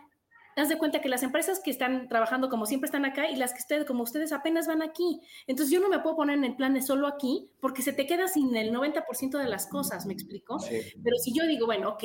haz 0.55 0.69
de 0.69 0.77
cuenta 0.77 1.01
que 1.01 1.09
las 1.09 1.23
empresas 1.23 1.59
que 1.59 1.71
están 1.71 2.07
trabajando 2.07 2.49
como 2.49 2.65
siempre 2.65 2.87
están 2.87 3.05
acá 3.05 3.29
y 3.29 3.35
las 3.35 3.53
que 3.53 3.59
ustedes, 3.59 3.85
como 3.85 4.03
ustedes 4.03 4.31
apenas 4.31 4.67
van 4.67 4.81
aquí. 4.81 5.21
Entonces 5.47 5.73
yo 5.73 5.79
no 5.79 5.89
me 5.89 5.99
puedo 5.99 6.15
poner 6.15 6.37
en 6.37 6.43
el 6.43 6.55
plan 6.55 6.73
de 6.73 6.81
solo 6.81 7.07
aquí 7.07 7.49
porque 7.59 7.81
se 7.81 7.93
te 7.93 8.05
queda 8.07 8.27
sin 8.27 8.55
el 8.55 8.71
90% 8.73 9.37
de 9.37 9.47
las 9.47 9.67
cosas, 9.67 10.05
¿me 10.05 10.13
explico? 10.13 10.57
Pero 10.69 11.17
si 11.17 11.33
yo 11.33 11.45
digo, 11.45 11.65
bueno, 11.65 11.89
ok, 11.89 12.03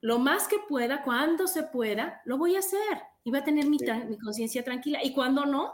lo 0.00 0.18
más 0.18 0.48
que 0.48 0.58
pueda, 0.68 1.02
cuando 1.02 1.46
se 1.46 1.64
pueda, 1.64 2.20
lo 2.24 2.38
voy 2.38 2.56
a 2.56 2.60
hacer 2.60 3.02
y 3.24 3.30
va 3.30 3.38
a 3.38 3.44
tener 3.44 3.66
mi, 3.66 3.78
mi 4.08 4.18
conciencia 4.18 4.62
tranquila. 4.62 5.00
Y 5.02 5.12
cuando 5.12 5.46
no, 5.46 5.72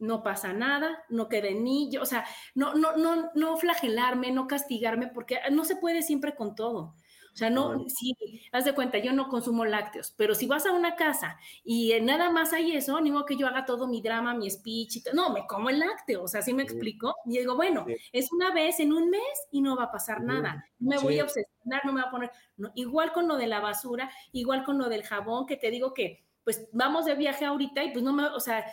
no 0.00 0.22
pasa 0.22 0.52
nada, 0.52 1.04
no 1.08 1.28
quede 1.28 1.54
ni 1.54 1.90
yo, 1.90 2.02
o 2.02 2.06
sea, 2.06 2.24
no, 2.54 2.74
no, 2.74 2.96
no, 2.96 3.30
no 3.34 3.56
flagelarme, 3.56 4.32
no 4.32 4.46
castigarme, 4.46 5.06
porque 5.08 5.38
no 5.52 5.64
se 5.64 5.76
puede 5.76 6.02
siempre 6.02 6.34
con 6.34 6.54
todo. 6.54 6.94
O 7.32 7.36
sea, 7.36 7.48
no, 7.48 7.84
sí, 7.88 8.16
haz 8.52 8.64
de 8.64 8.74
cuenta, 8.74 8.98
yo 8.98 9.12
no 9.12 9.28
consumo 9.28 9.64
lácteos, 9.64 10.12
pero 10.16 10.34
si 10.34 10.46
vas 10.46 10.66
a 10.66 10.72
una 10.72 10.96
casa 10.96 11.38
y 11.64 11.92
nada 12.02 12.30
más 12.30 12.52
hay 12.52 12.72
eso, 12.72 13.00
ni 13.00 13.10
modo 13.10 13.24
que 13.24 13.36
yo 13.36 13.46
haga 13.46 13.64
todo 13.64 13.86
mi 13.86 14.02
drama, 14.02 14.34
mi 14.34 14.50
speech, 14.50 14.96
y 14.96 15.02
no, 15.14 15.30
me 15.30 15.46
como 15.46 15.70
el 15.70 15.78
lácteo, 15.78 16.24
o 16.24 16.28
sea, 16.28 16.42
¿sí 16.42 16.52
me 16.52 16.62
explico? 16.62 17.14
Y 17.24 17.38
digo, 17.38 17.54
bueno, 17.56 17.86
es 18.12 18.32
una 18.32 18.52
vez 18.52 18.80
en 18.80 18.92
un 18.92 19.10
mes 19.10 19.22
y 19.52 19.62
no 19.62 19.76
va 19.76 19.84
a 19.84 19.92
pasar 19.92 20.22
nada, 20.22 20.66
no 20.78 20.96
me 20.96 20.98
voy 20.98 21.18
a 21.20 21.24
obsesionar, 21.24 21.84
no 21.84 21.92
me 21.92 22.02
va 22.02 22.08
a 22.08 22.10
poner, 22.10 22.30
igual 22.74 23.12
con 23.12 23.28
lo 23.28 23.36
de 23.36 23.46
la 23.46 23.60
basura, 23.60 24.10
igual 24.32 24.64
con 24.64 24.78
lo 24.78 24.88
del 24.88 25.04
jabón, 25.04 25.46
que 25.46 25.56
te 25.56 25.70
digo 25.70 25.94
que, 25.94 26.24
pues, 26.42 26.68
vamos 26.72 27.04
de 27.04 27.14
viaje 27.14 27.44
ahorita 27.44 27.84
y 27.84 27.92
pues 27.92 28.02
no 28.04 28.12
me, 28.12 28.26
o 28.26 28.40
sea, 28.40 28.64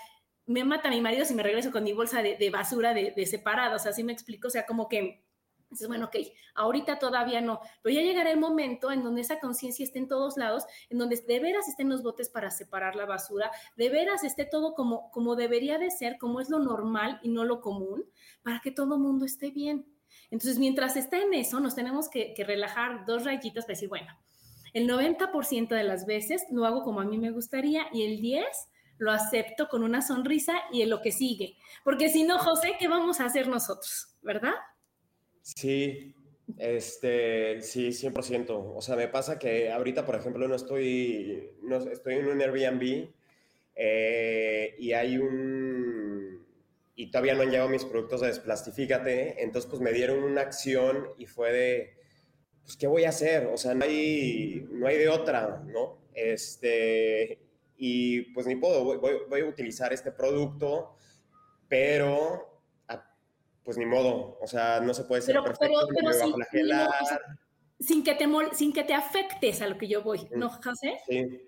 me 0.47 0.63
mata 0.63 0.89
mi 0.89 1.01
marido 1.01 1.25
si 1.25 1.35
me 1.35 1.43
regreso 1.43 1.71
con 1.71 1.83
mi 1.83 1.93
bolsa 1.93 2.21
de, 2.21 2.49
basura 2.49 2.93
de, 2.93 3.11
de 3.11 3.25
separada, 3.25 3.75
o 3.75 3.79
sea, 3.79 3.91
¿sí 3.91 4.03
me 4.03 4.13
explico? 4.13 4.47
O 4.47 4.51
sea, 4.51 4.65
como 4.65 4.87
que 4.87 5.26
Dices, 5.69 5.87
bueno, 5.87 6.05
ok, 6.05 6.15
ahorita 6.55 6.97
todavía 6.97 7.41
no, 7.41 7.59
pero 7.81 7.93
ya 7.93 8.01
llegará 8.01 8.31
el 8.31 8.39
momento 8.39 8.91
en 8.91 9.03
donde 9.03 9.21
esa 9.21 9.39
conciencia 9.39 9.83
esté 9.83 9.99
en 9.99 10.07
todos 10.07 10.37
lados, 10.37 10.65
en 10.89 10.97
donde 10.97 11.17
de 11.17 11.39
veras 11.39 11.67
estén 11.67 11.89
los 11.89 12.03
botes 12.03 12.29
para 12.29 12.51
separar 12.51 12.95
la 12.95 13.05
basura, 13.05 13.51
de 13.75 13.89
veras 13.89 14.23
esté 14.23 14.45
todo 14.45 14.73
como, 14.73 15.11
como 15.11 15.35
debería 15.35 15.77
de 15.77 15.91
ser, 15.91 16.17
como 16.17 16.39
es 16.39 16.49
lo 16.49 16.59
normal 16.59 17.19
y 17.21 17.29
no 17.29 17.43
lo 17.43 17.59
común, 17.59 18.05
para 18.43 18.61
que 18.61 18.71
todo 18.71 18.97
mundo 18.97 19.25
esté 19.25 19.51
bien. 19.51 19.85
Entonces, 20.31 20.57
mientras 20.57 20.95
está 20.95 21.17
en 21.19 21.33
eso, 21.33 21.59
nos 21.59 21.75
tenemos 21.75 22.09
que, 22.09 22.33
que 22.33 22.45
relajar 22.45 23.05
dos 23.05 23.25
rayitas 23.25 23.65
para 23.65 23.73
decir, 23.73 23.89
bueno, 23.89 24.17
el 24.73 24.87
90% 24.87 25.69
de 25.69 25.83
las 25.83 26.05
veces 26.05 26.45
lo 26.49 26.65
hago 26.65 26.83
como 26.83 27.01
a 27.01 27.05
mí 27.05 27.17
me 27.17 27.31
gustaría 27.31 27.87
y 27.91 28.03
el 28.03 28.21
10% 28.21 28.45
lo 28.99 29.11
acepto 29.11 29.67
con 29.67 29.83
una 29.83 30.01
sonrisa 30.01 30.55
y 30.71 30.81
en 30.81 30.89
lo 30.89 31.01
que 31.01 31.11
sigue. 31.11 31.57
Porque 31.83 32.09
si 32.09 32.23
no, 32.23 32.39
José, 32.39 32.75
¿qué 32.79 32.87
vamos 32.87 33.19
a 33.19 33.25
hacer 33.25 33.47
nosotros? 33.47 34.15
¿Verdad? 34.21 34.53
Sí, 35.55 36.13
este, 36.57 37.61
sí, 37.61 37.89
100%. 37.93 38.73
O 38.75 38.81
sea, 38.81 38.95
me 38.95 39.07
pasa 39.07 39.39
que 39.39 39.71
ahorita, 39.71 40.05
por 40.05 40.15
ejemplo, 40.15 40.47
no 40.47 40.55
estoy, 40.55 41.51
no, 41.61 41.77
estoy 41.77 42.15
en 42.15 42.27
un 42.27 42.41
Airbnb 42.41 43.09
eh, 43.75 44.75
y 44.77 44.91
hay 44.91 45.17
un, 45.17 46.45
y 46.95 47.11
todavía 47.11 47.35
no 47.35 47.43
han 47.43 47.51
llegado 47.51 47.69
mis 47.69 47.85
productos 47.85 48.21
de 48.21 48.27
Desplastifícate, 48.27 49.41
entonces 49.41 49.69
pues 49.69 49.81
me 49.81 49.93
dieron 49.93 50.23
una 50.23 50.41
acción 50.41 51.09
y 51.17 51.27
fue 51.27 51.53
de, 51.53 51.97
pues, 52.63 52.75
¿qué 52.75 52.87
voy 52.87 53.05
a 53.05 53.09
hacer? 53.09 53.47
O 53.47 53.57
sea, 53.57 53.73
no 53.73 53.85
hay, 53.85 54.67
no 54.69 54.87
hay 54.87 54.97
de 54.97 55.09
otra, 55.09 55.63
¿no? 55.65 55.99
Este, 56.13 57.39
y 57.77 58.33
pues 58.33 58.47
ni 58.47 58.57
puedo, 58.57 58.83
voy, 58.83 59.17
voy 59.29 59.41
a 59.41 59.45
utilizar 59.45 59.93
este 59.93 60.11
producto, 60.11 60.95
pero 61.69 62.56
pues 63.67 63.77
ni 63.77 63.85
modo, 63.85 64.37
o 64.39 64.47
sea, 64.47 64.79
no 64.79 64.93
se 64.93 65.03
puede 65.03 65.21
ser 65.21 65.35
perfecto, 65.43 65.59
pero, 65.59 65.77
pero 65.93 66.13
sí, 66.13 66.33
sin 67.81 68.01
que, 68.01 68.15
te 68.15 68.25
sin 68.53 68.71
que 68.71 68.85
te 68.85 68.93
afectes 68.93 69.61
a 69.61 69.67
lo 69.67 69.77
que 69.77 69.89
yo 69.89 70.01
voy, 70.03 70.25
¿no, 70.31 70.49
José? 70.49 70.97
Sí. 71.05 71.41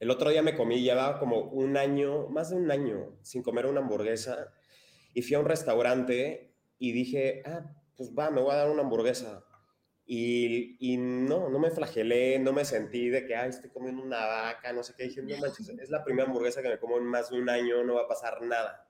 El 0.00 0.10
otro 0.10 0.30
día 0.30 0.40
me 0.40 0.56
comí, 0.56 0.80
llevaba 0.80 1.18
como 1.18 1.42
un 1.42 1.76
año, 1.76 2.28
más 2.28 2.48
de 2.48 2.56
un 2.56 2.70
año, 2.70 3.18
sin 3.20 3.42
comer 3.42 3.66
una 3.66 3.80
hamburguesa. 3.80 4.54
Y 5.12 5.20
fui 5.20 5.34
a 5.34 5.40
un 5.40 5.44
restaurante 5.44 6.56
y 6.78 6.92
dije, 6.92 7.42
ah, 7.44 7.70
pues 7.94 8.14
va, 8.18 8.30
me 8.30 8.40
voy 8.40 8.52
a 8.52 8.56
dar 8.56 8.70
una 8.70 8.80
hamburguesa. 8.80 9.44
Y, 10.06 10.78
y, 10.80 10.96
no, 10.96 11.50
no 11.50 11.58
me 11.58 11.70
flagelé, 11.70 12.38
no 12.38 12.54
me 12.54 12.64
sentí 12.64 13.10
de 13.10 13.26
que, 13.26 13.36
ay, 13.36 13.50
estoy 13.50 13.68
comiendo 13.68 14.02
una 14.02 14.24
vaca, 14.24 14.72
no 14.72 14.82
sé 14.82 14.94
qué. 14.96 15.04
Dije, 15.08 15.20
no 15.20 15.36
manches, 15.36 15.68
es 15.68 15.90
la 15.90 16.02
primera 16.02 16.26
hamburguesa 16.26 16.62
que 16.62 16.70
me 16.70 16.78
como 16.78 16.96
en 16.96 17.04
más 17.04 17.28
de 17.28 17.38
un 17.38 17.50
año, 17.50 17.84
no 17.84 17.96
va 17.96 18.04
a 18.04 18.08
pasar 18.08 18.40
nada. 18.40 18.83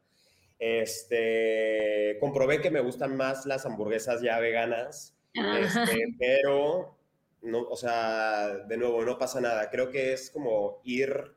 Este, 0.67 2.17
comprobé 2.21 2.63
que 2.63 2.71
me 2.71 2.81
gustan 2.81 3.19
más 3.19 3.45
las 3.45 3.67
hamburguesas 3.67 4.23
ya 4.23 4.39
veganas, 4.41 5.15
este, 5.35 6.07
pero, 6.19 6.97
no, 7.43 7.65
o 7.65 7.77
sea, 7.77 8.49
de 8.67 8.79
nuevo, 8.79 9.05
no 9.05 9.19
pasa 9.19 9.43
nada. 9.43 9.69
Creo 9.69 9.91
que 9.91 10.15
es 10.15 10.31
como 10.31 10.81
ir, 10.83 11.35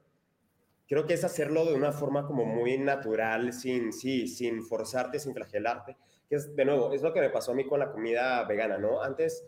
creo 0.88 1.06
que 1.06 1.14
es 1.14 1.26
hacerlo 1.26 1.66
de 1.66 1.74
una 1.74 1.92
forma 1.92 2.26
como 2.26 2.46
muy 2.46 2.78
natural, 2.78 3.52
sin, 3.52 3.92
sí, 3.92 4.30
sin 4.30 4.64
forzarte, 4.64 5.20
sin 5.20 5.34
flagelarte. 5.34 5.98
Que 6.30 6.38
es, 6.38 6.56
de 6.56 6.64
nuevo, 6.64 6.94
es 6.94 7.02
lo 7.02 7.12
que 7.12 7.20
me 7.20 7.30
pasó 7.30 7.52
a 7.52 7.56
mí 7.56 7.68
con 7.68 7.82
la 7.82 7.92
comida 7.92 8.46
vegana, 8.46 8.78
¿no? 8.78 9.02
Antes 9.04 9.46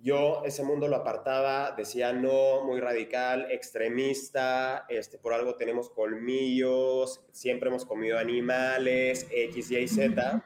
yo 0.00 0.42
ese 0.44 0.62
mundo 0.62 0.86
lo 0.86 0.96
apartaba, 0.96 1.74
decía 1.76 2.12
no, 2.12 2.64
muy 2.64 2.80
radical, 2.80 3.50
extremista, 3.50 4.86
este, 4.88 5.18
por 5.18 5.32
algo 5.32 5.56
tenemos 5.56 5.90
colmillos, 5.90 7.20
siempre 7.32 7.68
hemos 7.68 7.84
comido 7.84 8.18
animales, 8.18 9.26
X, 9.30 9.70
Y, 9.72 9.88
Z. 9.88 10.44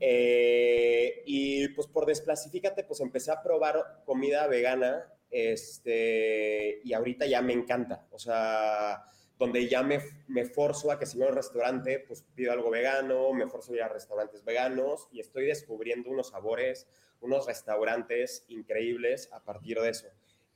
Eh, 0.00 1.22
y 1.26 1.68
pues 1.68 1.86
por 1.86 2.06
Desplasifícate, 2.06 2.84
pues 2.84 3.00
empecé 3.00 3.30
a 3.30 3.42
probar 3.42 4.02
comida 4.04 4.46
vegana, 4.46 5.12
este, 5.30 6.80
y 6.84 6.92
ahorita 6.92 7.26
ya 7.26 7.42
me 7.42 7.52
encanta, 7.52 8.06
o 8.10 8.18
sea, 8.18 9.04
donde 9.42 9.66
ya 9.66 9.82
me, 9.82 9.98
me 10.28 10.44
forzo 10.44 10.92
a 10.92 11.00
que 11.00 11.04
si 11.04 11.18
voy 11.18 11.26
a 11.26 11.30
un 11.30 11.34
restaurante, 11.34 11.98
pues 11.98 12.24
pido 12.36 12.52
algo 12.52 12.70
vegano, 12.70 13.32
me 13.32 13.48
forzo 13.48 13.72
a 13.72 13.74
ir 13.74 13.82
a 13.82 13.88
restaurantes 13.88 14.44
veganos 14.44 15.08
y 15.10 15.18
estoy 15.18 15.46
descubriendo 15.46 16.10
unos 16.10 16.28
sabores, 16.28 16.86
unos 17.20 17.44
restaurantes 17.48 18.44
increíbles 18.46 19.28
a 19.32 19.42
partir 19.42 19.80
de 19.80 19.88
eso. 19.88 20.06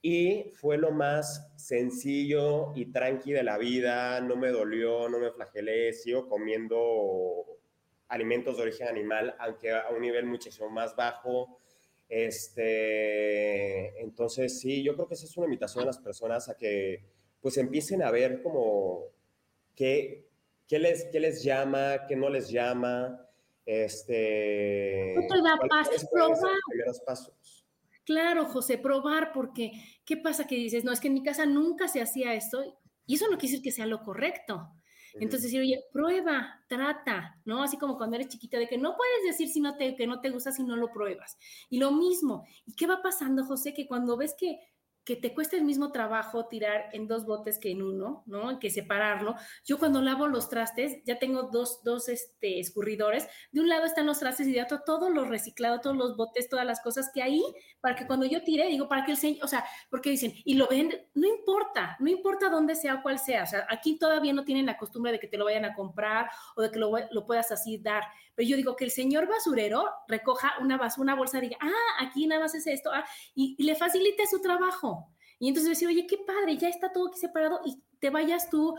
Y 0.02 0.52
fue 0.54 0.78
lo 0.78 0.92
más 0.92 1.50
sencillo 1.56 2.72
y 2.76 2.92
tranqui 2.92 3.32
de 3.32 3.42
la 3.42 3.58
vida, 3.58 4.20
no 4.20 4.36
me 4.36 4.52
dolió, 4.52 5.08
no 5.08 5.18
me 5.18 5.32
flagelé, 5.32 5.92
sigo 5.92 6.28
comiendo 6.28 7.44
alimentos 8.06 8.56
de 8.56 8.62
origen 8.62 8.86
animal, 8.86 9.34
aunque 9.40 9.72
a 9.72 9.88
un 9.88 10.00
nivel 10.00 10.26
muchísimo 10.26 10.70
más 10.70 10.94
bajo. 10.94 11.58
Este, 12.08 14.00
entonces, 14.00 14.60
sí, 14.60 14.84
yo 14.84 14.94
creo 14.94 15.08
que 15.08 15.14
esa 15.14 15.24
es 15.24 15.36
una 15.36 15.46
invitación 15.46 15.82
a 15.82 15.86
las 15.86 15.98
personas 15.98 16.48
a 16.48 16.56
que 16.56 17.15
pues 17.40 17.56
empiecen 17.58 18.02
a 18.02 18.10
ver 18.10 18.42
como 18.42 19.04
qué, 19.74 20.28
qué, 20.66 20.78
les, 20.78 21.04
qué 21.06 21.20
les 21.20 21.42
llama, 21.42 22.06
qué 22.08 22.16
no 22.16 22.28
les 22.28 22.48
llama, 22.48 23.26
este, 23.64 25.14
probar. 25.28 25.58
pasos? 27.04 27.64
Claro, 28.04 28.46
José, 28.46 28.78
probar, 28.78 29.32
porque 29.32 29.72
¿qué 30.04 30.16
pasa 30.16 30.46
que 30.46 30.54
dices? 30.54 30.84
No, 30.84 30.92
es 30.92 31.00
que 31.00 31.08
en 31.08 31.14
mi 31.14 31.22
casa 31.22 31.44
nunca 31.44 31.88
se 31.88 32.00
hacía 32.00 32.34
esto, 32.34 32.62
y 33.06 33.16
eso 33.16 33.26
no 33.28 33.36
quiere 33.38 33.52
decir 33.52 33.62
que 33.62 33.72
sea 33.72 33.86
lo 33.86 34.02
correcto. 34.02 34.70
Entonces, 35.18 35.54
oye, 35.54 35.82
prueba, 35.92 36.62
trata, 36.68 37.40
¿no? 37.44 37.62
Así 37.62 37.78
como 37.78 37.96
cuando 37.96 38.16
eres 38.16 38.28
chiquita, 38.28 38.58
de 38.58 38.68
que 38.68 38.76
no 38.76 38.96
puedes 38.96 39.24
decir 39.24 39.48
si 39.48 39.60
no 39.60 39.76
te, 39.76 39.96
que 39.96 40.06
no 40.06 40.20
te 40.20 40.30
gusta 40.30 40.52
si 40.52 40.62
no 40.62 40.76
lo 40.76 40.92
pruebas. 40.92 41.38
Y 41.70 41.78
lo 41.78 41.90
mismo, 41.92 42.44
¿y 42.66 42.74
qué 42.74 42.86
va 42.86 43.00
pasando, 43.02 43.44
José? 43.44 43.72
Que 43.72 43.86
cuando 43.86 44.16
ves 44.16 44.34
que 44.38 44.58
que 45.06 45.14
te 45.14 45.32
cuesta 45.32 45.56
el 45.56 45.64
mismo 45.64 45.92
trabajo 45.92 46.48
tirar 46.48 46.90
en 46.92 47.06
dos 47.06 47.26
botes 47.26 47.60
que 47.60 47.70
en 47.70 47.80
uno, 47.80 48.24
¿no? 48.26 48.48
Hay 48.48 48.58
que 48.58 48.70
separarlo. 48.70 49.36
Yo 49.64 49.78
cuando 49.78 50.02
lavo 50.02 50.26
los 50.26 50.50
trastes, 50.50 50.98
ya 51.04 51.20
tengo 51.20 51.44
dos, 51.44 51.84
dos 51.84 52.08
este, 52.08 52.58
escurridores. 52.58 53.28
De 53.52 53.60
un 53.60 53.68
lado 53.68 53.84
están 53.84 54.04
los 54.04 54.18
trastes 54.18 54.48
y 54.48 54.52
de 54.52 54.62
otro 54.62 54.80
todo 54.84 55.08
lo 55.08 55.24
reciclado, 55.24 55.80
todos 55.80 55.96
los 55.96 56.16
botes, 56.16 56.48
todas 56.48 56.66
las 56.66 56.80
cosas 56.80 57.08
que 57.14 57.22
ahí, 57.22 57.40
para 57.80 57.94
que 57.94 58.04
cuando 58.04 58.26
yo 58.26 58.42
tire, 58.42 58.66
digo, 58.66 58.88
para 58.88 59.04
que 59.04 59.12
el 59.12 59.16
señor, 59.16 59.44
o 59.44 59.48
sea, 59.48 59.64
porque 59.90 60.10
dicen, 60.10 60.34
y 60.44 60.54
lo 60.54 60.66
venden, 60.66 61.06
no 61.14 61.28
importa, 61.28 61.96
no 62.00 62.10
importa 62.10 62.48
dónde 62.48 62.74
sea 62.74 62.96
o 62.96 63.02
cuál 63.02 63.20
sea. 63.20 63.44
O 63.44 63.46
sea, 63.46 63.64
aquí 63.70 64.00
todavía 64.00 64.32
no 64.32 64.44
tienen 64.44 64.66
la 64.66 64.76
costumbre 64.76 65.12
de 65.12 65.20
que 65.20 65.28
te 65.28 65.38
lo 65.38 65.44
vayan 65.44 65.66
a 65.66 65.74
comprar 65.74 66.28
o 66.56 66.62
de 66.62 66.70
que 66.72 66.80
lo, 66.80 66.90
lo 67.12 67.26
puedas 67.26 67.52
así 67.52 67.78
dar. 67.78 68.02
Pero 68.36 68.48
yo 68.48 68.56
digo 68.56 68.76
que 68.76 68.84
el 68.84 68.90
señor 68.90 69.26
basurero 69.26 69.84
recoja 70.06 70.52
una, 70.60 70.76
basura, 70.76 71.02
una 71.02 71.14
bolsa 71.16 71.38
y 71.38 71.48
diga, 71.48 71.58
ah, 71.60 72.06
aquí 72.06 72.26
nada 72.26 72.42
más 72.42 72.54
es 72.54 72.66
esto, 72.66 72.90
ah, 72.92 73.04
y, 73.34 73.56
y 73.58 73.64
le 73.64 73.74
facilite 73.74 74.26
su 74.26 74.40
trabajo. 74.40 75.10
Y 75.38 75.48
entonces 75.48 75.70
decir, 75.70 75.88
oye, 75.88 76.06
qué 76.06 76.18
padre, 76.18 76.56
ya 76.56 76.68
está 76.68 76.92
todo 76.92 77.08
aquí 77.08 77.18
separado 77.18 77.60
y 77.64 77.82
te 77.98 78.10
vayas 78.10 78.48
tú 78.50 78.76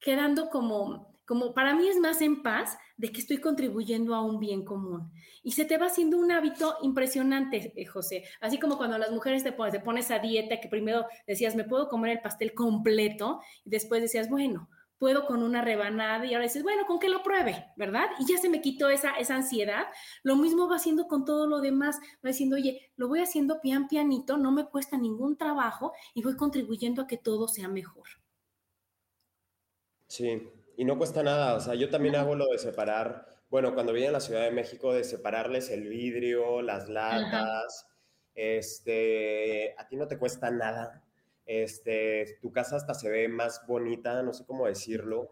quedando 0.00 0.50
como, 0.50 1.14
como 1.26 1.54
para 1.54 1.74
mí 1.74 1.88
es 1.88 1.98
más 1.98 2.20
en 2.20 2.42
paz 2.42 2.78
de 2.96 3.10
que 3.10 3.20
estoy 3.20 3.38
contribuyendo 3.38 4.14
a 4.14 4.24
un 4.24 4.38
bien 4.38 4.64
común. 4.64 5.12
Y 5.42 5.52
se 5.52 5.64
te 5.64 5.78
va 5.78 5.86
haciendo 5.86 6.18
un 6.18 6.30
hábito 6.32 6.76
impresionante, 6.82 7.72
eh, 7.76 7.86
José. 7.86 8.24
Así 8.40 8.58
como 8.58 8.76
cuando 8.76 8.98
las 8.98 9.10
mujeres 9.10 9.42
te 9.42 9.52
pones, 9.52 9.72
te 9.72 9.80
pones 9.80 10.10
a 10.10 10.18
dieta, 10.18 10.60
que 10.60 10.68
primero 10.68 11.06
decías, 11.26 11.54
me 11.54 11.64
puedo 11.64 11.88
comer 11.88 12.12
el 12.12 12.20
pastel 12.20 12.54
completo, 12.54 13.40
y 13.64 13.70
después 13.70 14.02
decías, 14.02 14.28
bueno, 14.28 14.68
puedo 14.98 15.26
con 15.26 15.42
una 15.42 15.62
rebanada 15.62 16.24
y 16.24 16.34
ahora 16.34 16.44
dices, 16.44 16.62
bueno, 16.62 16.86
con 16.86 16.98
que 16.98 17.08
lo 17.08 17.22
pruebe, 17.22 17.66
¿verdad? 17.76 18.08
Y 18.18 18.26
ya 18.26 18.38
se 18.38 18.48
me 18.48 18.60
quitó 18.60 18.88
esa, 18.88 19.12
esa 19.12 19.36
ansiedad. 19.36 19.86
Lo 20.22 20.36
mismo 20.36 20.68
va 20.68 20.76
haciendo 20.76 21.06
con 21.06 21.24
todo 21.24 21.46
lo 21.46 21.60
demás, 21.60 21.98
va 22.24 22.28
diciendo, 22.28 22.56
oye, 22.56 22.92
lo 22.96 23.08
voy 23.08 23.20
haciendo 23.20 23.60
pian 23.60 23.88
pianito, 23.88 24.36
no 24.36 24.52
me 24.52 24.66
cuesta 24.66 24.96
ningún 24.96 25.36
trabajo 25.36 25.92
y 26.14 26.22
voy 26.22 26.36
contribuyendo 26.36 27.02
a 27.02 27.06
que 27.06 27.18
todo 27.18 27.48
sea 27.48 27.68
mejor. 27.68 28.06
Sí, 30.08 30.48
y 30.76 30.84
no 30.84 30.98
cuesta 30.98 31.22
nada, 31.22 31.54
o 31.54 31.60
sea, 31.60 31.74
yo 31.74 31.90
también 31.90 32.16
hago 32.16 32.34
lo 32.34 32.46
de 32.46 32.58
separar, 32.58 33.42
bueno, 33.50 33.74
cuando 33.74 33.92
viene 33.92 34.08
a 34.08 34.12
la 34.12 34.20
Ciudad 34.20 34.42
de 34.42 34.50
México, 34.50 34.92
de 34.92 35.04
separarles 35.04 35.70
el 35.70 35.88
vidrio, 35.88 36.62
las 36.62 36.88
latas, 36.88 37.86
este, 38.34 39.74
a 39.78 39.88
ti 39.88 39.96
no 39.96 40.06
te 40.06 40.18
cuesta 40.18 40.50
nada, 40.50 41.05
este, 41.46 42.38
tu 42.42 42.52
casa 42.52 42.76
hasta 42.76 42.94
se 42.94 43.08
ve 43.08 43.28
más 43.28 43.66
bonita, 43.66 44.22
no 44.22 44.32
sé 44.32 44.44
cómo 44.44 44.66
decirlo. 44.66 45.30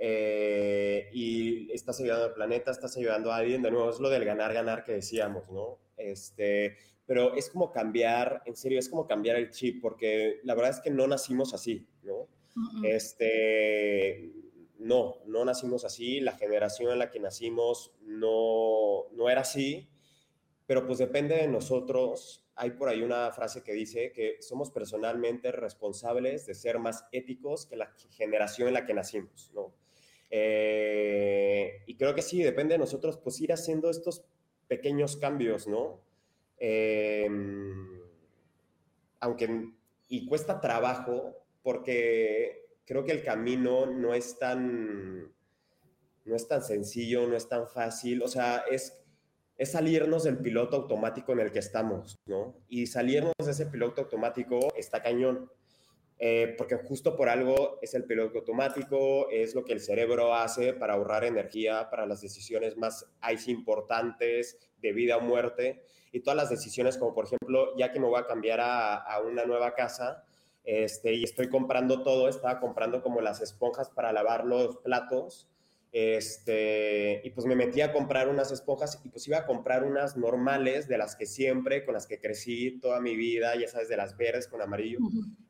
Eh, 0.00 1.10
y 1.12 1.72
estás 1.72 1.98
ayudando 2.00 2.26
al 2.26 2.34
planeta, 2.34 2.70
estás 2.70 2.96
ayudando 2.96 3.32
a 3.32 3.36
alguien, 3.36 3.62
de 3.62 3.70
nuevo, 3.70 3.90
es 3.90 3.98
lo 3.98 4.10
del 4.10 4.24
ganar, 4.24 4.54
ganar 4.54 4.84
que 4.84 4.92
decíamos, 4.92 5.50
¿no? 5.50 5.78
Este, 5.96 6.76
pero 7.04 7.34
es 7.34 7.50
como 7.50 7.72
cambiar, 7.72 8.42
en 8.44 8.54
serio, 8.54 8.78
es 8.78 8.88
como 8.88 9.06
cambiar 9.06 9.36
el 9.36 9.50
chip, 9.50 9.80
porque 9.82 10.40
la 10.44 10.54
verdad 10.54 10.70
es 10.70 10.80
que 10.80 10.90
no 10.90 11.08
nacimos 11.08 11.52
así, 11.54 11.88
¿no? 12.02 12.28
Este, 12.84 14.30
no, 14.78 15.16
no 15.26 15.44
nacimos 15.44 15.84
así, 15.84 16.20
la 16.20 16.36
generación 16.36 16.92
en 16.92 16.98
la 16.98 17.10
que 17.10 17.20
nacimos 17.20 17.92
no, 18.02 19.08
no 19.12 19.30
era 19.30 19.40
así, 19.40 19.88
pero 20.68 20.86
pues 20.86 20.98
depende 20.98 21.34
de 21.34 21.48
nosotros 21.48 22.46
hay 22.54 22.72
por 22.72 22.90
ahí 22.90 23.02
una 23.02 23.32
frase 23.32 23.62
que 23.62 23.72
dice 23.72 24.12
que 24.12 24.36
somos 24.40 24.70
personalmente 24.70 25.50
responsables 25.50 26.44
de 26.44 26.54
ser 26.54 26.78
más 26.78 27.06
éticos 27.10 27.64
que 27.64 27.76
la 27.76 27.94
generación 28.10 28.68
en 28.68 28.74
la 28.74 28.84
que 28.84 28.92
nacimos, 28.92 29.50
¿no? 29.54 29.72
Eh, 30.28 31.84
y 31.86 31.96
creo 31.96 32.14
que 32.14 32.20
sí, 32.20 32.42
depende 32.42 32.74
de 32.74 32.78
nosotros, 32.80 33.16
pues 33.16 33.40
ir 33.40 33.50
haciendo 33.50 33.88
estos 33.88 34.26
pequeños 34.66 35.16
cambios, 35.16 35.66
¿no? 35.68 36.02
Em, 36.58 38.02
aunque, 39.20 39.72
y 40.08 40.26
cuesta 40.26 40.60
trabajo, 40.60 41.46
porque 41.62 42.66
creo 42.84 43.06
que 43.06 43.12
el 43.12 43.24
camino 43.24 43.86
no 43.86 44.12
es 44.12 44.38
tan, 44.38 45.32
no 46.26 46.36
es 46.36 46.46
tan 46.46 46.62
sencillo, 46.62 47.26
no 47.26 47.36
es 47.36 47.48
tan 47.48 47.66
fácil, 47.68 48.22
o 48.22 48.28
sea, 48.28 48.64
es 48.70 48.97
es 49.58 49.72
salirnos 49.72 50.22
del 50.22 50.38
piloto 50.38 50.76
automático 50.76 51.32
en 51.32 51.40
el 51.40 51.52
que 51.52 51.58
estamos, 51.58 52.16
¿no? 52.26 52.54
Y 52.68 52.86
salirnos 52.86 53.34
de 53.44 53.50
ese 53.50 53.66
piloto 53.66 54.02
automático 54.02 54.72
está 54.76 55.02
cañón, 55.02 55.50
eh, 56.20 56.54
porque 56.56 56.76
justo 56.76 57.16
por 57.16 57.28
algo 57.28 57.78
es 57.82 57.94
el 57.94 58.04
piloto 58.04 58.38
automático, 58.38 59.28
es 59.30 59.56
lo 59.56 59.64
que 59.64 59.72
el 59.72 59.80
cerebro 59.80 60.34
hace 60.34 60.72
para 60.72 60.94
ahorrar 60.94 61.24
energía 61.24 61.90
para 61.90 62.06
las 62.06 62.20
decisiones 62.20 62.76
más 62.76 63.06
importantes 63.48 64.56
de 64.80 64.92
vida 64.92 65.16
o 65.16 65.20
muerte, 65.20 65.82
y 66.12 66.20
todas 66.20 66.36
las 66.36 66.50
decisiones 66.50 66.96
como 66.96 67.12
por 67.12 67.26
ejemplo, 67.26 67.76
ya 67.76 67.92
que 67.92 68.00
me 68.00 68.06
voy 68.06 68.20
a 68.20 68.26
cambiar 68.26 68.60
a, 68.60 68.94
a 68.94 69.20
una 69.20 69.44
nueva 69.44 69.74
casa, 69.74 70.24
este, 70.62 71.14
y 71.14 71.24
estoy 71.24 71.48
comprando 71.48 72.02
todo, 72.02 72.28
estaba 72.28 72.60
comprando 72.60 73.02
como 73.02 73.20
las 73.20 73.40
esponjas 73.40 73.90
para 73.90 74.12
lavar 74.12 74.44
los 74.44 74.76
platos, 74.76 75.48
este, 75.92 77.22
y 77.24 77.30
pues 77.30 77.46
me 77.46 77.56
metí 77.56 77.80
a 77.80 77.92
comprar 77.92 78.28
unas 78.28 78.52
esponjas 78.52 79.00
y 79.04 79.08
pues 79.08 79.26
iba 79.26 79.38
a 79.38 79.46
comprar 79.46 79.84
unas 79.84 80.16
normales 80.16 80.86
de 80.88 80.98
las 80.98 81.16
que 81.16 81.26
siempre, 81.26 81.84
con 81.84 81.94
las 81.94 82.06
que 82.06 82.20
crecí 82.20 82.78
toda 82.80 83.00
mi 83.00 83.16
vida, 83.16 83.56
ya 83.56 83.68
sabes, 83.68 83.88
de 83.88 83.96
las 83.96 84.16
verdes 84.16 84.48
con 84.48 84.60
amarillo. 84.60 84.98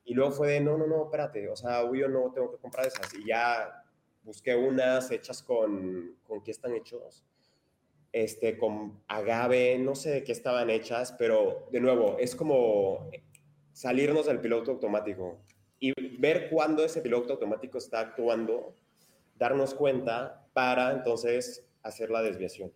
Y 0.05 0.15
luego 0.15 0.33
fue 0.33 0.53
de, 0.53 0.61
no, 0.61 0.79
no, 0.79 0.87
no, 0.87 1.05
espérate, 1.05 1.49
o 1.49 1.57
sea, 1.57 1.83
yo 1.93 2.09
no 2.09 2.33
tengo 2.33 2.51
que 2.51 2.59
comprar 2.59 2.87
esas. 2.87 3.13
Y 3.15 3.27
ya 3.27 3.85
busqué 4.23 4.55
unas 4.55 5.11
hechas 5.11 5.43
con, 5.43 6.17
¿con 6.27 6.43
qué 6.43 6.51
están 6.51 6.75
hechos? 6.75 7.25
este, 8.13 8.59
con 8.59 9.01
agave, 9.09 9.79
no 9.79 9.95
sé 9.95 10.11
de 10.11 10.25
qué 10.25 10.33
estaban 10.33 10.71
hechas, 10.71 11.15
pero 11.19 11.69
de 11.71 11.81
nuevo, 11.81 12.17
es 12.19 12.35
como 12.35 13.11
salirnos 13.73 14.27
del 14.27 14.41
piloto 14.41 14.73
automático 14.73 15.39
y 15.79 15.93
ver 16.19 16.49
cuándo 16.51 16.85
ese 16.85 17.01
piloto 17.01 17.35
automático 17.35 17.79
está 17.79 18.01
actuando, 18.01 18.75
darnos 19.39 19.75
cuenta 19.75 20.47
para 20.53 20.93
entonces 20.93 21.65
hacer 21.83 22.11
la 22.11 22.23
desviación. 22.23 22.73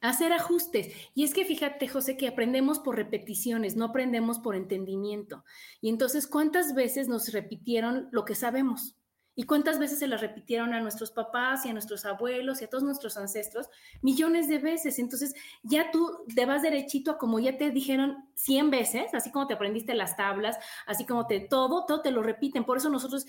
Hacer 0.00 0.32
ajustes. 0.32 0.94
Y 1.14 1.24
es 1.24 1.34
que 1.34 1.44
fíjate, 1.44 1.88
José, 1.88 2.16
que 2.16 2.28
aprendemos 2.28 2.78
por 2.78 2.96
repeticiones, 2.96 3.76
no 3.76 3.86
aprendemos 3.86 4.38
por 4.38 4.54
entendimiento. 4.54 5.44
Y 5.80 5.88
entonces, 5.88 6.26
¿cuántas 6.26 6.74
veces 6.74 7.08
nos 7.08 7.32
repitieron 7.32 8.08
lo 8.12 8.24
que 8.24 8.36
sabemos? 8.36 8.94
¿Y 9.34 9.44
cuántas 9.44 9.78
veces 9.78 10.00
se 10.00 10.08
lo 10.08 10.16
repitieron 10.16 10.74
a 10.74 10.80
nuestros 10.80 11.12
papás 11.12 11.64
y 11.64 11.68
a 11.68 11.72
nuestros 11.72 12.04
abuelos 12.04 12.60
y 12.60 12.64
a 12.64 12.68
todos 12.68 12.82
nuestros 12.82 13.16
ancestros? 13.16 13.68
Millones 14.02 14.48
de 14.48 14.58
veces. 14.58 14.98
Entonces, 14.98 15.32
ya 15.62 15.92
tú 15.92 16.24
te 16.34 16.44
vas 16.44 16.62
derechito 16.62 17.12
a 17.12 17.18
como 17.18 17.38
ya 17.38 17.56
te 17.56 17.70
dijeron 17.70 18.28
100 18.34 18.70
veces, 18.70 19.14
así 19.14 19.30
como 19.30 19.46
te 19.46 19.54
aprendiste 19.54 19.94
las 19.94 20.16
tablas, 20.16 20.58
así 20.88 21.06
como 21.06 21.28
te 21.28 21.38
todo, 21.38 21.86
todo 21.86 22.02
te 22.02 22.10
lo 22.10 22.20
repiten. 22.20 22.64
Por 22.64 22.78
eso 22.78 22.90
nosotros 22.90 23.26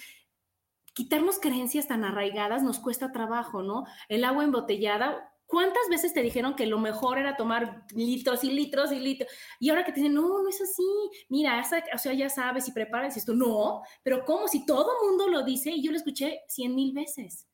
quitarnos 0.99 1.39
creencias 1.39 1.87
tan 1.87 2.03
arraigadas 2.03 2.61
nos 2.61 2.79
cuesta 2.79 3.13
trabajo, 3.13 3.63
¿no? 3.63 3.85
El 4.09 4.25
agua 4.25 4.43
embotellada, 4.43 5.33
¿Cuántas 5.45 5.89
veces 5.89 6.13
te 6.13 6.21
dijeron 6.21 6.55
que 6.55 6.67
lo 6.67 6.77
mejor 6.77 7.17
era 7.17 7.35
tomar 7.35 7.83
litros 7.95 8.43
y 8.43 8.51
litros 8.51 8.91
y 8.91 8.99
litros? 8.99 9.31
Y 9.59 9.69
ahora 9.71 9.83
que 9.83 9.91
te 9.91 9.99
dicen, 9.99 10.13
no, 10.13 10.43
no 10.43 10.47
es 10.47 10.61
así. 10.61 10.83
Mira, 11.27 11.65
o 11.91 11.97
sea, 11.97 12.13
ya 12.13 12.29
sabes 12.29 12.67
y 12.67 12.71
preparas 12.71 13.17
esto. 13.17 13.33
No, 13.33 13.81
pero 14.03 14.23
¿cómo? 14.25 14.47
Si 14.47 14.63
todo 14.63 14.91
mundo 15.03 15.27
lo 15.27 15.41
dice 15.41 15.71
y 15.71 15.81
yo 15.81 15.89
lo 15.89 15.97
escuché 15.97 16.41
cien 16.47 16.75
mil 16.75 16.93
veces. 16.93 17.48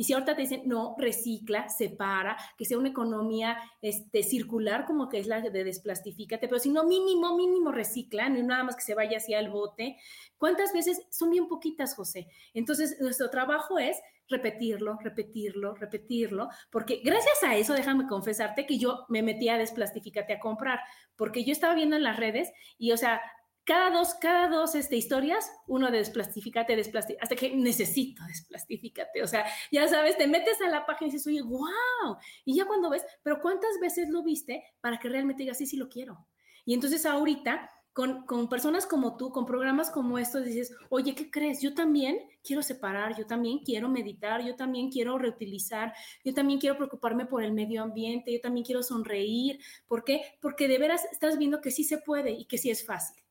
Y 0.00 0.04
si 0.04 0.14
ahorita 0.14 0.34
te 0.34 0.40
dicen, 0.40 0.62
no, 0.64 0.94
recicla, 0.96 1.68
separa, 1.68 2.34
que 2.56 2.64
sea 2.64 2.78
una 2.78 2.88
economía 2.88 3.58
este, 3.82 4.22
circular 4.22 4.86
como 4.86 5.10
que 5.10 5.18
es 5.18 5.26
la 5.26 5.42
de 5.42 5.62
desplastifícate, 5.62 6.48
pero 6.48 6.58
si 6.58 6.70
no, 6.70 6.84
mínimo, 6.84 7.36
mínimo 7.36 7.70
recicla, 7.70 8.30
no 8.30 8.42
nada 8.42 8.64
más 8.64 8.76
que 8.76 8.82
se 8.82 8.94
vaya 8.94 9.18
hacia 9.18 9.38
el 9.38 9.50
bote. 9.50 9.98
¿Cuántas 10.38 10.72
veces? 10.72 11.02
Son 11.10 11.28
bien 11.28 11.48
poquitas, 11.48 11.94
José. 11.94 12.28
Entonces, 12.54 12.96
nuestro 12.98 13.28
trabajo 13.28 13.78
es 13.78 13.98
repetirlo, 14.26 14.96
repetirlo, 15.02 15.74
repetirlo, 15.74 16.48
porque 16.70 17.02
gracias 17.04 17.42
a 17.42 17.56
eso, 17.56 17.74
déjame 17.74 18.06
confesarte 18.06 18.64
que 18.64 18.78
yo 18.78 19.04
me 19.10 19.22
metí 19.22 19.50
a 19.50 19.58
Desplastifícate 19.58 20.32
a 20.32 20.40
comprar, 20.40 20.80
porque 21.14 21.44
yo 21.44 21.52
estaba 21.52 21.74
viendo 21.74 21.96
en 21.96 22.04
las 22.04 22.16
redes 22.16 22.50
y, 22.78 22.92
o 22.92 22.96
sea, 22.96 23.20
cada 23.64 23.90
dos, 23.90 24.14
cada 24.14 24.48
dos 24.48 24.74
este, 24.74 24.96
historias, 24.96 25.50
uno 25.66 25.90
de 25.90 25.98
Desplastifícate, 25.98 26.76
Desplastifícate, 26.76 27.22
hasta 27.22 27.36
que 27.36 27.54
necesito 27.54 28.22
Desplastifícate, 28.24 29.22
o 29.22 29.26
sea, 29.26 29.44
ya 29.70 29.86
sabes, 29.88 30.16
te 30.16 30.26
metes 30.26 30.60
a 30.60 30.68
la 30.68 30.86
página 30.86 31.08
y 31.08 31.12
dices, 31.12 31.26
oye, 31.26 31.42
wow, 31.42 32.16
y 32.44 32.56
ya 32.56 32.64
cuando 32.64 32.90
ves, 32.90 33.04
pero 33.22 33.40
¿cuántas 33.40 33.78
veces 33.80 34.08
lo 34.08 34.22
viste 34.22 34.64
para 34.80 34.98
que 34.98 35.08
realmente 35.08 35.42
digas, 35.42 35.58
sí, 35.58 35.66
sí 35.66 35.76
lo 35.76 35.88
quiero? 35.88 36.26
Y 36.64 36.74
entonces 36.74 37.06
ahorita 37.06 37.70
con, 37.92 38.48
personas 38.48 38.86
como 38.86 39.16
tú, 39.16 39.30
con 39.30 39.46
programas 39.46 39.90
como 39.90 40.18
estos, 40.18 40.44
dices, 40.44 40.74
oye, 40.88 41.14
¿qué 41.14 41.30
crees? 41.30 41.60
Yo 41.60 41.74
también 41.74 42.18
quiero 42.42 42.62
separar, 42.62 43.16
yo 43.16 43.26
también 43.26 43.58
quiero 43.58 43.88
meditar, 43.88 44.42
yo 44.44 44.54
también 44.56 44.90
quiero 44.90 45.18
reutilizar, 45.18 45.92
yo 46.24 46.32
también 46.32 46.60
quiero 46.60 46.76
preocuparme 46.76 47.26
por 47.26 47.42
el 47.42 47.52
medio 47.52 47.82
ambiente, 47.82 48.32
yo 48.32 48.40
también 48.40 48.64
quiero 48.64 48.82
sonreír. 48.82 49.60
¿Por 49.86 50.04
qué? 50.04 50.22
Porque 50.40 50.68
de 50.68 50.78
veras 50.78 51.04
estás 51.12 51.36
viendo 51.36 51.60
que 51.60 51.70
sí 51.70 51.84
se 51.84 51.98
puede 51.98 52.30
y 52.30 52.46
que 52.46 52.58
sí 52.58 52.70
es 52.70 52.86
fácil. 52.86 53.22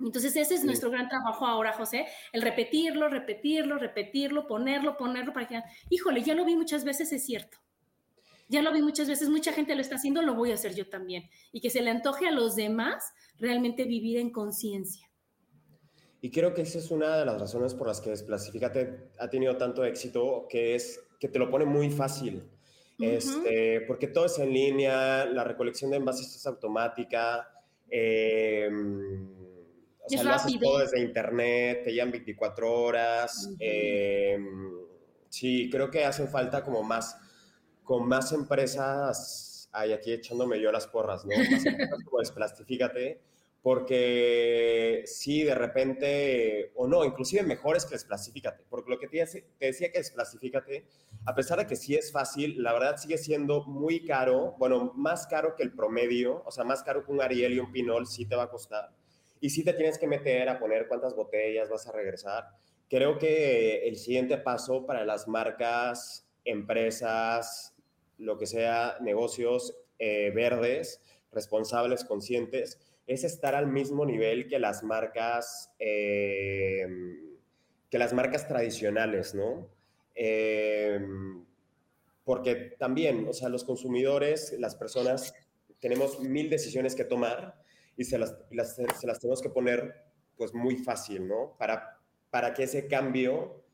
Entonces 0.00 0.34
ese 0.36 0.54
es 0.54 0.64
nuestro 0.64 0.90
gran 0.90 1.08
trabajo 1.08 1.46
ahora, 1.46 1.72
José, 1.72 2.06
el 2.32 2.42
repetirlo, 2.42 3.08
repetirlo, 3.08 3.78
repetirlo, 3.78 4.46
ponerlo, 4.46 4.96
ponerlo 4.96 5.32
para 5.32 5.46
que, 5.46 5.62
híjole, 5.88 6.22
ya 6.22 6.34
lo 6.34 6.44
vi 6.44 6.56
muchas 6.56 6.84
veces, 6.84 7.12
es 7.12 7.24
cierto. 7.24 7.58
Ya 8.48 8.60
lo 8.60 8.72
vi 8.72 8.82
muchas 8.82 9.08
veces, 9.08 9.28
mucha 9.30 9.52
gente 9.52 9.74
lo 9.74 9.80
está 9.80 9.94
haciendo, 9.94 10.20
lo 10.20 10.34
voy 10.34 10.50
a 10.50 10.54
hacer 10.54 10.74
yo 10.74 10.88
también. 10.88 11.24
Y 11.52 11.60
que 11.60 11.70
se 11.70 11.80
le 11.80 11.90
antoje 11.90 12.26
a 12.26 12.32
los 12.32 12.56
demás 12.56 13.12
realmente 13.38 13.84
vivir 13.84 14.18
en 14.18 14.30
conciencia. 14.30 15.08
Y 16.20 16.30
creo 16.30 16.54
que 16.54 16.62
esa 16.62 16.78
es 16.78 16.90
una 16.90 17.16
de 17.18 17.24
las 17.24 17.40
razones 17.40 17.74
por 17.74 17.86
las 17.86 18.00
que 18.00 18.10
Desplasifícate 18.10 19.10
ha 19.18 19.28
tenido 19.28 19.56
tanto 19.56 19.84
éxito, 19.84 20.46
que 20.48 20.74
es 20.74 21.00
que 21.20 21.28
te 21.28 21.38
lo 21.38 21.50
pone 21.50 21.64
muy 21.64 21.90
fácil. 21.90 22.50
este, 22.98 23.80
porque 23.88 24.06
todo 24.06 24.26
es 24.26 24.38
en 24.38 24.52
línea, 24.52 25.26
la 25.26 25.44
recolección 25.44 25.90
de 25.90 25.96
envases 25.96 26.34
es 26.34 26.46
automática, 26.46 27.48
eh, 27.90 28.70
o 30.04 30.08
sea, 30.08 30.22
lo 30.22 30.34
haces 30.34 30.60
todo 30.60 30.78
desde 30.78 31.00
internet, 31.00 31.82
te 31.84 31.92
llevan 31.92 32.12
24 32.12 32.72
horas. 32.72 33.50
Em, 33.58 34.72
sí, 35.28 35.68
creo 35.70 35.90
que 35.90 36.04
hacen 36.04 36.28
falta 36.28 36.62
como 36.62 36.82
más, 36.82 37.16
con 37.82 38.06
más 38.06 38.32
empresas 38.32 39.54
ay, 39.74 39.92
aquí 39.92 40.12
echándome 40.12 40.60
yo 40.60 40.72
las 40.72 40.86
porras, 40.86 41.24
¿no? 41.24 41.36
Más 41.36 41.64
como 42.06 42.20
desplastifícate, 42.20 43.20
porque 43.60 45.02
sí, 45.06 45.42
de 45.42 45.54
repente, 45.54 46.72
o 46.76 46.86
no, 46.86 47.04
inclusive 47.04 47.42
mejor 47.42 47.76
es 47.76 47.84
que 47.84 47.94
desplastifícate, 47.94 48.64
porque 48.70 48.90
lo 48.90 48.98
que 48.98 49.08
te, 49.08 49.26
te 49.26 49.66
decía 49.66 49.90
que 49.90 49.98
desplastifícate, 49.98 50.86
a 51.26 51.34
pesar 51.34 51.58
de 51.58 51.66
que 51.66 51.76
sí 51.76 51.94
es 51.94 52.12
fácil, 52.12 52.62
la 52.62 52.72
verdad 52.72 52.96
sigue 52.96 53.18
siendo 53.18 53.64
muy 53.64 54.04
caro, 54.04 54.54
bueno, 54.58 54.92
más 54.94 55.26
caro 55.26 55.54
que 55.56 55.62
el 55.62 55.72
promedio, 55.72 56.42
o 56.46 56.50
sea, 56.50 56.64
más 56.64 56.82
caro 56.82 57.04
que 57.04 57.10
un 57.10 57.20
Ariel 57.20 57.54
y 57.54 57.58
un 57.58 57.72
Pinol, 57.72 58.06
sí 58.06 58.26
te 58.26 58.36
va 58.36 58.44
a 58.44 58.50
costar. 58.50 58.90
Y 59.44 59.50
sí 59.50 59.62
te 59.62 59.74
tienes 59.74 59.98
que 59.98 60.06
meter 60.06 60.48
a 60.48 60.58
poner 60.58 60.88
cuántas 60.88 61.14
botellas 61.14 61.68
vas 61.68 61.86
a 61.86 61.92
regresar. 61.92 62.46
Creo 62.88 63.18
que 63.18 63.86
el 63.86 63.96
siguiente 63.96 64.38
paso 64.38 64.86
para 64.86 65.04
las 65.04 65.28
marcas, 65.28 66.26
empresas, 66.46 67.74
lo 68.16 68.38
que 68.38 68.46
sea 68.46 68.96
negocios 69.02 69.76
eh, 69.98 70.32
verdes, 70.34 71.02
responsables, 71.30 72.06
conscientes, 72.06 72.80
es 73.06 73.22
estar 73.22 73.54
al 73.54 73.66
mismo 73.66 74.06
nivel 74.06 74.48
que 74.48 74.58
las 74.58 74.82
marcas, 74.82 75.70
eh, 75.78 76.86
que 77.90 77.98
las 77.98 78.14
marcas 78.14 78.48
tradicionales, 78.48 79.34
¿no? 79.34 79.68
Eh, 80.14 81.06
porque 82.24 82.54
también, 82.78 83.28
o 83.28 83.34
sea, 83.34 83.50
los 83.50 83.64
consumidores, 83.64 84.56
las 84.58 84.74
personas, 84.74 85.34
tenemos 85.80 86.18
mil 86.20 86.48
decisiones 86.48 86.94
que 86.94 87.04
tomar 87.04 87.62
y 87.96 88.04
se 88.04 88.18
las, 88.18 88.36
se 88.98 89.06
las 89.06 89.20
tenemos 89.20 89.40
que 89.40 89.50
poner 89.50 90.04
pues 90.36 90.54
muy 90.54 90.76
fácil, 90.76 91.28
¿no? 91.28 91.56
Para, 91.58 92.00
para 92.30 92.52
que 92.52 92.64
ese 92.64 92.88
cambio 92.88 93.64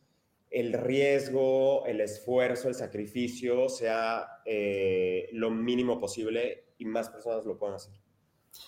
el 0.50 0.72
riesgo, 0.72 1.86
el 1.86 2.00
esfuerzo, 2.00 2.68
el 2.68 2.74
sacrificio 2.74 3.68
sea 3.68 4.26
eh, 4.44 5.28
lo 5.32 5.50
mínimo 5.50 6.00
posible 6.00 6.72
y 6.76 6.84
más 6.84 7.08
personas 7.08 7.46
lo 7.46 7.56
puedan 7.56 7.76
hacer. 7.76 7.94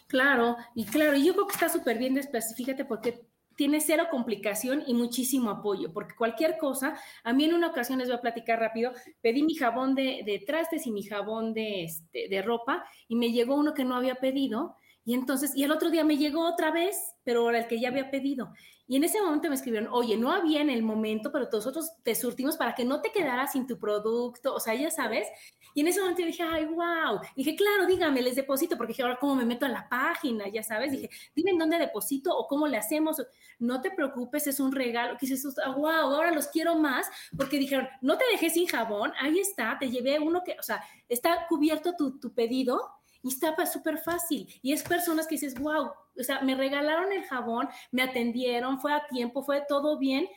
Claro, 0.06 0.56
y 0.76 0.84
claro, 0.84 1.16
yo 1.16 1.32
creo 1.32 1.46
que 1.48 1.54
está 1.54 1.68
súper 1.68 1.98
bien 1.98 2.18
fíjate 2.56 2.84
porque 2.84 3.26
tiene 3.56 3.80
cero 3.80 4.04
complicación 4.10 4.84
y 4.86 4.94
muchísimo 4.94 5.50
apoyo, 5.50 5.92
porque 5.92 6.14
cualquier 6.14 6.56
cosa, 6.56 6.96
a 7.24 7.32
mí 7.32 7.44
en 7.44 7.54
una 7.54 7.68
ocasión 7.68 7.98
les 7.98 8.08
voy 8.08 8.16
a 8.16 8.20
platicar 8.20 8.60
rápido, 8.60 8.92
pedí 9.20 9.42
mi 9.42 9.54
jabón 9.54 9.94
de, 9.94 10.22
de 10.24 10.38
trastes 10.46 10.86
y 10.86 10.92
mi 10.92 11.02
jabón 11.02 11.52
de, 11.52 11.84
este, 11.84 12.28
de 12.28 12.42
ropa 12.42 12.84
y 13.08 13.16
me 13.16 13.32
llegó 13.32 13.56
uno 13.56 13.74
que 13.74 13.84
no 13.84 13.96
había 13.96 14.14
pedido 14.14 14.76
y 15.04 15.14
entonces, 15.14 15.52
y 15.56 15.64
el 15.64 15.72
otro 15.72 15.90
día 15.90 16.04
me 16.04 16.16
llegó 16.16 16.46
otra 16.46 16.70
vez, 16.70 17.14
pero 17.24 17.48
era 17.50 17.58
el 17.58 17.66
que 17.66 17.80
ya 17.80 17.88
había 17.88 18.10
pedido. 18.10 18.52
Y 18.86 18.96
en 18.96 19.04
ese 19.04 19.20
momento 19.22 19.48
me 19.48 19.54
escribieron, 19.54 19.88
oye, 19.92 20.16
no 20.16 20.32
había 20.32 20.60
en 20.60 20.70
el 20.70 20.82
momento, 20.82 21.32
pero 21.32 21.48
nosotros 21.50 21.92
te 22.02 22.14
surtimos 22.14 22.56
para 22.56 22.74
que 22.74 22.84
no 22.84 23.00
te 23.00 23.10
quedaras 23.10 23.52
sin 23.52 23.66
tu 23.66 23.78
producto, 23.78 24.54
o 24.54 24.60
sea, 24.60 24.74
ya 24.74 24.90
sabes. 24.90 25.26
Y 25.74 25.80
en 25.80 25.88
ese 25.88 26.00
momento 26.00 26.22
dije, 26.22 26.42
ay, 26.42 26.66
wow. 26.66 27.20
Dije, 27.34 27.56
claro, 27.56 27.86
dígame, 27.86 28.22
les 28.22 28.36
deposito, 28.36 28.76
porque 28.76 28.92
dije, 28.92 29.02
ahora 29.02 29.18
cómo 29.18 29.34
me 29.34 29.44
meto 29.44 29.66
a 29.66 29.70
la 29.70 29.88
página, 29.88 30.46
ya 30.48 30.62
sabes. 30.62 30.92
Dije, 30.92 31.08
dime 31.34 31.52
en 31.52 31.58
dónde 31.58 31.78
deposito 31.78 32.36
o 32.36 32.46
cómo 32.46 32.68
le 32.68 32.76
hacemos. 32.76 33.16
No 33.58 33.80
te 33.80 33.90
preocupes, 33.90 34.46
es 34.46 34.60
un 34.60 34.72
regalo. 34.72 35.16
Que 35.18 35.26
dices, 35.26 35.56
wow, 35.76 35.86
ahora 35.86 36.30
los 36.30 36.48
quiero 36.48 36.76
más, 36.76 37.06
porque 37.36 37.58
dijeron, 37.58 37.88
no 38.02 38.18
te 38.18 38.24
dejé 38.30 38.50
sin 38.50 38.66
jabón, 38.66 39.12
ahí 39.18 39.38
está, 39.40 39.78
te 39.80 39.90
llevé 39.90 40.18
uno 40.18 40.42
que, 40.44 40.56
o 40.58 40.62
sea, 40.62 40.84
está 41.08 41.46
cubierto 41.48 41.94
tu, 41.96 42.18
tu 42.20 42.34
pedido 42.34 43.01
y 43.22 43.28
estaba 43.28 43.66
súper 43.66 43.98
fácil. 43.98 44.48
Y 44.62 44.72
es 44.72 44.82
personas 44.82 45.26
que 45.26 45.36
dices, 45.36 45.58
wow, 45.58 45.90
o 46.18 46.22
sea, 46.22 46.40
me 46.42 46.54
regalaron 46.54 47.12
el 47.12 47.24
jabón, 47.24 47.68
me 47.90 48.02
atendieron, 48.02 48.80
fue 48.80 48.92
a 48.92 49.06
tiempo, 49.06 49.42
fue 49.42 49.62
todo 49.68 49.98
bien. 49.98 50.28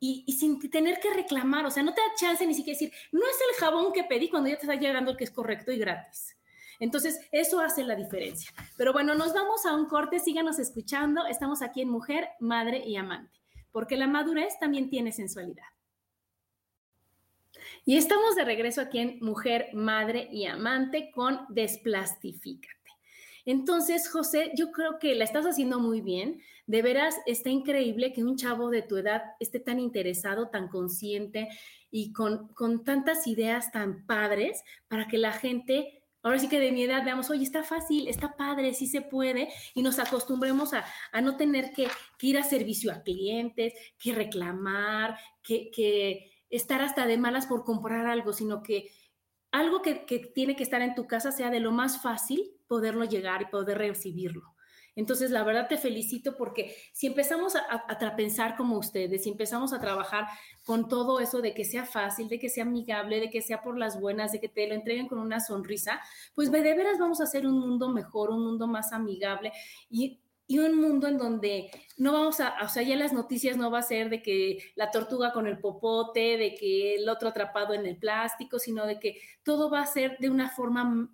Y, 0.00 0.30
sin 0.38 0.60
tener 0.70 1.00
que 1.00 1.14
reclamar, 1.14 1.64
o 1.64 1.70
sea, 1.70 1.82
no 1.82 1.94
te 1.94 2.02
da 2.02 2.14
chance 2.18 2.46
ni 2.46 2.52
siquiera 2.52 2.78
decir, 2.78 2.92
no 3.10 3.22
es 3.22 3.38
el 3.48 3.58
jabón 3.58 3.90
que 3.90 4.04
pedí 4.04 4.28
cuando 4.28 4.50
ya 4.50 4.56
te 4.56 4.62
está 4.62 4.74
llegando 4.74 5.12
el 5.12 5.16
que 5.16 5.24
es 5.24 5.30
correcto 5.30 5.72
y 5.72 5.78
gratis. 5.78 6.36
Entonces, 6.78 7.18
eso 7.32 7.60
hace 7.60 7.84
la 7.84 7.94
diferencia. 7.94 8.50
Pero 8.76 8.92
bueno, 8.92 9.14
nos 9.14 9.32
vamos 9.32 9.64
a 9.64 9.74
un 9.74 9.86
corte, 9.86 10.18
síganos 10.18 10.58
escuchando. 10.58 11.24
Estamos 11.24 11.62
aquí 11.62 11.80
en 11.80 11.88
Mujer, 11.88 12.28
Madre 12.38 12.82
y 12.84 12.96
Amante, 12.96 13.40
porque 13.72 13.96
la 13.96 14.06
madurez 14.06 14.58
también 14.60 14.90
tiene 14.90 15.10
sensualidad. 15.10 15.73
Y 17.84 17.96
estamos 17.96 18.34
de 18.36 18.44
regreso 18.44 18.80
aquí 18.80 18.98
en 18.98 19.18
Mujer, 19.20 19.68
Madre 19.72 20.28
y 20.32 20.46
Amante 20.46 21.10
con 21.10 21.40
Desplastifícate. 21.48 22.74
Entonces, 23.46 24.08
José, 24.08 24.52
yo 24.56 24.72
creo 24.72 24.98
que 24.98 25.14
la 25.14 25.24
estás 25.24 25.44
haciendo 25.44 25.78
muy 25.78 26.00
bien. 26.00 26.40
De 26.66 26.80
veras, 26.80 27.16
está 27.26 27.50
increíble 27.50 28.12
que 28.12 28.24
un 28.24 28.36
chavo 28.36 28.70
de 28.70 28.82
tu 28.82 28.96
edad 28.96 29.22
esté 29.38 29.60
tan 29.60 29.78
interesado, 29.78 30.48
tan 30.48 30.68
consciente 30.68 31.48
y 31.90 32.12
con, 32.12 32.48
con 32.48 32.84
tantas 32.84 33.26
ideas 33.26 33.70
tan 33.70 34.06
padres 34.06 34.62
para 34.88 35.06
que 35.06 35.18
la 35.18 35.32
gente 35.32 36.04
ahora 36.24 36.38
sí 36.38 36.48
que 36.48 36.58
de 36.58 36.72
mi 36.72 36.82
edad 36.82 37.04
veamos, 37.04 37.30
oye, 37.30 37.44
está 37.44 37.62
fácil, 37.62 38.08
está 38.08 38.34
padre, 38.34 38.72
sí 38.72 38.86
se 38.86 39.02
puede, 39.02 39.48
y 39.74 39.82
nos 39.82 39.98
acostumbremos 39.98 40.72
a, 40.72 40.84
no 41.20 41.36
tener 41.36 41.70
que, 41.72 41.86
ir 42.22 42.38
a 42.38 42.42
servicio 42.42 42.90
a 42.90 43.02
clientes, 43.02 43.74
que 43.98 44.14
reclamar, 44.14 45.18
que, 45.42 45.70
que, 45.70 46.33
estar 46.56 46.82
hasta 46.82 47.06
de 47.06 47.18
malas 47.18 47.46
por 47.46 47.64
comprar 47.64 48.06
algo, 48.06 48.32
sino 48.32 48.62
que 48.62 48.90
algo 49.50 49.82
que, 49.82 49.94
tiene 50.34 50.56
que 50.56 50.62
estar 50.62 50.82
en 50.82 50.94
tu 50.94 51.06
casa 51.06 51.32
sea 51.32 51.50
de 51.50 51.60
lo 51.60 51.72
más 51.72 52.02
fácil 52.02 52.50
poderlo 52.66 53.04
llegar 53.04 53.42
y 53.42 53.46
poder 53.46 53.78
recibirlo. 53.78 54.54
Entonces, 54.96 55.32
la 55.32 55.42
verdad 55.42 55.66
te 55.68 55.76
felicito 55.76 56.36
porque 56.36 56.76
si 56.92 57.08
empezamos 57.08 57.56
a, 57.56 57.60
a, 57.60 58.16
pensar 58.16 58.56
como 58.56 58.78
ustedes, 58.78 59.24
si 59.24 59.30
empezamos 59.30 59.72
a 59.72 59.80
trabajar 59.80 60.26
con 60.64 60.88
todo 60.88 61.18
eso 61.18 61.40
de 61.40 61.52
que 61.52 61.64
sea 61.64 61.84
fácil, 61.84 62.28
de 62.28 62.38
que 62.38 62.48
sea 62.48 62.62
amigable, 62.62 63.18
de 63.18 63.30
que 63.30 63.42
sea 63.42 63.60
por 63.60 63.76
las 63.76 64.00
buenas, 64.00 64.30
de 64.30 64.40
que 64.40 64.48
te 64.48 64.68
lo 64.68 64.74
entreguen 64.74 65.08
con 65.08 65.18
una 65.18 65.40
sonrisa, 65.40 66.00
pues 66.36 66.52
de 66.52 66.60
veras 66.60 66.98
vamos 67.00 67.20
a 67.20 67.24
hacer 67.24 67.44
un 67.44 67.58
mundo 67.58 67.88
mejor, 67.88 68.30
un 68.30 68.44
mundo 68.44 68.68
más 68.68 68.92
amigable 68.92 69.52
y 69.90 70.20
y 70.46 70.58
un 70.58 70.80
mundo 70.80 71.08
en 71.08 71.18
donde 71.18 71.70
no 71.96 72.12
vamos 72.12 72.40
a, 72.40 72.56
o 72.62 72.68
sea, 72.68 72.82
ya 72.82 72.96
las 72.96 73.12
noticias 73.12 73.56
no 73.56 73.70
va 73.70 73.78
a 73.78 73.82
ser 73.82 74.10
de 74.10 74.22
que 74.22 74.58
la 74.76 74.90
tortuga 74.90 75.32
con 75.32 75.46
el 75.46 75.58
popote, 75.58 76.36
de 76.36 76.54
que 76.54 76.96
el 76.96 77.08
otro 77.08 77.28
atrapado 77.28 77.72
en 77.72 77.86
el 77.86 77.96
plástico, 77.96 78.58
sino 78.58 78.86
de 78.86 78.98
que 79.00 79.20
todo 79.42 79.70
va 79.70 79.80
a 79.80 79.86
ser 79.86 80.18
de 80.18 80.28
una 80.28 80.50
forma, 80.50 81.08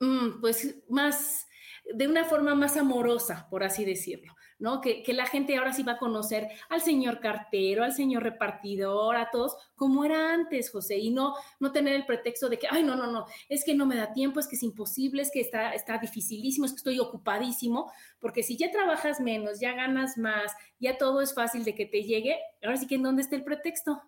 mm, 0.00 0.40
pues, 0.40 0.84
más, 0.88 1.46
de 1.92 2.06
una 2.06 2.24
forma 2.24 2.54
más 2.54 2.76
amorosa, 2.76 3.48
por 3.50 3.64
así 3.64 3.84
decirlo. 3.84 4.33
¿No? 4.58 4.80
Que, 4.80 5.02
la 5.14 5.26
gente 5.26 5.56
ahora 5.56 5.72
sí 5.72 5.82
va 5.82 5.92
a 5.92 5.98
conocer 5.98 6.48
al 6.68 6.80
señor 6.80 7.20
cartero, 7.20 7.84
al 7.84 7.92
señor 7.92 8.22
repartidor, 8.22 9.16
a 9.16 9.30
todos, 9.30 9.56
como 9.74 10.04
era 10.04 10.32
antes, 10.32 10.70
José, 10.70 10.98
y 10.98 11.10
no, 11.10 11.34
no 11.60 11.72
tener 11.72 11.94
el 11.94 12.06
pretexto 12.06 12.48
de 12.48 12.58
que, 12.58 12.66
ay, 12.70 12.82
no, 12.82 12.96
no, 12.96 13.10
no, 13.10 13.26
es 13.48 13.64
que 13.64 13.74
no 13.74 13.86
me 13.86 13.96
da 13.96 14.12
tiempo, 14.12 14.40
es 14.40 14.48
que 14.48 14.56
es 14.56 14.62
imposible, 14.62 15.22
es 15.22 15.30
que 15.30 15.40
está, 15.40 15.72
está 15.72 15.98
dificilísimo, 15.98 16.66
es 16.66 16.72
que 16.72 16.78
estoy 16.78 16.98
ocupadísimo, 16.98 17.90
porque 18.20 18.42
si 18.42 18.56
ya 18.56 18.70
trabajas 18.70 19.20
menos, 19.20 19.60
ya 19.60 19.72
ganas 19.74 20.18
más, 20.18 20.52
ya 20.80 20.98
todo 20.98 21.20
es 21.20 21.34
fácil 21.34 21.64
de 21.64 21.74
que 21.74 21.86
te 21.86 22.02
llegue, 22.02 22.38
ahora 22.62 22.76
sí 22.76 22.86
que 22.86 22.96
en 22.96 23.02
dónde 23.02 23.22
está 23.22 23.36
el 23.36 23.44
pretexto. 23.44 24.02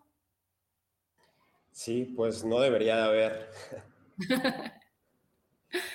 Sí, 1.73 2.13
pues 2.17 2.45
no 2.45 2.59
debería 2.61 2.97
de 2.97 3.03
haber. 3.03 3.51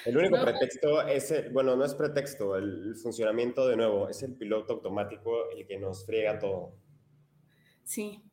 El 0.06 0.18
único 0.18 0.42
pretexto 0.42 1.02
es, 1.08 1.32
el, 1.32 1.50
bueno, 1.50 1.76
no 1.76 1.86
es 1.86 1.94
pretexto, 1.96 2.56
el 2.56 2.96
funcionamiento 2.96 3.68
de 3.68 3.78
nuevo, 3.78 4.10
es 4.10 4.24
el 4.24 4.36
piloto 4.36 4.74
automático 4.74 5.50
el 5.52 5.66
que 5.66 5.78
nos 5.78 6.06
friega 6.06 6.40
todo. 6.40 6.74
Sí. 7.84 8.24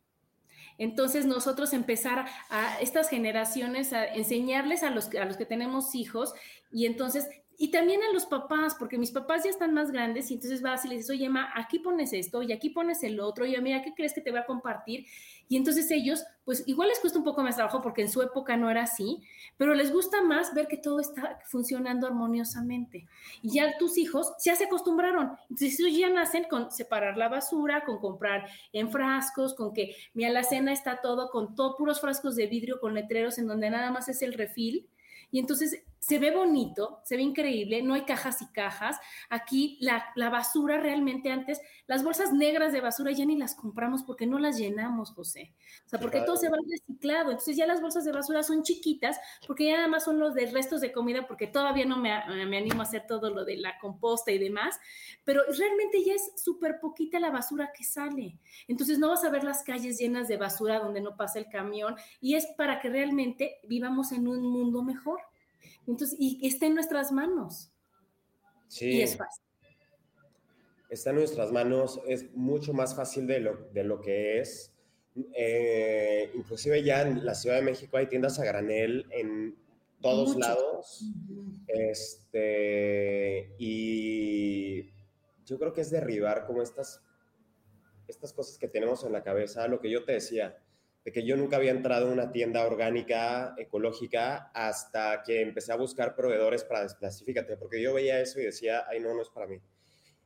Entonces 0.79 1.27
nosotros 1.27 1.73
empezar 1.73 2.27
a 2.51 2.81
estas 2.81 3.09
generaciones 3.09 3.93
a 3.93 4.07
enseñarles 4.07 4.83
a 4.83 4.91
los, 4.91 5.13
a 5.15 5.25
los 5.25 5.37
que 5.37 5.45
tenemos 5.45 5.95
hijos 5.95 6.33
y 6.71 6.87
entonces 6.87 7.29
y 7.61 7.73
también 7.73 8.01
a 8.05 8.13
los 8.13 8.25
papás, 8.27 8.77
porque 8.79 8.99
mis 8.99 9.11
papás 9.11 9.43
ya 9.43 9.51
están 9.51 9.75
más 9.75 9.91
grandes 9.91 10.31
y 10.31 10.35
entonces 10.35 10.63
vas 10.63 10.85
y 10.85 10.89
les 10.89 10.99
dices, 10.99 11.11
oye, 11.11 11.29
ma, 11.29 11.51
aquí 11.57 11.81
pones 11.81 12.13
esto 12.13 12.41
y 12.41 12.53
aquí 12.53 12.71
pones 12.71 13.03
el 13.03 13.19
otro, 13.19 13.45
y 13.45 13.61
mira, 13.61 13.83
¿qué 13.83 13.95
crees 13.95 14.15
que 14.15 14.21
te 14.21 14.31
voy 14.31 14.39
a 14.39 14.47
compartir? 14.47 15.07
Y 15.49 15.57
entonces 15.57 15.91
ellos, 15.91 16.25
pues 16.45 16.63
igual 16.69 16.89
les 16.89 17.01
cuesta 17.01 17.19
un 17.19 17.25
poco 17.25 17.43
más 17.43 17.57
trabajo 17.57 17.83
porque 17.83 18.03
en 18.03 18.11
su 18.11 18.23
época 18.23 18.57
no 18.57 18.71
era 18.71 18.83
así, 18.83 19.23
pero 19.57 19.75
les 19.75 19.93
gusta 19.93 20.23
más 20.23 20.55
ver 20.55 20.69
que 20.69 20.77
todo 20.77 21.01
está 21.01 21.41
funcionando 21.47 22.07
armoniosamente. 22.07 23.09
Y 23.43 23.55
ya 23.55 23.77
tus 23.77 23.99
hijos 23.99 24.33
ya 24.45 24.55
se 24.55 24.67
acostumbraron. 24.67 25.33
Entonces 25.51 25.81
ellos 25.81 25.99
ya 25.99 26.11
nacen 26.11 26.45
con 26.45 26.71
separar 26.71 27.17
la 27.17 27.29
basura, 27.29 27.85
con 27.85 27.99
comprar 27.99 28.49
en 28.73 28.93
frascos, 28.93 29.55
con 29.55 29.73
que 29.73 29.97
mi 30.15 30.25
alacena 30.25 30.73
está 30.73 31.01
todo 31.01 31.31
con 31.31 31.57
todo 31.57 31.77
puros 31.77 32.01
frascos 32.01 32.37
de 32.37 32.47
vidrio 32.47 32.79
con 32.79 32.95
letreros 32.95 33.39
en 33.39 33.49
donde 33.49 33.69
nada 33.71 33.91
más 33.91 34.09
es 34.09 34.23
el 34.23 34.35
refil 34.35 34.89
y 35.31 35.39
entonces 35.39 35.83
se 35.99 36.19
ve 36.19 36.31
bonito, 36.31 37.01
se 37.05 37.17
ve 37.17 37.23
increíble, 37.23 37.83
no 37.83 37.95
hay 37.95 38.03
cajas 38.03 38.41
y 38.43 38.47
cajas. 38.53 38.97
Aquí 39.29 39.79
la, 39.81 40.07
la, 40.15 40.31
basura 40.31 40.79
realmente 40.79 41.31
antes, 41.31 41.61
las 41.87 42.05
bolsas 42.05 42.33
negras 42.33 42.73
de 42.73 42.81
basura 42.81 43.11
ya 43.13 43.25
ni 43.25 43.37
las 43.37 43.55
compramos 43.55 44.03
porque 44.03 44.27
no 44.27 44.39
las 44.39 44.59
llenamos, 44.59 45.11
José. 45.11 45.55
O 45.87 45.89
sea, 45.89 45.99
porque 45.99 46.21
todo 46.21 46.37
se 46.37 46.49
va 46.49 46.57
reciclado. 46.69 47.31
Entonces 47.31 47.57
ya 47.57 47.67
las 47.67 47.81
bolsas 47.81 48.05
de 48.05 48.13
basura 48.13 48.43
son 48.43 48.63
chiquitas 48.63 49.19
porque 49.47 49.67
ya 49.67 49.77
nada 49.77 49.89
más 49.89 50.05
son 50.05 50.19
los 50.19 50.35
de 50.35 50.47
restos 50.47 50.81
de 50.81 50.93
comida 50.93 51.27
porque 51.27 51.47
todavía 51.47 51.85
no 51.85 51.97
me, 51.97 52.11
me 52.47 52.59
animo 52.59 52.81
a 52.81 52.85
hacer 52.85 53.07
todo 53.07 53.31
lo 53.31 53.45
de 53.45 53.57
la 53.57 53.79
composta 53.79 54.31
y 54.31 54.39
demás. 54.39 54.79
Pero 55.25 55.43
realmente 55.59 56.05
ya 56.05 56.15
es 56.15 56.33
súper 56.37 56.79
poquita 56.81 57.19
la 57.19 57.31
basura 57.31 57.73
que 57.77 57.85
sale. 57.85 58.39
Entonces 58.69 58.99
no 58.99 59.09
vas 59.09 59.25
a 59.25 59.31
ver 59.31 59.45
las 59.45 59.63
calles 59.63 59.99
llenas 59.99 60.29
de 60.29 60.37
basura 60.37 60.79
donde 60.79 61.01
no 61.01 61.17
pasa 61.17 61.39
el 61.39 61.49
camión 61.49 61.97
y 62.21 62.35
es 62.35 62.47
para 62.57 62.81
que 62.81 62.89
realmente 62.89 63.61
vivamos 63.65 64.13
en 64.13 64.29
un 64.29 64.43
mundo 64.43 64.83
mejor. 64.83 65.21
Entonces, 65.89 66.17
y 66.21 66.47
está 66.47 66.67
en 66.67 66.75
nuestras 66.75 67.11
manos. 67.11 67.73
Sí. 68.69 68.91
Y 68.91 69.03
es 69.03 69.17
fácil. 69.17 69.45
Está 70.91 71.11
en 71.11 71.17
nuestras 71.17 71.51
manos, 71.51 72.01
es 72.07 72.33
mucho 72.35 72.73
más 72.73 72.95
fácil 72.95 73.27
de 73.27 73.41
lo, 73.41 73.57
de 73.73 73.85
lo 73.85 74.01
que 74.01 74.41
es. 74.41 74.73
Eh, 75.35 76.31
inclusive 76.35 76.83
ya 76.83 77.03
en 77.03 77.25
la 77.25 77.35
Ciudad 77.35 77.57
de 77.57 77.63
México 77.63 77.97
hay 77.97 78.07
tiendas 78.07 78.39
a 78.39 78.45
granel 78.45 79.07
en 79.11 79.57
todos 80.01 80.37
lados. 80.37 81.05
Este, 81.67 83.55
y 83.59 84.91
yo 85.45 85.59
creo 85.59 85.73
que 85.73 85.81
es 85.81 85.91
derribar 85.91 86.47
como 86.47 86.63
estas, 86.63 87.03
estas 88.07 88.33
cosas 88.33 88.59
que 88.59 88.69
tenemos 88.69 89.05
en 89.05 89.13
la 89.13 89.23
cabeza, 89.23 89.67
lo 89.69 89.81
que 89.81 89.91
yo 89.91 90.05
te 90.05 90.13
decía, 90.13 90.59
de 91.05 91.13
que 91.13 91.25
yo 91.25 91.37
nunca 91.37 91.57
había 91.57 91.71
entrado 91.71 92.09
a 92.09 92.13
una 92.13 92.33
tienda 92.33 92.67
orgánica, 92.67 93.55
ecológica, 93.57 94.51
hasta 94.55 95.23
que 95.23 95.41
empecé 95.41 95.73
a 95.73 95.77
buscar 95.77 96.15
proveedores 96.15 96.65
para 96.65 96.83
desplastifícate, 96.83 97.57
porque 97.57 97.81
yo 97.81 97.95
veía 97.95 98.21
eso 98.21 98.41
y 98.41 98.45
decía, 98.45 98.85
ay, 98.89 99.01
no, 99.01 99.15
no 99.15 99.23
es 99.23 99.31
para 99.31 99.47
mí. 99.47 99.61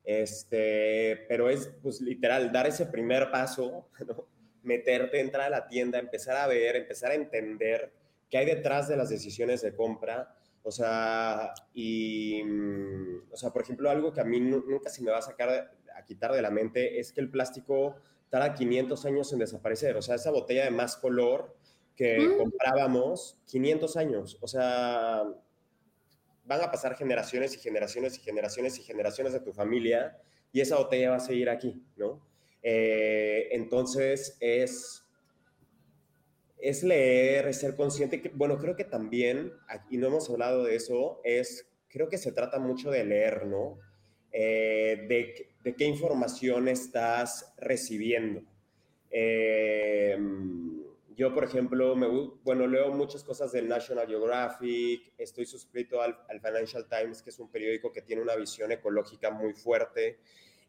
Este, 0.04 1.24
pero 1.28 1.48
es, 1.48 1.70
pues, 1.82 2.00
literal, 2.00 2.50
dar 2.50 2.66
ese 2.66 2.86
primer 2.86 3.30
paso, 3.30 3.88
¿no? 4.06 4.28
meterte, 4.62 5.20
entrar 5.20 5.46
a 5.46 5.50
la 5.50 5.66
tienda, 5.66 5.98
empezar 5.98 6.36
a 6.36 6.46
ver, 6.46 6.76
empezar 6.76 7.10
a 7.10 7.14
entender 7.14 7.92
qué 8.30 8.38
hay 8.38 8.46
detrás 8.46 8.88
de 8.88 8.96
las 8.96 9.10
decisiones 9.10 9.60
de 9.62 9.74
compra. 9.74 10.36
O 10.62 10.70
sea, 10.70 11.52
y, 11.74 12.42
o 13.30 13.36
sea, 13.36 13.50
por 13.50 13.62
ejemplo, 13.62 13.90
algo 13.90 14.12
que 14.12 14.20
a 14.20 14.24
mí 14.24 14.40
nunca 14.40 14.88
se 14.88 15.02
me 15.02 15.10
va 15.10 15.18
a 15.18 15.22
sacar, 15.22 15.74
a 15.94 16.04
quitar 16.04 16.32
de 16.32 16.42
la 16.42 16.50
mente 16.50 17.00
es 17.00 17.12
que 17.12 17.20
el 17.20 17.30
plástico 17.30 17.96
tarda 18.32 18.54
500 18.54 19.04
años 19.04 19.30
en 19.34 19.40
desaparecer. 19.40 19.94
O 19.94 20.00
sea, 20.00 20.14
esa 20.14 20.30
botella 20.30 20.64
de 20.64 20.70
más 20.70 20.96
color 20.96 21.54
que 21.94 22.18
mm. 22.18 22.38
comprábamos, 22.38 23.38
500 23.44 23.96
años. 23.98 24.38
O 24.40 24.48
sea, 24.48 25.22
van 26.46 26.60
a 26.62 26.70
pasar 26.70 26.96
generaciones 26.96 27.54
y 27.54 27.58
generaciones 27.58 28.16
y 28.16 28.22
generaciones 28.22 28.78
y 28.78 28.82
generaciones 28.84 29.34
de 29.34 29.40
tu 29.40 29.52
familia 29.52 30.16
y 30.50 30.62
esa 30.62 30.78
botella 30.78 31.10
va 31.10 31.16
a 31.16 31.20
seguir 31.20 31.50
aquí, 31.50 31.84
¿no? 31.96 32.26
Eh, 32.62 33.48
entonces 33.50 34.38
es, 34.40 35.04
es 36.56 36.82
leer, 36.82 37.48
es 37.48 37.60
ser 37.60 37.76
consciente. 37.76 38.22
Que, 38.22 38.30
bueno, 38.30 38.56
creo 38.56 38.76
que 38.76 38.84
también, 38.84 39.52
y 39.90 39.98
no 39.98 40.06
hemos 40.06 40.30
hablado 40.30 40.64
de 40.64 40.76
eso, 40.76 41.20
es, 41.22 41.68
creo 41.90 42.08
que 42.08 42.16
se 42.16 42.32
trata 42.32 42.58
mucho 42.58 42.90
de 42.90 43.04
leer, 43.04 43.44
¿no? 43.44 43.78
Eh, 44.32 45.04
de, 45.06 45.51
qué 45.62 45.84
información 45.84 46.68
estás 46.68 47.54
recibiendo. 47.58 48.42
Eh, 49.10 50.18
yo, 51.14 51.34
por 51.34 51.44
ejemplo, 51.44 51.94
me, 51.94 52.06
bueno, 52.42 52.66
leo 52.66 52.90
muchas 52.92 53.22
cosas 53.22 53.52
del 53.52 53.68
National 53.68 54.06
Geographic, 54.06 55.12
estoy 55.18 55.46
suscrito 55.46 56.00
al, 56.00 56.16
Financial 56.40 56.86
Times, 56.88 57.22
que 57.22 57.30
es 57.30 57.38
un 57.38 57.50
periódico 57.50 57.92
que 57.92 58.02
tiene 58.02 58.22
una 58.22 58.34
visión 58.34 58.72
ecológica 58.72 59.30
muy 59.30 59.52
fuerte. 59.52 60.18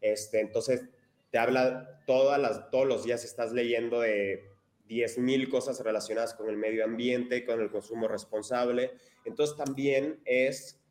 Este, 0.01 0.41
entonces, 0.41 0.83
te 1.31 1.37
habla 1.37 2.03
todas 2.05 2.39
las, 2.39 2.69
todos 2.69 2.85
los 2.85 3.03
días, 3.03 3.23
estás 3.23 3.53
leyendo 3.53 4.01
de 4.01 4.51
10.000 4.89 5.49
cosas 5.49 5.79
relacionadas 5.79 6.33
con 6.33 6.49
el 6.49 6.57
medio 6.57 6.83
ambiente, 6.83 7.45
con 7.45 7.61
el 7.61 7.71
consumo 7.71 8.07
responsable. 8.07 8.91
Entonces, 9.25 9.55
también 9.55 10.19
es 10.25 10.83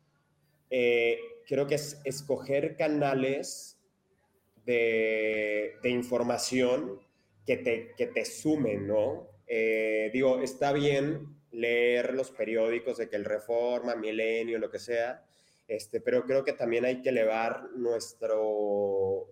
eh, 0.75 1.19
creo 1.47 1.67
que 1.67 1.75
es 1.75 2.01
escoger 2.03 2.75
canales 2.75 3.72
de, 4.65 5.79
información 5.83 6.99
que 7.45 7.57
te, 7.57 7.93
que 7.95 8.07
te 8.07 8.25
sumen, 8.25 8.87
¿no? 8.87 9.27
Eh, 9.47 10.09
digo, 10.13 10.41
está 10.41 10.71
bien 10.71 11.37
leer 11.51 12.13
los 12.13 12.31
periódicos 12.31 12.97
de 12.97 13.09
que 13.09 13.15
el 13.15 13.25
Reforma, 13.25 13.95
Milenio, 13.95 14.59
lo 14.59 14.71
que 14.71 14.79
sea, 14.79 15.23
este, 15.67 16.01
pero 16.01 16.25
creo 16.25 16.43
que 16.43 16.53
también 16.53 16.85
hay 16.85 17.01
que 17.01 17.09
elevar 17.09 17.69
nuestro, 17.75 19.27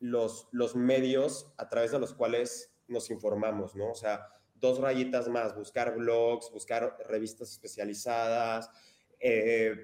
los, 0.00 0.48
los 0.52 0.74
medios 0.76 1.52
a 1.56 1.68
través 1.68 1.92
de 1.92 1.98
los 1.98 2.14
cuales 2.14 2.72
nos 2.88 3.10
informamos, 3.10 3.74
¿no? 3.74 3.90
O 3.90 3.94
sea, 3.94 4.28
dos 4.54 4.78
rayitas 4.80 5.28
más, 5.28 5.54
buscar 5.54 5.94
blogs, 5.94 6.50
buscar 6.50 6.96
revistas 7.08 7.50
especializadas, 7.50 8.70
eh, 9.18 9.74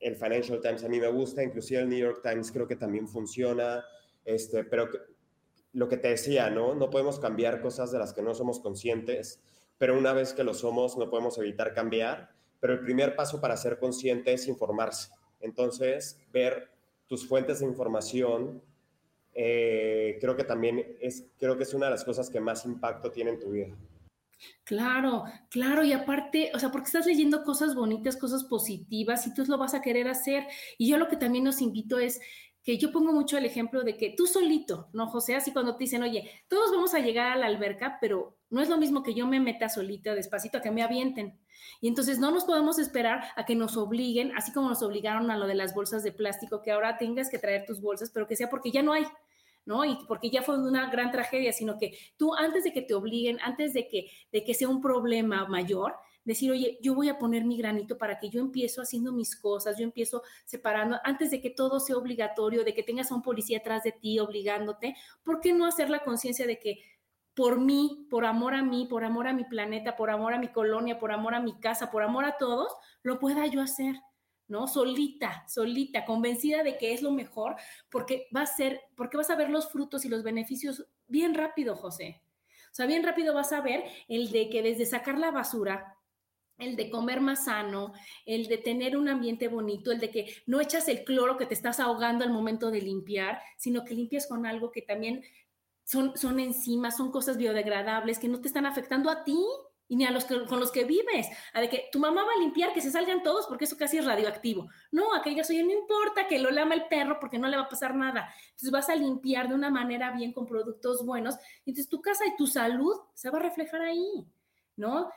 el 0.00 0.16
Financial 0.16 0.60
Times 0.60 0.84
a 0.84 0.88
mí 0.88 1.00
me 1.00 1.08
gusta, 1.08 1.42
inclusive 1.42 1.80
el 1.80 1.88
New 1.88 1.98
York 1.98 2.20
Times 2.22 2.52
creo 2.52 2.66
que 2.66 2.76
también 2.76 3.08
funciona, 3.08 3.84
este, 4.24 4.64
pero 4.64 4.88
lo 5.72 5.88
que 5.88 5.96
te 5.96 6.08
decía, 6.08 6.50
¿no? 6.50 6.74
No 6.74 6.90
podemos 6.90 7.18
cambiar 7.18 7.60
cosas 7.60 7.92
de 7.92 7.98
las 7.98 8.12
que 8.12 8.22
no 8.22 8.34
somos 8.34 8.60
conscientes, 8.60 9.40
pero 9.78 9.96
una 9.96 10.12
vez 10.12 10.32
que 10.32 10.44
lo 10.44 10.54
somos 10.54 10.96
no 10.96 11.10
podemos 11.10 11.38
evitar 11.38 11.74
cambiar, 11.74 12.30
pero 12.60 12.72
el 12.72 12.80
primer 12.80 13.14
paso 13.14 13.40
para 13.40 13.56
ser 13.56 13.78
consciente 13.78 14.32
es 14.32 14.48
informarse. 14.48 15.10
Entonces, 15.40 16.18
ver 16.32 16.70
tus 17.06 17.28
fuentes 17.28 17.60
de 17.60 17.66
información, 17.66 18.62
eh, 19.34 20.16
creo 20.20 20.34
que 20.34 20.44
también 20.44 20.96
es, 21.00 21.26
creo 21.38 21.56
que 21.56 21.64
es 21.64 21.74
una 21.74 21.86
de 21.86 21.92
las 21.92 22.04
cosas 22.04 22.30
que 22.30 22.40
más 22.40 22.64
impacto 22.64 23.10
tiene 23.10 23.32
en 23.32 23.38
tu 23.38 23.50
vida. 23.50 23.76
Claro, 24.64 25.24
claro, 25.48 25.84
y 25.84 25.92
aparte, 25.92 26.50
o 26.54 26.58
sea, 26.58 26.70
porque 26.70 26.86
estás 26.86 27.06
leyendo 27.06 27.44
cosas 27.44 27.74
bonitas, 27.74 28.16
cosas 28.16 28.44
positivas, 28.44 29.26
y 29.26 29.32
tú 29.32 29.44
lo 29.46 29.58
vas 29.58 29.74
a 29.74 29.80
querer 29.80 30.08
hacer. 30.08 30.44
Y 30.76 30.88
yo 30.88 30.98
lo 30.98 31.08
que 31.08 31.16
también 31.16 31.44
nos 31.44 31.60
invito 31.60 31.98
es 31.98 32.20
que 32.64 32.76
yo 32.78 32.90
pongo 32.90 33.12
mucho 33.12 33.38
el 33.38 33.44
ejemplo 33.46 33.84
de 33.84 33.96
que 33.96 34.14
tú 34.16 34.26
solito, 34.26 34.88
¿no, 34.92 35.06
José? 35.06 35.36
Así 35.36 35.52
cuando 35.52 35.76
te 35.76 35.84
dicen, 35.84 36.02
oye, 36.02 36.28
todos 36.48 36.72
vamos 36.72 36.94
a 36.94 36.98
llegar 36.98 37.30
a 37.30 37.36
la 37.36 37.46
alberca, 37.46 37.98
pero 38.00 38.36
no 38.50 38.60
es 38.60 38.68
lo 38.68 38.76
mismo 38.76 39.04
que 39.04 39.14
yo 39.14 39.26
me 39.28 39.38
meta 39.38 39.68
solita, 39.68 40.14
despacito, 40.16 40.58
a 40.58 40.62
que 40.62 40.72
me 40.72 40.82
avienten. 40.82 41.38
Y 41.80 41.86
entonces 41.86 42.18
no 42.18 42.32
nos 42.32 42.44
podemos 42.44 42.80
esperar 42.80 43.22
a 43.36 43.44
que 43.44 43.54
nos 43.54 43.76
obliguen, 43.76 44.32
así 44.36 44.52
como 44.52 44.68
nos 44.68 44.82
obligaron 44.82 45.30
a 45.30 45.36
lo 45.38 45.46
de 45.46 45.54
las 45.54 45.74
bolsas 45.74 46.02
de 46.02 46.10
plástico, 46.10 46.60
que 46.60 46.72
ahora 46.72 46.98
tengas 46.98 47.30
que 47.30 47.38
traer 47.38 47.64
tus 47.66 47.80
bolsas, 47.80 48.10
pero 48.10 48.26
que 48.26 48.34
sea 48.34 48.50
porque 48.50 48.72
ya 48.72 48.82
no 48.82 48.92
hay. 48.92 49.04
¿No? 49.66 49.84
Y 49.84 49.98
porque 50.08 50.30
ya 50.30 50.42
fue 50.42 50.58
una 50.58 50.88
gran 50.90 51.12
tragedia, 51.12 51.52
sino 51.52 51.76
que 51.76 51.98
tú 52.16 52.34
antes 52.34 52.64
de 52.64 52.72
que 52.72 52.82
te 52.82 52.94
obliguen, 52.94 53.38
antes 53.42 53.74
de 53.74 53.88
que, 53.88 54.10
de 54.32 54.44
que 54.44 54.54
sea 54.54 54.68
un 54.68 54.80
problema 54.80 55.46
mayor, 55.46 55.94
decir, 56.24 56.50
oye, 56.50 56.78
yo 56.82 56.94
voy 56.94 57.08
a 57.08 57.18
poner 57.18 57.44
mi 57.44 57.56
granito 57.56 57.98
para 57.98 58.18
que 58.18 58.30
yo 58.30 58.40
empiezo 58.40 58.82
haciendo 58.82 59.12
mis 59.12 59.36
cosas, 59.36 59.78
yo 59.78 59.84
empiezo 59.84 60.22
separando, 60.44 60.98
antes 61.04 61.30
de 61.30 61.40
que 61.40 61.50
todo 61.50 61.78
sea 61.78 61.96
obligatorio, 61.96 62.64
de 62.64 62.74
que 62.74 62.82
tengas 62.82 63.12
a 63.12 63.14
un 63.14 63.22
policía 63.22 63.58
atrás 63.58 63.84
de 63.84 63.92
ti 63.92 64.18
obligándote, 64.18 64.96
¿por 65.22 65.40
qué 65.40 65.52
no 65.52 65.66
hacer 65.66 65.88
la 65.88 66.02
conciencia 66.02 66.46
de 66.46 66.58
que 66.58 66.80
por 67.34 67.60
mí, 67.60 68.06
por 68.10 68.24
amor 68.24 68.54
a 68.54 68.62
mí, 68.62 68.86
por 68.88 69.04
amor 69.04 69.28
a 69.28 69.34
mi 69.34 69.44
planeta, 69.44 69.94
por 69.94 70.10
amor 70.10 70.32
a 70.32 70.38
mi 70.38 70.48
colonia, 70.48 70.98
por 70.98 71.12
amor 71.12 71.34
a 71.34 71.40
mi 71.40 71.60
casa, 71.60 71.90
por 71.90 72.02
amor 72.02 72.24
a 72.24 72.38
todos, 72.38 72.72
lo 73.02 73.18
pueda 73.20 73.46
yo 73.46 73.60
hacer? 73.60 73.94
¿No? 74.48 74.66
Solita, 74.66 75.44
solita, 75.48 76.04
convencida 76.04 76.62
de 76.62 76.78
que 76.78 76.92
es 76.92 77.02
lo 77.02 77.10
mejor, 77.10 77.56
porque 77.90 78.28
va 78.34 78.42
a 78.42 78.46
ser, 78.46 78.80
porque 78.96 79.16
vas 79.16 79.30
a 79.30 79.36
ver 79.36 79.50
los 79.50 79.70
frutos 79.70 80.04
y 80.04 80.08
los 80.08 80.22
beneficios 80.22 80.86
bien 81.08 81.34
rápido, 81.34 81.76
José. 81.76 82.22
O 82.70 82.74
sea, 82.76 82.86
bien 82.86 83.02
rápido 83.02 83.34
vas 83.34 83.52
a 83.52 83.60
ver 83.60 83.84
el 84.08 84.30
de 84.30 84.50
que 84.50 84.62
desde 84.62 84.86
sacar 84.86 85.18
la 85.18 85.30
basura, 85.30 85.96
el 86.58 86.76
de 86.76 86.90
comer 86.90 87.20
más 87.20 87.46
sano, 87.46 87.92
el 88.24 88.48
de 88.48 88.58
tener 88.58 88.96
un 88.96 89.08
ambiente 89.08 89.48
bonito, 89.48 89.92
el 89.92 90.00
de 90.00 90.10
que 90.10 90.34
no 90.46 90.60
echas 90.60 90.88
el 90.88 91.04
cloro 91.04 91.36
que 91.36 91.46
te 91.46 91.54
estás 91.54 91.80
ahogando 91.80 92.24
al 92.24 92.30
momento 92.30 92.70
de 92.70 92.80
limpiar, 92.80 93.40
sino 93.56 93.84
que 93.84 93.94
limpias 93.94 94.26
con 94.26 94.46
algo 94.46 94.70
que 94.70 94.82
también 94.82 95.22
son, 95.84 96.16
son 96.16 96.40
enzimas, 96.40 96.96
son 96.96 97.10
cosas 97.10 97.36
biodegradables 97.36 98.18
que 98.18 98.28
no 98.28 98.40
te 98.40 98.48
están 98.48 98.66
afectando 98.66 99.10
a 99.10 99.24
ti, 99.24 99.38
y 99.88 99.96
ni 99.96 100.04
a 100.04 100.10
los 100.10 100.24
que, 100.24 100.44
con 100.46 100.60
los 100.60 100.72
que 100.72 100.84
vives, 100.84 101.28
a 101.52 101.60
de 101.60 101.68
que 101.68 101.88
tu 101.92 101.98
mamá 101.98 102.24
va 102.24 102.32
a 102.36 102.40
limpiar 102.40 102.72
que 102.72 102.80
se 102.80 102.90
salgan 102.90 103.22
todos 103.22 103.46
porque 103.46 103.64
eso 103.64 103.76
casi 103.76 103.98
es 103.98 104.04
radioactivo. 104.04 104.68
No, 104.90 105.14
a 105.14 105.22
que 105.22 105.30
digas, 105.30 105.48
oye, 105.50 105.62
no 105.62 105.72
importa 105.72 106.26
que 106.26 106.38
lo 106.38 106.50
lama 106.50 106.74
el 106.74 106.86
perro 106.88 107.18
porque 107.20 107.38
no 107.38 107.48
le 107.48 107.56
va 107.56 107.64
a 107.64 107.68
pasar 107.68 107.94
nada. 107.94 108.28
Entonces 108.46 108.70
vas 108.70 108.88
a 108.88 108.96
limpiar 108.96 109.48
de 109.48 109.54
una 109.54 109.70
manera 109.70 110.10
bien 110.12 110.32
con 110.32 110.46
productos 110.46 111.04
buenos. 111.04 111.36
Entonces 111.64 111.88
tu 111.88 112.00
casa 112.00 112.26
y 112.26 112.36
tu 112.36 112.46
salud 112.46 112.94
se 113.14 113.30
va 113.30 113.38
a 113.38 113.42
reflejar 113.42 113.82
ahí, 113.82 114.26
¿no? 114.76 115.10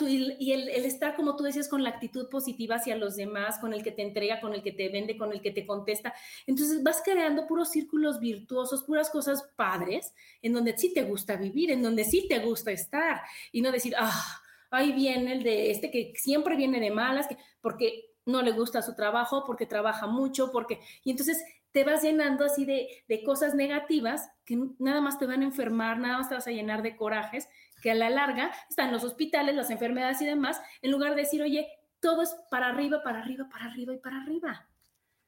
y 0.00 0.52
el, 0.52 0.68
estar, 0.86 1.14
como 1.14 1.36
tú 1.36 1.44
decías, 1.44 1.68
con 1.68 1.82
la 1.82 1.90
actitud 1.90 2.28
positiva 2.30 2.76
hacia 2.76 2.96
los 2.96 3.16
demás, 3.16 3.58
con 3.58 3.74
el 3.74 3.82
que 3.82 3.92
te 3.92 4.02
entrega, 4.02 4.40
con 4.40 4.54
el 4.54 4.62
que 4.62 4.72
te 4.72 4.88
vende, 4.88 5.18
con 5.18 5.32
el 5.32 5.42
que 5.42 5.50
te 5.50 5.66
contesta. 5.66 6.14
Entonces 6.46 6.82
vas 6.82 7.02
creando 7.04 7.46
puros 7.46 7.70
círculos 7.70 8.20
virtuosos, 8.20 8.84
puras 8.84 9.10
cosas 9.10 9.50
padres, 9.56 10.14
en 10.40 10.54
donde 10.54 10.76
sí 10.78 10.94
te 10.94 11.02
gusta 11.02 11.36
vivir, 11.36 11.70
en 11.70 11.82
donde 11.82 12.04
sí 12.04 12.26
te 12.26 12.38
gusta 12.38 12.70
estar, 12.70 13.20
y 13.52 13.60
no 13.60 13.70
decir, 13.70 13.94
ah, 13.98 14.40
ahí 14.70 14.92
viene 14.92 15.32
el 15.32 15.42
de 15.42 15.70
este 15.70 15.90
que 15.90 16.14
siempre 16.16 16.56
viene 16.56 16.80
de 16.80 16.90
malas, 16.90 17.28
que, 17.28 17.36
porque 17.60 18.14
no 18.24 18.40
le 18.40 18.52
gusta 18.52 18.80
su 18.80 18.94
trabajo, 18.94 19.44
porque 19.46 19.66
trabaja 19.66 20.06
mucho, 20.06 20.50
porque... 20.52 20.80
Y 21.04 21.10
entonces 21.10 21.42
te 21.72 21.84
vas 21.84 22.02
llenando 22.02 22.44
así 22.44 22.64
de, 22.64 22.88
de 23.08 23.22
cosas 23.22 23.54
negativas 23.54 24.28
que 24.44 24.58
nada 24.78 25.00
más 25.00 25.18
te 25.18 25.26
van 25.26 25.42
a 25.42 25.44
enfermar, 25.44 25.98
nada 25.98 26.18
más 26.18 26.28
te 26.28 26.34
vas 26.34 26.46
a 26.46 26.50
llenar 26.50 26.82
de 26.82 26.96
corajes 26.96 27.48
que 27.80 27.90
a 27.90 27.94
la 27.94 28.10
larga 28.10 28.52
están 28.68 28.92
los 28.92 29.04
hospitales, 29.04 29.54
las 29.54 29.70
enfermedades 29.70 30.20
y 30.22 30.26
demás, 30.26 30.60
en 30.82 30.90
lugar 30.90 31.14
de 31.14 31.22
decir, 31.22 31.42
oye, 31.42 31.68
todo 32.00 32.22
es 32.22 32.34
para 32.50 32.68
arriba, 32.68 33.02
para 33.02 33.20
arriba, 33.20 33.48
para 33.50 33.66
arriba 33.66 33.94
y 33.94 33.98
para 33.98 34.22
arriba. 34.22 34.68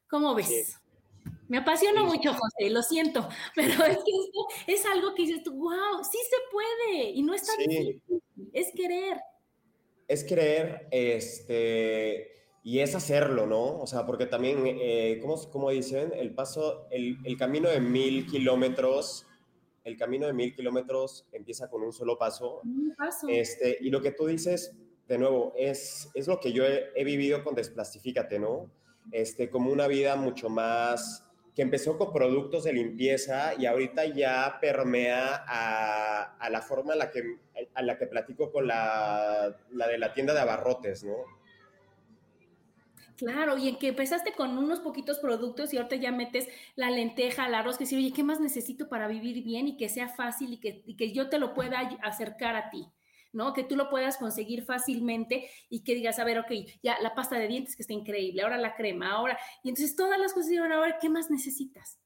¿Cómo 0.09 0.35
ves? 0.35 0.79
Me 1.49 1.59
apasiona 1.59 2.03
mucho, 2.03 2.33
José, 2.33 2.71
lo 2.71 2.83
siento, 2.83 3.29
pero 3.55 3.85
es 3.85 3.99
que 3.99 4.73
es 4.73 4.87
algo 4.87 5.15
que 5.15 5.23
dices 5.23 5.43
tú, 5.43 5.53
wow, 5.53 6.03
sí 6.03 6.19
se 6.29 6.37
puede 6.51 7.11
y 7.11 7.23
no 7.23 7.35
es 7.35 7.47
tan 7.47 7.59
difícil, 7.59 8.03
es 8.53 8.73
querer. 8.75 9.19
Es 10.09 10.25
querer, 10.25 10.89
este, 10.91 12.33
y 12.63 12.81
es 12.81 12.95
hacerlo, 12.95 13.47
¿no? 13.47 13.81
O 13.81 13.87
sea, 13.87 14.05
porque 14.07 14.27
también, 14.27 14.63
eh, 14.67 15.21
¿cómo, 15.23 15.71
dicen? 15.71 16.13
El 16.15 16.35
paso, 16.35 16.87
el, 16.91 17.19
el 17.25 17.37
camino 17.37 17.69
de 17.69 17.81
mil 17.81 18.27
kilómetros 18.27 19.27
el 19.85 19.97
camino 19.97 20.27
de 20.27 20.33
mil 20.33 20.55
kilómetros 20.55 21.27
empieza 21.33 21.69
con 21.69 21.83
un 21.83 21.93
solo 21.93 22.19
paso. 22.19 22.61
Un 22.65 22.95
paso. 22.97 23.27
Este, 23.29 23.79
y 23.81 23.91
lo 23.91 24.01
que 24.01 24.13
tú 24.13 24.27
dices, 24.27 24.77
de 25.09 25.19
nuevo, 25.19 25.53
es, 25.57 26.11
es 26.15 26.29
lo 26.29 26.41
que 26.41 26.53
yo 26.53 26.65
he, 26.65 27.05
vivido 27.05 27.43
con 27.43 27.55
Desplastifícate, 27.55 28.39
¿no? 28.39 28.71
Este, 29.11 29.51
como 29.51 29.73
una 29.73 29.89
vida 29.89 30.17
mucho 30.17 30.49
más 30.49 31.25
que 31.55 31.63
empezó 31.63 31.99
con 31.99 32.13
productos 32.13 32.65
de 32.65 32.73
limpieza 32.73 33.55
y 33.59 33.67
ahorita 33.67 34.07
ya 34.07 34.59
permea 34.61 35.45
a, 35.47 36.37
a 36.39 36.51
la 36.51 36.63
forma 36.63 36.95
a 36.95 36.97
la, 36.97 37.11
que, 37.11 37.23
a 37.75 37.83
la 37.83 37.99
que 37.99 38.07
platico 38.07 38.51
con 38.51 38.67
la, 38.67 39.55
la 39.71 39.89
de 39.89 39.99
la 39.99 40.15
tienda 40.15 40.33
de 40.33 40.41
abarrotes, 40.41 41.05
¿no? 41.05 41.42
Claro, 43.23 43.57
y 43.57 43.69
en 43.69 43.77
que 43.79 43.87
empezaste 43.89 44.33
con 44.33 44.59
unos 44.59 44.81
poquitos 44.81 45.21
productos 45.21 45.73
y 45.73 45.77
ahorita 45.77 45.95
ya 45.95 46.11
metes 46.11 46.49
la 46.75 46.91
lenteja, 46.91 47.47
el 47.47 47.55
arroz, 47.55 47.79
que 47.79 47.87
sí, 47.87 47.95
oye, 47.95 48.13
¿qué 48.13 48.25
más 48.25 48.41
necesito 48.41 48.89
para 48.89 49.07
vivir 49.07 49.45
bien 49.45 49.69
y 49.69 49.77
que 49.77 49.89
sea 49.89 50.09
fácil 50.09 50.53
y 50.55 50.59
que, 50.59 50.83
y 50.87 50.97
que 50.97 51.13
yo 51.13 51.29
te 51.29 51.39
lo 51.39 51.55
pueda 51.55 51.79
acercar 52.03 52.57
a 52.57 52.69
ti? 52.71 52.85
¿no? 53.33 53.53
Que 53.55 53.63
tú 53.63 53.77
lo 53.77 53.89
puedas 53.91 54.17
conseguir 54.17 54.65
fácilmente 54.65 55.49
y 55.71 55.85
que 55.85 55.95
digas, 55.95 56.19
a 56.19 56.25
ver, 56.25 56.39
ok, 56.41 56.51
ya 56.83 56.99
la 57.01 57.15
pasta 57.15 57.39
de 57.39 57.47
dientes 57.47 57.77
que 57.77 57.83
está 57.83 57.93
increíble, 57.95 58.43
ahora 58.43 58.59
la 58.59 58.75
crema, 58.75 59.13
ahora, 59.13 59.39
y 59.63 59.69
entonces 59.69 59.95
todas 59.97 60.19
las 60.19 60.33
cosas 60.35 60.49
dijeron, 60.51 60.73
ahora, 60.73 60.99
¿qué 61.01 61.09
más 61.09 61.31
necesitas? 61.31 62.01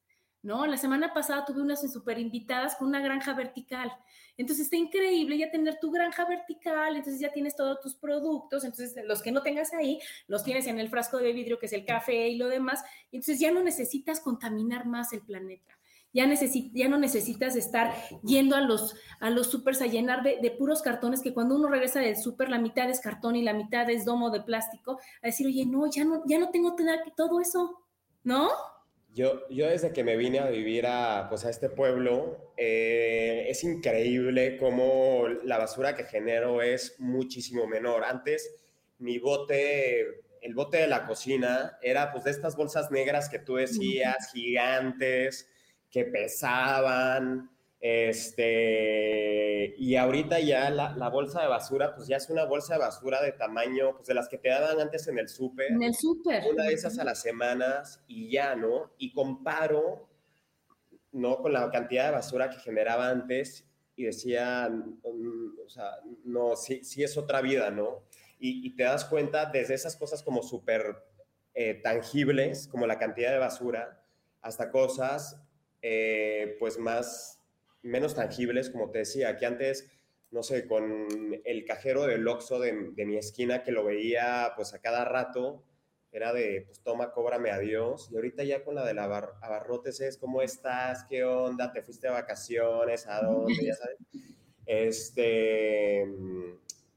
¿No? 0.47 0.64
La 0.64 0.76
semana 0.76 1.12
pasada 1.12 1.44
tuve 1.44 1.61
unas 1.61 1.80
super 1.92 2.20
invitadas 2.20 2.76
con 2.76 2.86
una 2.86 3.01
granja 3.01 3.34
vertical. 3.34 3.92
Entonces 4.36 4.66
está 4.66 4.76
increíble 4.76 5.36
ya 5.36 5.51
tener 5.51 5.80
tu 5.80 5.90
granja 5.90 6.24
vertical, 6.24 6.94
entonces 6.94 7.20
ya 7.20 7.32
tienes 7.32 7.57
todos 7.57 7.80
tus 7.80 7.97
productos, 7.97 8.62
entonces 8.64 8.94
los 9.07 9.22
que 9.22 9.32
no 9.32 9.42
tengas 9.42 9.72
ahí, 9.74 9.99
los 10.28 10.44
tienes 10.44 10.68
en 10.68 10.78
el 10.78 10.88
frasco 10.88 11.18
de 11.18 11.32
vidrio 11.32 11.59
que 11.59 11.66
es 11.66 11.72
el 11.72 11.84
café 11.84 12.28
y 12.28 12.36
lo 12.36 12.47
demás, 12.47 12.84
entonces 13.11 13.40
ya 13.40 13.51
no 13.51 13.61
necesitas 13.61 14.20
contaminar 14.20 14.86
más 14.86 15.12
el 15.12 15.22
planeta. 15.22 15.72
Ya, 16.12 16.32
ya 16.72 16.88
no 16.88 16.97
necesitas 16.97 17.57
estar 17.57 17.92
yendo 18.22 18.55
a 18.55 18.61
los, 18.61 18.94
a 19.20 19.30
los 19.30 19.49
supers 19.49 19.82
a 19.82 19.86
llenar 19.86 20.22
de, 20.22 20.38
de, 20.40 20.51
puros 20.53 20.80
cartones, 20.80 21.20
que 21.20 21.34
cuando 21.34 21.57
uno 21.57 21.68
regresa 21.68 22.01
del 22.01 22.16
super, 22.16 22.49
la 22.49 22.59
mitad 22.59 22.88
es 22.88 23.01
cartón 23.01 23.36
y 23.36 23.42
la 23.42 23.53
mitad 23.53 23.90
es 23.90 24.05
domo 24.05 24.30
de 24.30 24.40
plástico, 24.40 24.99
a 25.22 25.26
decir, 25.26 25.47
oye, 25.47 25.66
no, 25.66 25.90
ya 25.90 26.05
no, 26.05 26.22
ya 26.26 26.38
no 26.38 26.51
tengo 26.51 26.74
todo 27.16 27.40
eso, 27.40 27.82
¿no? 28.22 28.49
Yo, 29.16 29.48
yo 29.48 29.70
desde 29.70 29.94
que 29.94 30.04
me 30.04 30.14
vine 30.14 30.40
a 30.40 30.50
vivir 30.50 30.86
a, 30.86 31.28
pues 31.30 31.46
a 31.46 31.48
este 31.48 31.70
pueblo, 31.70 32.52
eh, 32.58 33.46
es 33.48 33.64
increíble 33.64 34.58
cómo 34.58 35.26
la 35.42 35.56
basura 35.56 35.96
que 35.96 36.04
genero 36.04 36.60
es 36.60 36.96
muchísimo 36.98 37.66
menor. 37.66 38.04
Antes, 38.04 38.54
mi 38.98 39.18
bote, 39.18 40.20
el 40.42 40.52
bote 40.52 40.76
de 40.76 40.86
la 40.86 41.06
cocina, 41.06 41.78
era 41.80 42.12
pues 42.12 42.24
de 42.24 42.30
estas 42.32 42.56
bolsas 42.56 42.90
negras 42.90 43.30
que 43.30 43.38
tú 43.38 43.54
decías, 43.54 44.32
gigantes, 44.34 45.48
que 45.90 46.04
pesaban, 46.04 47.55
este, 47.89 49.76
y 49.78 49.95
ahorita 49.95 50.41
ya 50.41 50.70
la, 50.70 51.09
bolsa 51.09 51.43
de 51.43 51.47
basura, 51.47 51.95
pues 51.95 52.09
ya 52.09 52.16
es 52.16 52.28
una 52.30 52.45
bolsa 52.45 52.74
de 52.74 52.80
basura 52.80 53.22
de 53.22 53.30
tamaño, 53.30 53.95
pues 53.95 54.09
de 54.09 54.14
las 54.14 54.28
que 54.28 54.39
te 54.39 54.49
daban 54.49 54.80
antes 54.80 55.07
en 55.07 55.20
el 55.20 55.28
súper. 55.28 55.70
En 55.70 55.84
el 55.84 55.95
súper. 55.95 56.43
Una 56.51 56.64
de 56.64 56.72
esas 56.72 56.99
a 56.99 57.05
las 57.05 57.22
semanas 57.22 58.03
y 58.09 58.28
ya, 58.32 58.57
¿no? 58.57 58.91
Y 58.99 59.12
comparo, 59.12 60.09
¿no? 61.12 61.37
Con 61.37 61.53
la 61.53 61.70
cantidad 61.70 62.07
de 62.07 62.11
basura 62.12 62.51
que 62.51 62.59
generaba 62.59 63.09
antes 63.09 63.68
y 63.95 64.03
decía, 64.03 64.68
mm, 64.68 65.61
o 65.64 65.68
sea, 65.68 65.91
no, 66.24 66.57
sí, 66.57 66.82
sí 66.82 67.05
es 67.05 67.16
otra 67.16 67.41
vida, 67.41 67.70
¿no? 67.70 68.03
Y, 68.41 68.74
te 68.74 68.82
das 68.82 69.05
cuenta 69.05 69.47
desde 69.47 69.74
esas 69.74 69.95
cosas 69.97 70.24
como 70.24 70.43
súper 70.43 71.05
eh, 71.55 71.74
tangibles, 71.74 72.66
como 72.66 72.87
la 72.89 72.99
cantidad 72.99 73.30
de 73.30 73.39
basura, 73.39 74.05
hasta 74.43 74.72
cosas, 74.72 75.41
eh, 75.82 76.57
pues 76.59 76.78
más 76.78 77.36
menos 77.83 78.14
tangibles, 78.14 78.70
como 78.70 78.91
te 78.91 79.01
decía, 79.01 79.37
que 79.37 79.47
antes, 79.47 79.91
no 80.31 80.43
sé, 80.43 80.66
con 80.66 81.07
el 81.45 81.64
cajero 81.64 82.07
del 82.07 82.27
Oxxo 82.27 82.59
de, 82.59 82.72
mi 82.72 83.16
esquina 83.16 83.62
que 83.62 83.72
lo 83.72 83.85
veía 83.85 84.53
pues 84.57 84.74
a 84.74 84.81
cada 84.81 85.05
rato, 85.05 85.64
era 86.12 86.33
de, 86.33 86.62
pues 86.66 86.81
toma, 86.81 87.12
cóbrame, 87.12 87.51
adiós. 87.51 88.09
Y 88.11 88.16
ahorita 88.16 88.43
ya 88.45 88.64
con 88.64 88.74
la 88.74 88.85
de 88.87 88.95
la 88.95 89.05
abarrotes 89.05 90.01
es, 90.01 90.16
¿cómo 90.16 90.41
estás? 90.41 91.05
¿Qué 91.09 91.24
onda? 91.24 91.72
¿Te 91.72 91.83
fuiste 91.83 92.07
de 92.07 92.14
vacaciones? 92.14 93.07
¿A 93.07 93.20
dónde? 93.20 93.55
Ya 93.62 93.74
sabes. 93.74 93.99
Este, 94.64 96.03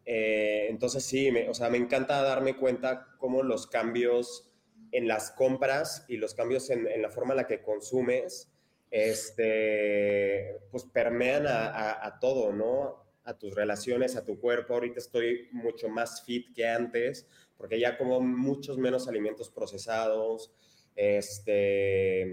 eh, 0.05 0.67
entonces 0.69 1.03
sí, 1.03 1.31
me, 1.31 1.49
o 1.49 1.53
sea, 1.53 1.69
me 1.69 1.77
encanta 1.77 2.21
darme 2.23 2.57
cuenta 2.57 3.09
cómo 3.19 3.43
los 3.43 3.67
cambios 3.67 4.49
en 4.91 5.07
las 5.07 5.31
compras 5.31 6.05
y 6.07 6.17
los 6.17 6.33
cambios 6.33 6.69
en, 6.71 7.01
la 7.01 7.09
forma 7.09 7.33
en 7.33 7.37
la 7.37 7.47
que 7.47 7.61
consumes, 7.61 8.51
este, 8.91 10.61
pues 10.71 10.85
permean 10.85 11.47
a, 11.47 12.05
a 12.05 12.19
todo, 12.19 12.51
¿no? 12.51 13.03
A 13.23 13.37
tus 13.37 13.53
relaciones, 13.53 14.15
a 14.15 14.25
tu 14.25 14.39
cuerpo. 14.39 14.73
Ahorita 14.73 14.99
estoy 14.99 15.49
mucho 15.51 15.89
más 15.89 16.23
fit 16.23 16.53
que 16.53 16.67
antes, 16.67 17.27
porque 17.57 17.79
ya 17.79 17.97
como 17.97 18.21
muchos 18.21 18.77
menos 18.77 19.07
alimentos 19.07 19.49
procesados, 19.49 20.51
este, 21.01 22.25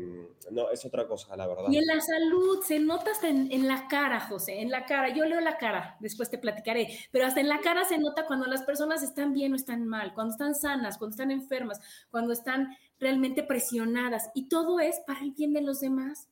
no, 0.51 0.71
es 0.73 0.85
otra 0.85 1.07
cosa, 1.07 1.37
la 1.37 1.47
verdad. 1.47 1.67
Y 1.71 1.79
en 1.79 1.87
la 1.87 2.01
salud, 2.01 2.65
se 2.67 2.81
nota 2.81 3.13
hasta 3.13 3.29
en, 3.29 3.69
la 3.69 3.87
cara, 3.87 4.19
José, 4.19 4.61
en 4.61 4.71
la 4.73 4.87
cara. 4.87 5.15
Yo 5.15 5.25
leo 5.25 5.41
la 5.41 5.57
cara, 5.57 5.97
después 6.01 6.31
te 6.31 6.39
platicaré, 6.39 6.89
pero 7.13 7.27
hasta 7.27 7.39
en 7.39 7.49
la 7.49 7.61
cara 7.61 7.85
se 7.85 7.97
nota 7.97 8.27
cuando 8.27 8.47
las 8.47 8.65
personas 8.65 9.05
están 9.05 9.33
bien 9.33 9.53
o 9.53 9.57
están 9.57 9.87
mal, 9.87 10.15
cuando 10.15 10.33
están 10.33 10.57
sanas, 10.57 10.99
cuando 10.99 11.15
están 11.15 11.31
enfermas, 11.31 11.81
cuando 12.11 12.33
están 12.33 12.77
realmente 12.99 13.45
presionadas. 13.45 14.31
Y 14.35 14.49
todo 14.49 14.81
es 14.81 14.99
para 15.07 15.21
el 15.21 15.31
bien 15.31 15.53
de 15.53 15.63
los 15.63 15.79
demás. 15.79 16.29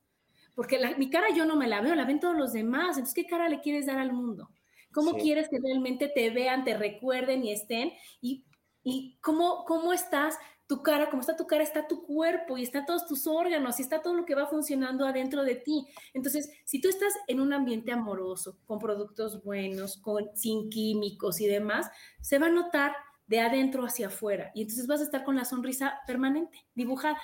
Porque 0.55 0.78
mi 0.96 1.11
cara 1.11 1.28
yo 1.34 1.44
no 1.44 1.57
me 1.57 1.68
la 1.68 1.80
veo, 1.80 1.94
la 1.94 2.05
ven 2.05 2.20
todos 2.20 2.36
los 2.36 2.52
demás. 2.52 2.96
Entonces, 2.96 3.14
¿qué 3.14 3.26
cara 3.26 3.48
le 3.48 3.61
quieres 3.61 3.86
dar 3.86 3.98
al 3.98 4.12
mundo? 4.12 4.50
¿Cómo 4.92 5.14
quieres 5.14 5.48
que 5.48 5.59
realmente 5.59 6.09
te 6.09 6.30
vean, 6.30 6.64
te 6.64 6.76
recuerden 6.76 7.44
y 7.44 7.52
estén? 7.52 7.92
Y, 8.20 8.44
y 8.84 9.18
cómo, 9.20 9.64
cómo 9.64 9.92
estás 9.92 10.38
tu 10.66 10.82
cara, 10.82 11.11
como 11.11 11.20
está 11.20 11.36
tu 11.36 11.46
cara, 11.46 11.62
está 11.62 11.86
tu 11.86 12.07
cuerpo 12.07 12.57
y 12.57 12.62
está 12.62 12.86
todos 12.86 13.07
tus 13.07 13.26
órganos 13.26 13.78
y 13.78 13.82
está 13.82 14.00
todo 14.00 14.14
lo 14.14 14.24
que 14.24 14.34
va 14.34 14.46
funcionando 14.46 15.07
adentro 15.07 15.42
de 15.42 15.57
ti. 15.57 15.86
Entonces, 16.14 16.50
si 16.64 16.80
tú 16.80 16.88
estás 16.88 17.12
en 17.26 17.40
un 17.40 17.52
ambiente 17.52 17.92
amoroso, 17.92 18.59
con 18.64 18.78
productos 18.78 19.42
buenos, 19.42 19.98
con, 19.98 20.30
sin 20.34 20.70
químicos 20.70 21.40
y 21.40 21.46
demás, 21.46 21.90
se 22.20 22.38
va 22.38 22.46
a 22.46 22.50
notar 22.50 22.94
de 23.26 23.40
adentro 23.40 23.84
hacia 23.84 24.09
afuera 24.09 24.50
y 24.55 24.62
entonces 24.62 24.86
vas 24.86 25.00
a 25.00 25.05
estar 25.05 25.24
con 25.24 25.36
la 25.36 25.44
sonrisa 25.44 26.00
permanente, 26.07 26.64
dibujada. 26.74 27.20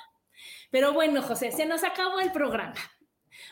Pero 0.71 0.93
bueno, 0.93 1.23
José, 1.23 1.51
se 1.51 1.67
nos 1.67 1.85
acabó 1.85 2.21
el 2.21 2.33
programa. 2.33 2.75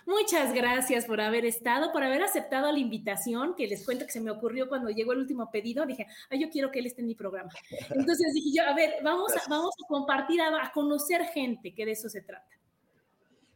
Muchas 0.07 0.53
gracias 0.53 1.07
por 1.07 1.21
haber 1.21 1.45
estado, 1.45 1.93
por 1.93 2.03
haber 2.03 2.23
aceptado 2.23 2.71
la 2.73 2.79
invitación, 2.79 3.55
que 3.55 3.67
les 3.67 3.85
cuento 3.85 4.07
que 4.07 4.13
se 4.13 4.21
me 4.21 4.31
ocurrió 4.31 4.69
cuando 4.69 4.91
llegó 4.91 5.13
el 5.13 5.19
último 5.19 5.51
pedido. 5.51 5.87
Dije, 5.87 6.07
ay, 6.31 6.41
yo 6.41 6.51
quiero 6.51 6.71
que 6.71 6.81
él 6.81 6.87
esté 6.87 7.03
en 7.03 7.09
mi 7.09 7.15
programa. 7.15 7.51
Entonces 7.91 8.33
dije 8.35 8.51
yo, 8.57 8.65
a 8.65 8.75
ver, 8.75 8.95
vamos, 9.03 9.33
a, 9.37 9.49
vamos 9.49 9.75
a 9.83 9.89
compartir, 9.89 10.41
a, 10.41 10.71
conocer 10.73 11.23
gente, 11.27 11.75
que 11.75 11.87
de 11.87 11.93
eso 11.93 12.09
se 12.09 12.23
trata. 12.23 12.47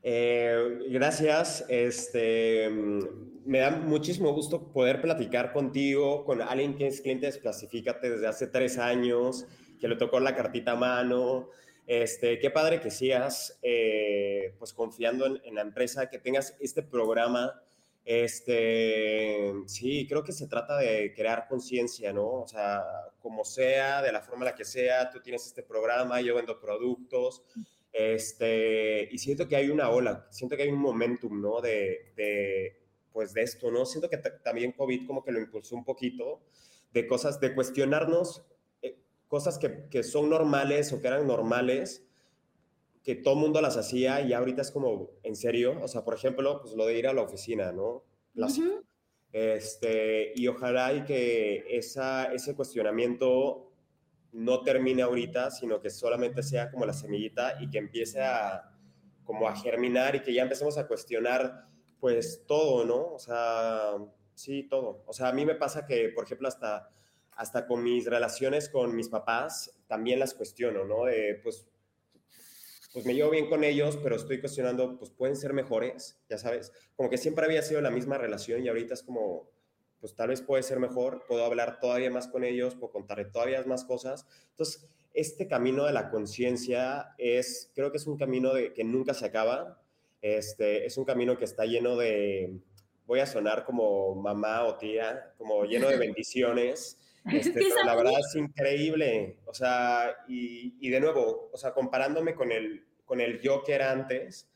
Eh, 0.03 0.81
gracias. 0.91 1.65
Este, 1.69 2.69
me 3.45 3.59
da 3.59 3.71
muchísimo 3.71 4.33
gusto 4.33 4.73
poder 4.73 5.01
platicar 5.01 5.53
contigo, 5.53 6.25
con 6.25 6.43
alguien 6.43 6.77
que 6.77 6.87
es 6.87 7.01
cliente 7.01 7.31
de 7.31 8.09
desde 8.09 8.27
hace 8.27 8.47
tres 8.47 8.79
años, 8.79 9.47
que 9.81 9.89
le 9.89 9.97
tocó 9.97 10.21
la 10.21 10.35
cartita 10.35 10.73
a 10.73 10.77
mano, 10.77 11.51
este, 11.87 12.39
qué 12.39 12.51
padre 12.51 12.81
que 12.81 12.91
sigas 12.91 13.59
eh, 13.63 14.55
pues 14.59 14.73
confiando 14.73 15.27
en, 15.27 15.55
la 15.55 15.63
empresa, 15.63 16.09
que 16.09 16.19
tengas 16.19 16.57
este 16.61 16.83
programa. 16.83 17.63
Este, 18.05 19.53
sí, 19.67 20.07
creo 20.09 20.25
que 20.25 20.33
se 20.33 20.49
trata 20.49 20.77
de 20.77 21.13
crear 21.15 21.47
conciencia, 21.49 22.13
¿no? 22.13 22.43
O 22.43 22.49
sea, 22.49 22.83
como 23.21 23.45
sea, 23.45 24.03
de 24.03 24.13
la 24.13 24.21
forma 24.21 24.45
en 24.45 24.53
la 24.53 24.55
que 24.55 24.65
sea, 24.65 25.11
tú 25.11 25.21
tienes 25.21 25.47
este 25.47 25.63
programa, 25.63 26.21
yo 26.21 26.35
vendo 26.35 26.61
productos, 26.61 27.43
este, 27.93 29.09
y 29.13 29.19
siento 29.19 29.47
que 29.47 29.57
hay 29.57 29.71
una 29.71 29.91
ola, 29.91 30.27
siento 30.31 30.57
que 30.57 30.65
hay 30.65 30.71
un 30.71 30.81
momentum, 30.81 31.41
¿no? 31.41 31.61
De, 31.61 32.13
de 32.17 32.83
pues 33.13 33.35
de 33.35 33.43
esto, 33.43 33.71
¿no? 33.71 33.85
Siento 33.85 34.09
que 34.09 34.17
también 34.17 34.73
COVID 34.73 35.07
como 35.07 35.23
que 35.23 35.33
lo 35.33 35.41
impulsó 35.41 35.77
un 35.77 35.85
poquito, 35.85 36.41
de 36.93 37.07
cosas, 37.07 37.41
de 37.41 37.55
cuestionarnos 37.55 38.43
cosas 39.33 39.59
que, 39.59 39.89
que, 39.89 40.03
son 40.03 40.29
normales 40.29 40.93
o 40.93 41.01
que 41.01 41.07
eran 41.09 41.27
normales, 41.27 42.05
que 43.03 43.15
todo 43.15 43.33
el 43.33 43.41
mundo 43.41 43.63
las 43.63 43.79
hacía 43.79 44.21
y 44.21 44.35
ahorita 44.35 44.61
es 44.61 44.71
como, 44.71 45.09
en 45.23 45.37
serio, 45.37 45.81
o 45.81 45.89
sea, 45.89 46.05
por 46.05 46.13
ejemplo, 46.13 46.61
pues 46.61 46.75
lo 46.75 46.85
de 46.85 46.99
ir 46.99 47.07
a 47.09 47.15
la 47.15 47.23
oficina, 47.23 47.73
¿no? 47.73 48.05
este, 49.33 50.35
y 50.37 50.49
ojalá 50.49 50.93
y 50.93 51.05
que 51.05 51.65
esa, 51.71 52.31
ese 52.35 52.55
cuestionamiento 52.55 53.73
no 54.33 54.61
termine 54.61 55.01
ahorita, 55.01 55.51
sino 55.51 55.81
que 55.81 55.89
solamente 55.89 56.43
sea 56.43 56.71
como 56.71 56.85
la 56.85 56.93
semillita 56.93 57.57
y 57.59 57.71
que 57.71 57.79
empiece 57.79 58.21
a 58.21 58.71
como 59.25 59.49
a 59.49 59.57
germinar 59.57 60.15
y 60.15 60.21
que 60.21 60.35
ya 60.35 60.43
empecemos 60.43 60.77
a 60.77 60.87
cuestionar 60.87 61.69
pues 62.01 62.45
todo, 62.47 62.85
¿no? 62.85 63.15
O 63.15 63.19
sea, 63.19 63.93
sí, 64.35 64.65
todo. 64.65 65.05
O 65.07 65.15
sea, 65.15 65.29
a 65.29 65.33
mí 65.33 65.47
me 65.47 65.55
pasa 65.55 65.87
que, 65.87 66.11
por 66.11 66.25
ejemplo, 66.25 66.49
hasta 66.49 66.91
hasta 67.37 67.67
con 67.67 67.83
mis 67.83 68.07
relaciones 68.07 68.69
con 68.69 68.95
mis 68.95 69.09
papás, 69.09 69.79
también 69.87 70.19
las 70.19 70.35
cuestiono, 70.35 70.85
¿no? 70.85 71.05
pues, 71.43 71.67
pues 72.93 73.07
me 73.07 73.15
llevo 73.15 73.31
bien 73.31 73.49
con 73.49 73.65
ellos, 73.65 73.99
pero 74.03 74.17
estoy 74.17 74.41
cuestionando, 74.41 74.99
pues 74.99 75.11
pueden 75.11 75.37
ser 75.37 75.55
mejores, 75.55 76.21
ya 76.29 76.37
sabes. 76.37 76.73
Como 76.95 77.09
que 77.09 77.17
siempre 77.17 77.45
había 77.47 77.63
sido 77.63 77.81
la 77.81 77.91
misma 77.91 78.19
relación 78.19 78.63
y 78.63 78.69
ahorita 78.69 78.95
es 78.95 79.03
como, 79.03 79.49
pues 80.01 80.15
tal 80.15 80.29
vez 80.29 80.43
puede 80.43 80.63
ser 80.63 80.79
mejor, 80.79 81.25
puedo 81.27 81.45
hablar 81.45 81.81
todavía 81.81 82.11
más 82.11 82.29
con 82.29 82.45
ellos, 82.45 82.75
puedo 82.75 82.93
contarle 82.93 83.25
todavía 83.25 83.63
más 83.65 83.85
cosas. 83.85 84.27
Entonces, 84.51 84.89
este 85.15 85.47
camino 85.47 85.85
de 85.85 85.93
la 85.93 86.11
conciencia 86.11 87.15
es, 87.19 87.71
creo 87.75 87.91
que 87.91 87.99
es 87.99 88.07
un 88.07 88.19
camino 88.19 88.53
de, 88.53 88.73
que 88.73 88.85
nunca 88.85 89.15
se 89.15 89.27
acaba. 89.27 89.81
Este, 90.21 90.87
es 90.87 90.97
un 90.99 91.05
camino 91.05 91.39
que 91.39 91.45
está 91.45 91.65
lleno 91.65 91.97
de, 91.97 92.61
voy 93.07 93.21
a 93.21 93.27
sonar 93.27 93.65
como 93.65 94.15
mamá 94.15 94.65
o 94.65 94.77
tía, 94.77 95.35
como 95.39 95.65
lleno 95.65 95.89
de 95.89 95.97
bendiciones. 95.99 96.99
Este, 97.31 97.53
pero 97.53 97.85
la 97.85 97.95
verdad 97.95 98.19
es 98.19 98.35
increíble. 98.35 99.39
O 99.47 99.55
sea, 99.55 100.17
y, 100.29 100.75
y, 100.81 100.91
de 100.91 101.01
nuevo, 101.01 101.51
o 101.53 101.57
sea, 101.57 101.73
comparándome 101.73 102.35
con 102.35 102.51
el, 102.51 102.85
con 103.05 103.21
el 103.21 103.41
yo 103.41 103.63
que 103.63 103.75
era 103.75 103.93
antes, 103.93 104.49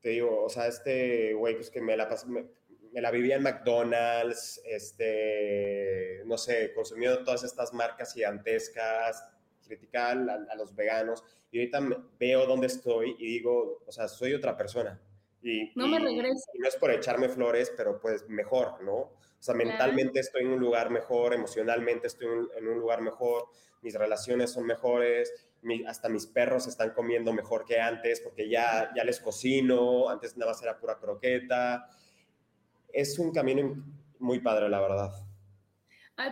te 0.00 0.10
digo, 0.10 0.44
o 0.44 0.48
sea, 0.48 0.66
este 0.66 1.34
güey, 1.34 1.54
pues 1.54 1.70
que 1.70 1.80
me 1.80 1.96
la, 1.96 2.08
me, 2.26 3.00
la 3.00 3.10
vivía 3.10 3.36
en 3.36 3.42
McDonald's, 3.42 4.60
este, 4.64 6.22
no 6.24 6.38
sé, 6.38 6.72
consumiendo 6.74 7.22
todas 7.22 7.44
estas 7.44 7.72
marcas 7.72 8.14
gigantescas, 8.14 9.24
criticar 9.66 10.18
a, 10.28 10.56
los 10.56 10.74
veganos, 10.74 11.22
y 11.52 11.58
ahorita 11.58 11.80
veo 12.18 12.46
dónde 12.46 12.68
estoy 12.68 13.14
y 13.18 13.26
digo, 13.26 13.82
o 13.86 13.92
sea, 13.92 14.08
soy 14.08 14.34
otra 14.34 14.56
persona. 14.56 15.00
Y, 15.42 15.72
no 15.74 15.86
me 15.86 15.98
regreso. 15.98 16.49
No 16.60 16.68
es 16.68 16.76
por 16.76 16.90
echarme 16.90 17.30
flores, 17.30 17.72
pero 17.74 17.98
pues 17.98 18.28
mejor, 18.28 18.82
¿no? 18.82 18.94
O 18.94 19.42
sea, 19.42 19.54
mentalmente 19.54 20.20
estoy 20.20 20.42
en 20.42 20.48
un 20.48 20.60
lugar 20.60 20.90
mejor, 20.90 21.32
emocionalmente 21.32 22.06
estoy 22.06 22.26
en 22.54 22.68
un 22.68 22.78
lugar 22.78 23.00
mejor, 23.00 23.44
mis 23.80 23.94
relaciones 23.94 24.52
son 24.52 24.66
mejores, 24.66 25.32
hasta 25.86 26.10
mis 26.10 26.26
perros 26.26 26.66
están 26.66 26.90
comiendo 26.90 27.32
mejor 27.32 27.64
que 27.64 27.80
antes 27.80 28.20
porque 28.20 28.50
ya, 28.50 28.90
ya 28.94 29.04
les 29.04 29.20
cocino, 29.20 30.10
antes 30.10 30.36
nada 30.36 30.52
más 30.52 30.62
era 30.62 30.78
pura 30.78 30.98
croqueta. 30.98 31.88
Es 32.92 33.18
un 33.18 33.32
camino 33.32 33.82
muy 34.18 34.40
padre, 34.40 34.68
la 34.68 34.80
verdad. 34.80 35.29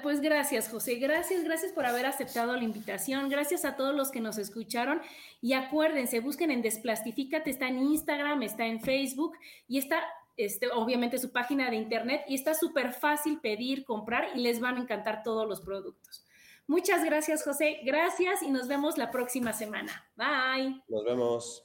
Pues 0.03 0.21
gracias, 0.21 0.69
José. 0.69 0.97
Gracias, 0.97 1.45
gracias 1.45 1.73
por 1.73 1.87
haber 1.87 2.07
aceptado 2.07 2.55
la 2.57 2.65
invitación. 2.65 3.29
Gracias 3.29 3.65
a 3.65 3.77
todos 3.77 3.95
los 3.95 4.11
que 4.11 4.21
nos 4.21 4.39
escucharon. 4.39 5.01
Y 5.41 5.53
acuérdense, 5.53 6.21
busquen 6.21 6.51
en 6.51 6.63
Desplastifícate, 6.63 7.51
está 7.51 7.69
en 7.69 7.79
Instagram, 7.79 8.43
está 8.43 8.67
en 8.67 8.81
Facebook 8.81 9.37
y 9.67 9.79
está 9.79 10.03
este, 10.37 10.69
obviamente 10.71 11.19
su 11.19 11.33
página 11.33 11.69
de 11.71 11.77
internet 11.77 12.25
y 12.29 12.35
está 12.35 12.55
súper 12.55 12.93
fácil 12.93 13.41
pedir, 13.41 13.85
comprar 13.85 14.29
y 14.35 14.41
les 14.41 14.61
van 14.61 14.77
a 14.77 14.81
encantar 14.81 15.23
todos 15.23 15.49
los 15.49 15.61
productos. 15.61 16.25
Muchas 16.67 17.05
gracias, 17.05 17.43
José. 17.43 17.81
Gracias 17.83 18.43
y 18.43 18.51
nos 18.51 18.69
vemos 18.69 18.99
la 18.99 19.11
próxima 19.11 19.53
semana. 19.53 20.07
Bye. 20.17 20.83
Nos 20.89 21.05
vemos. 21.05 21.65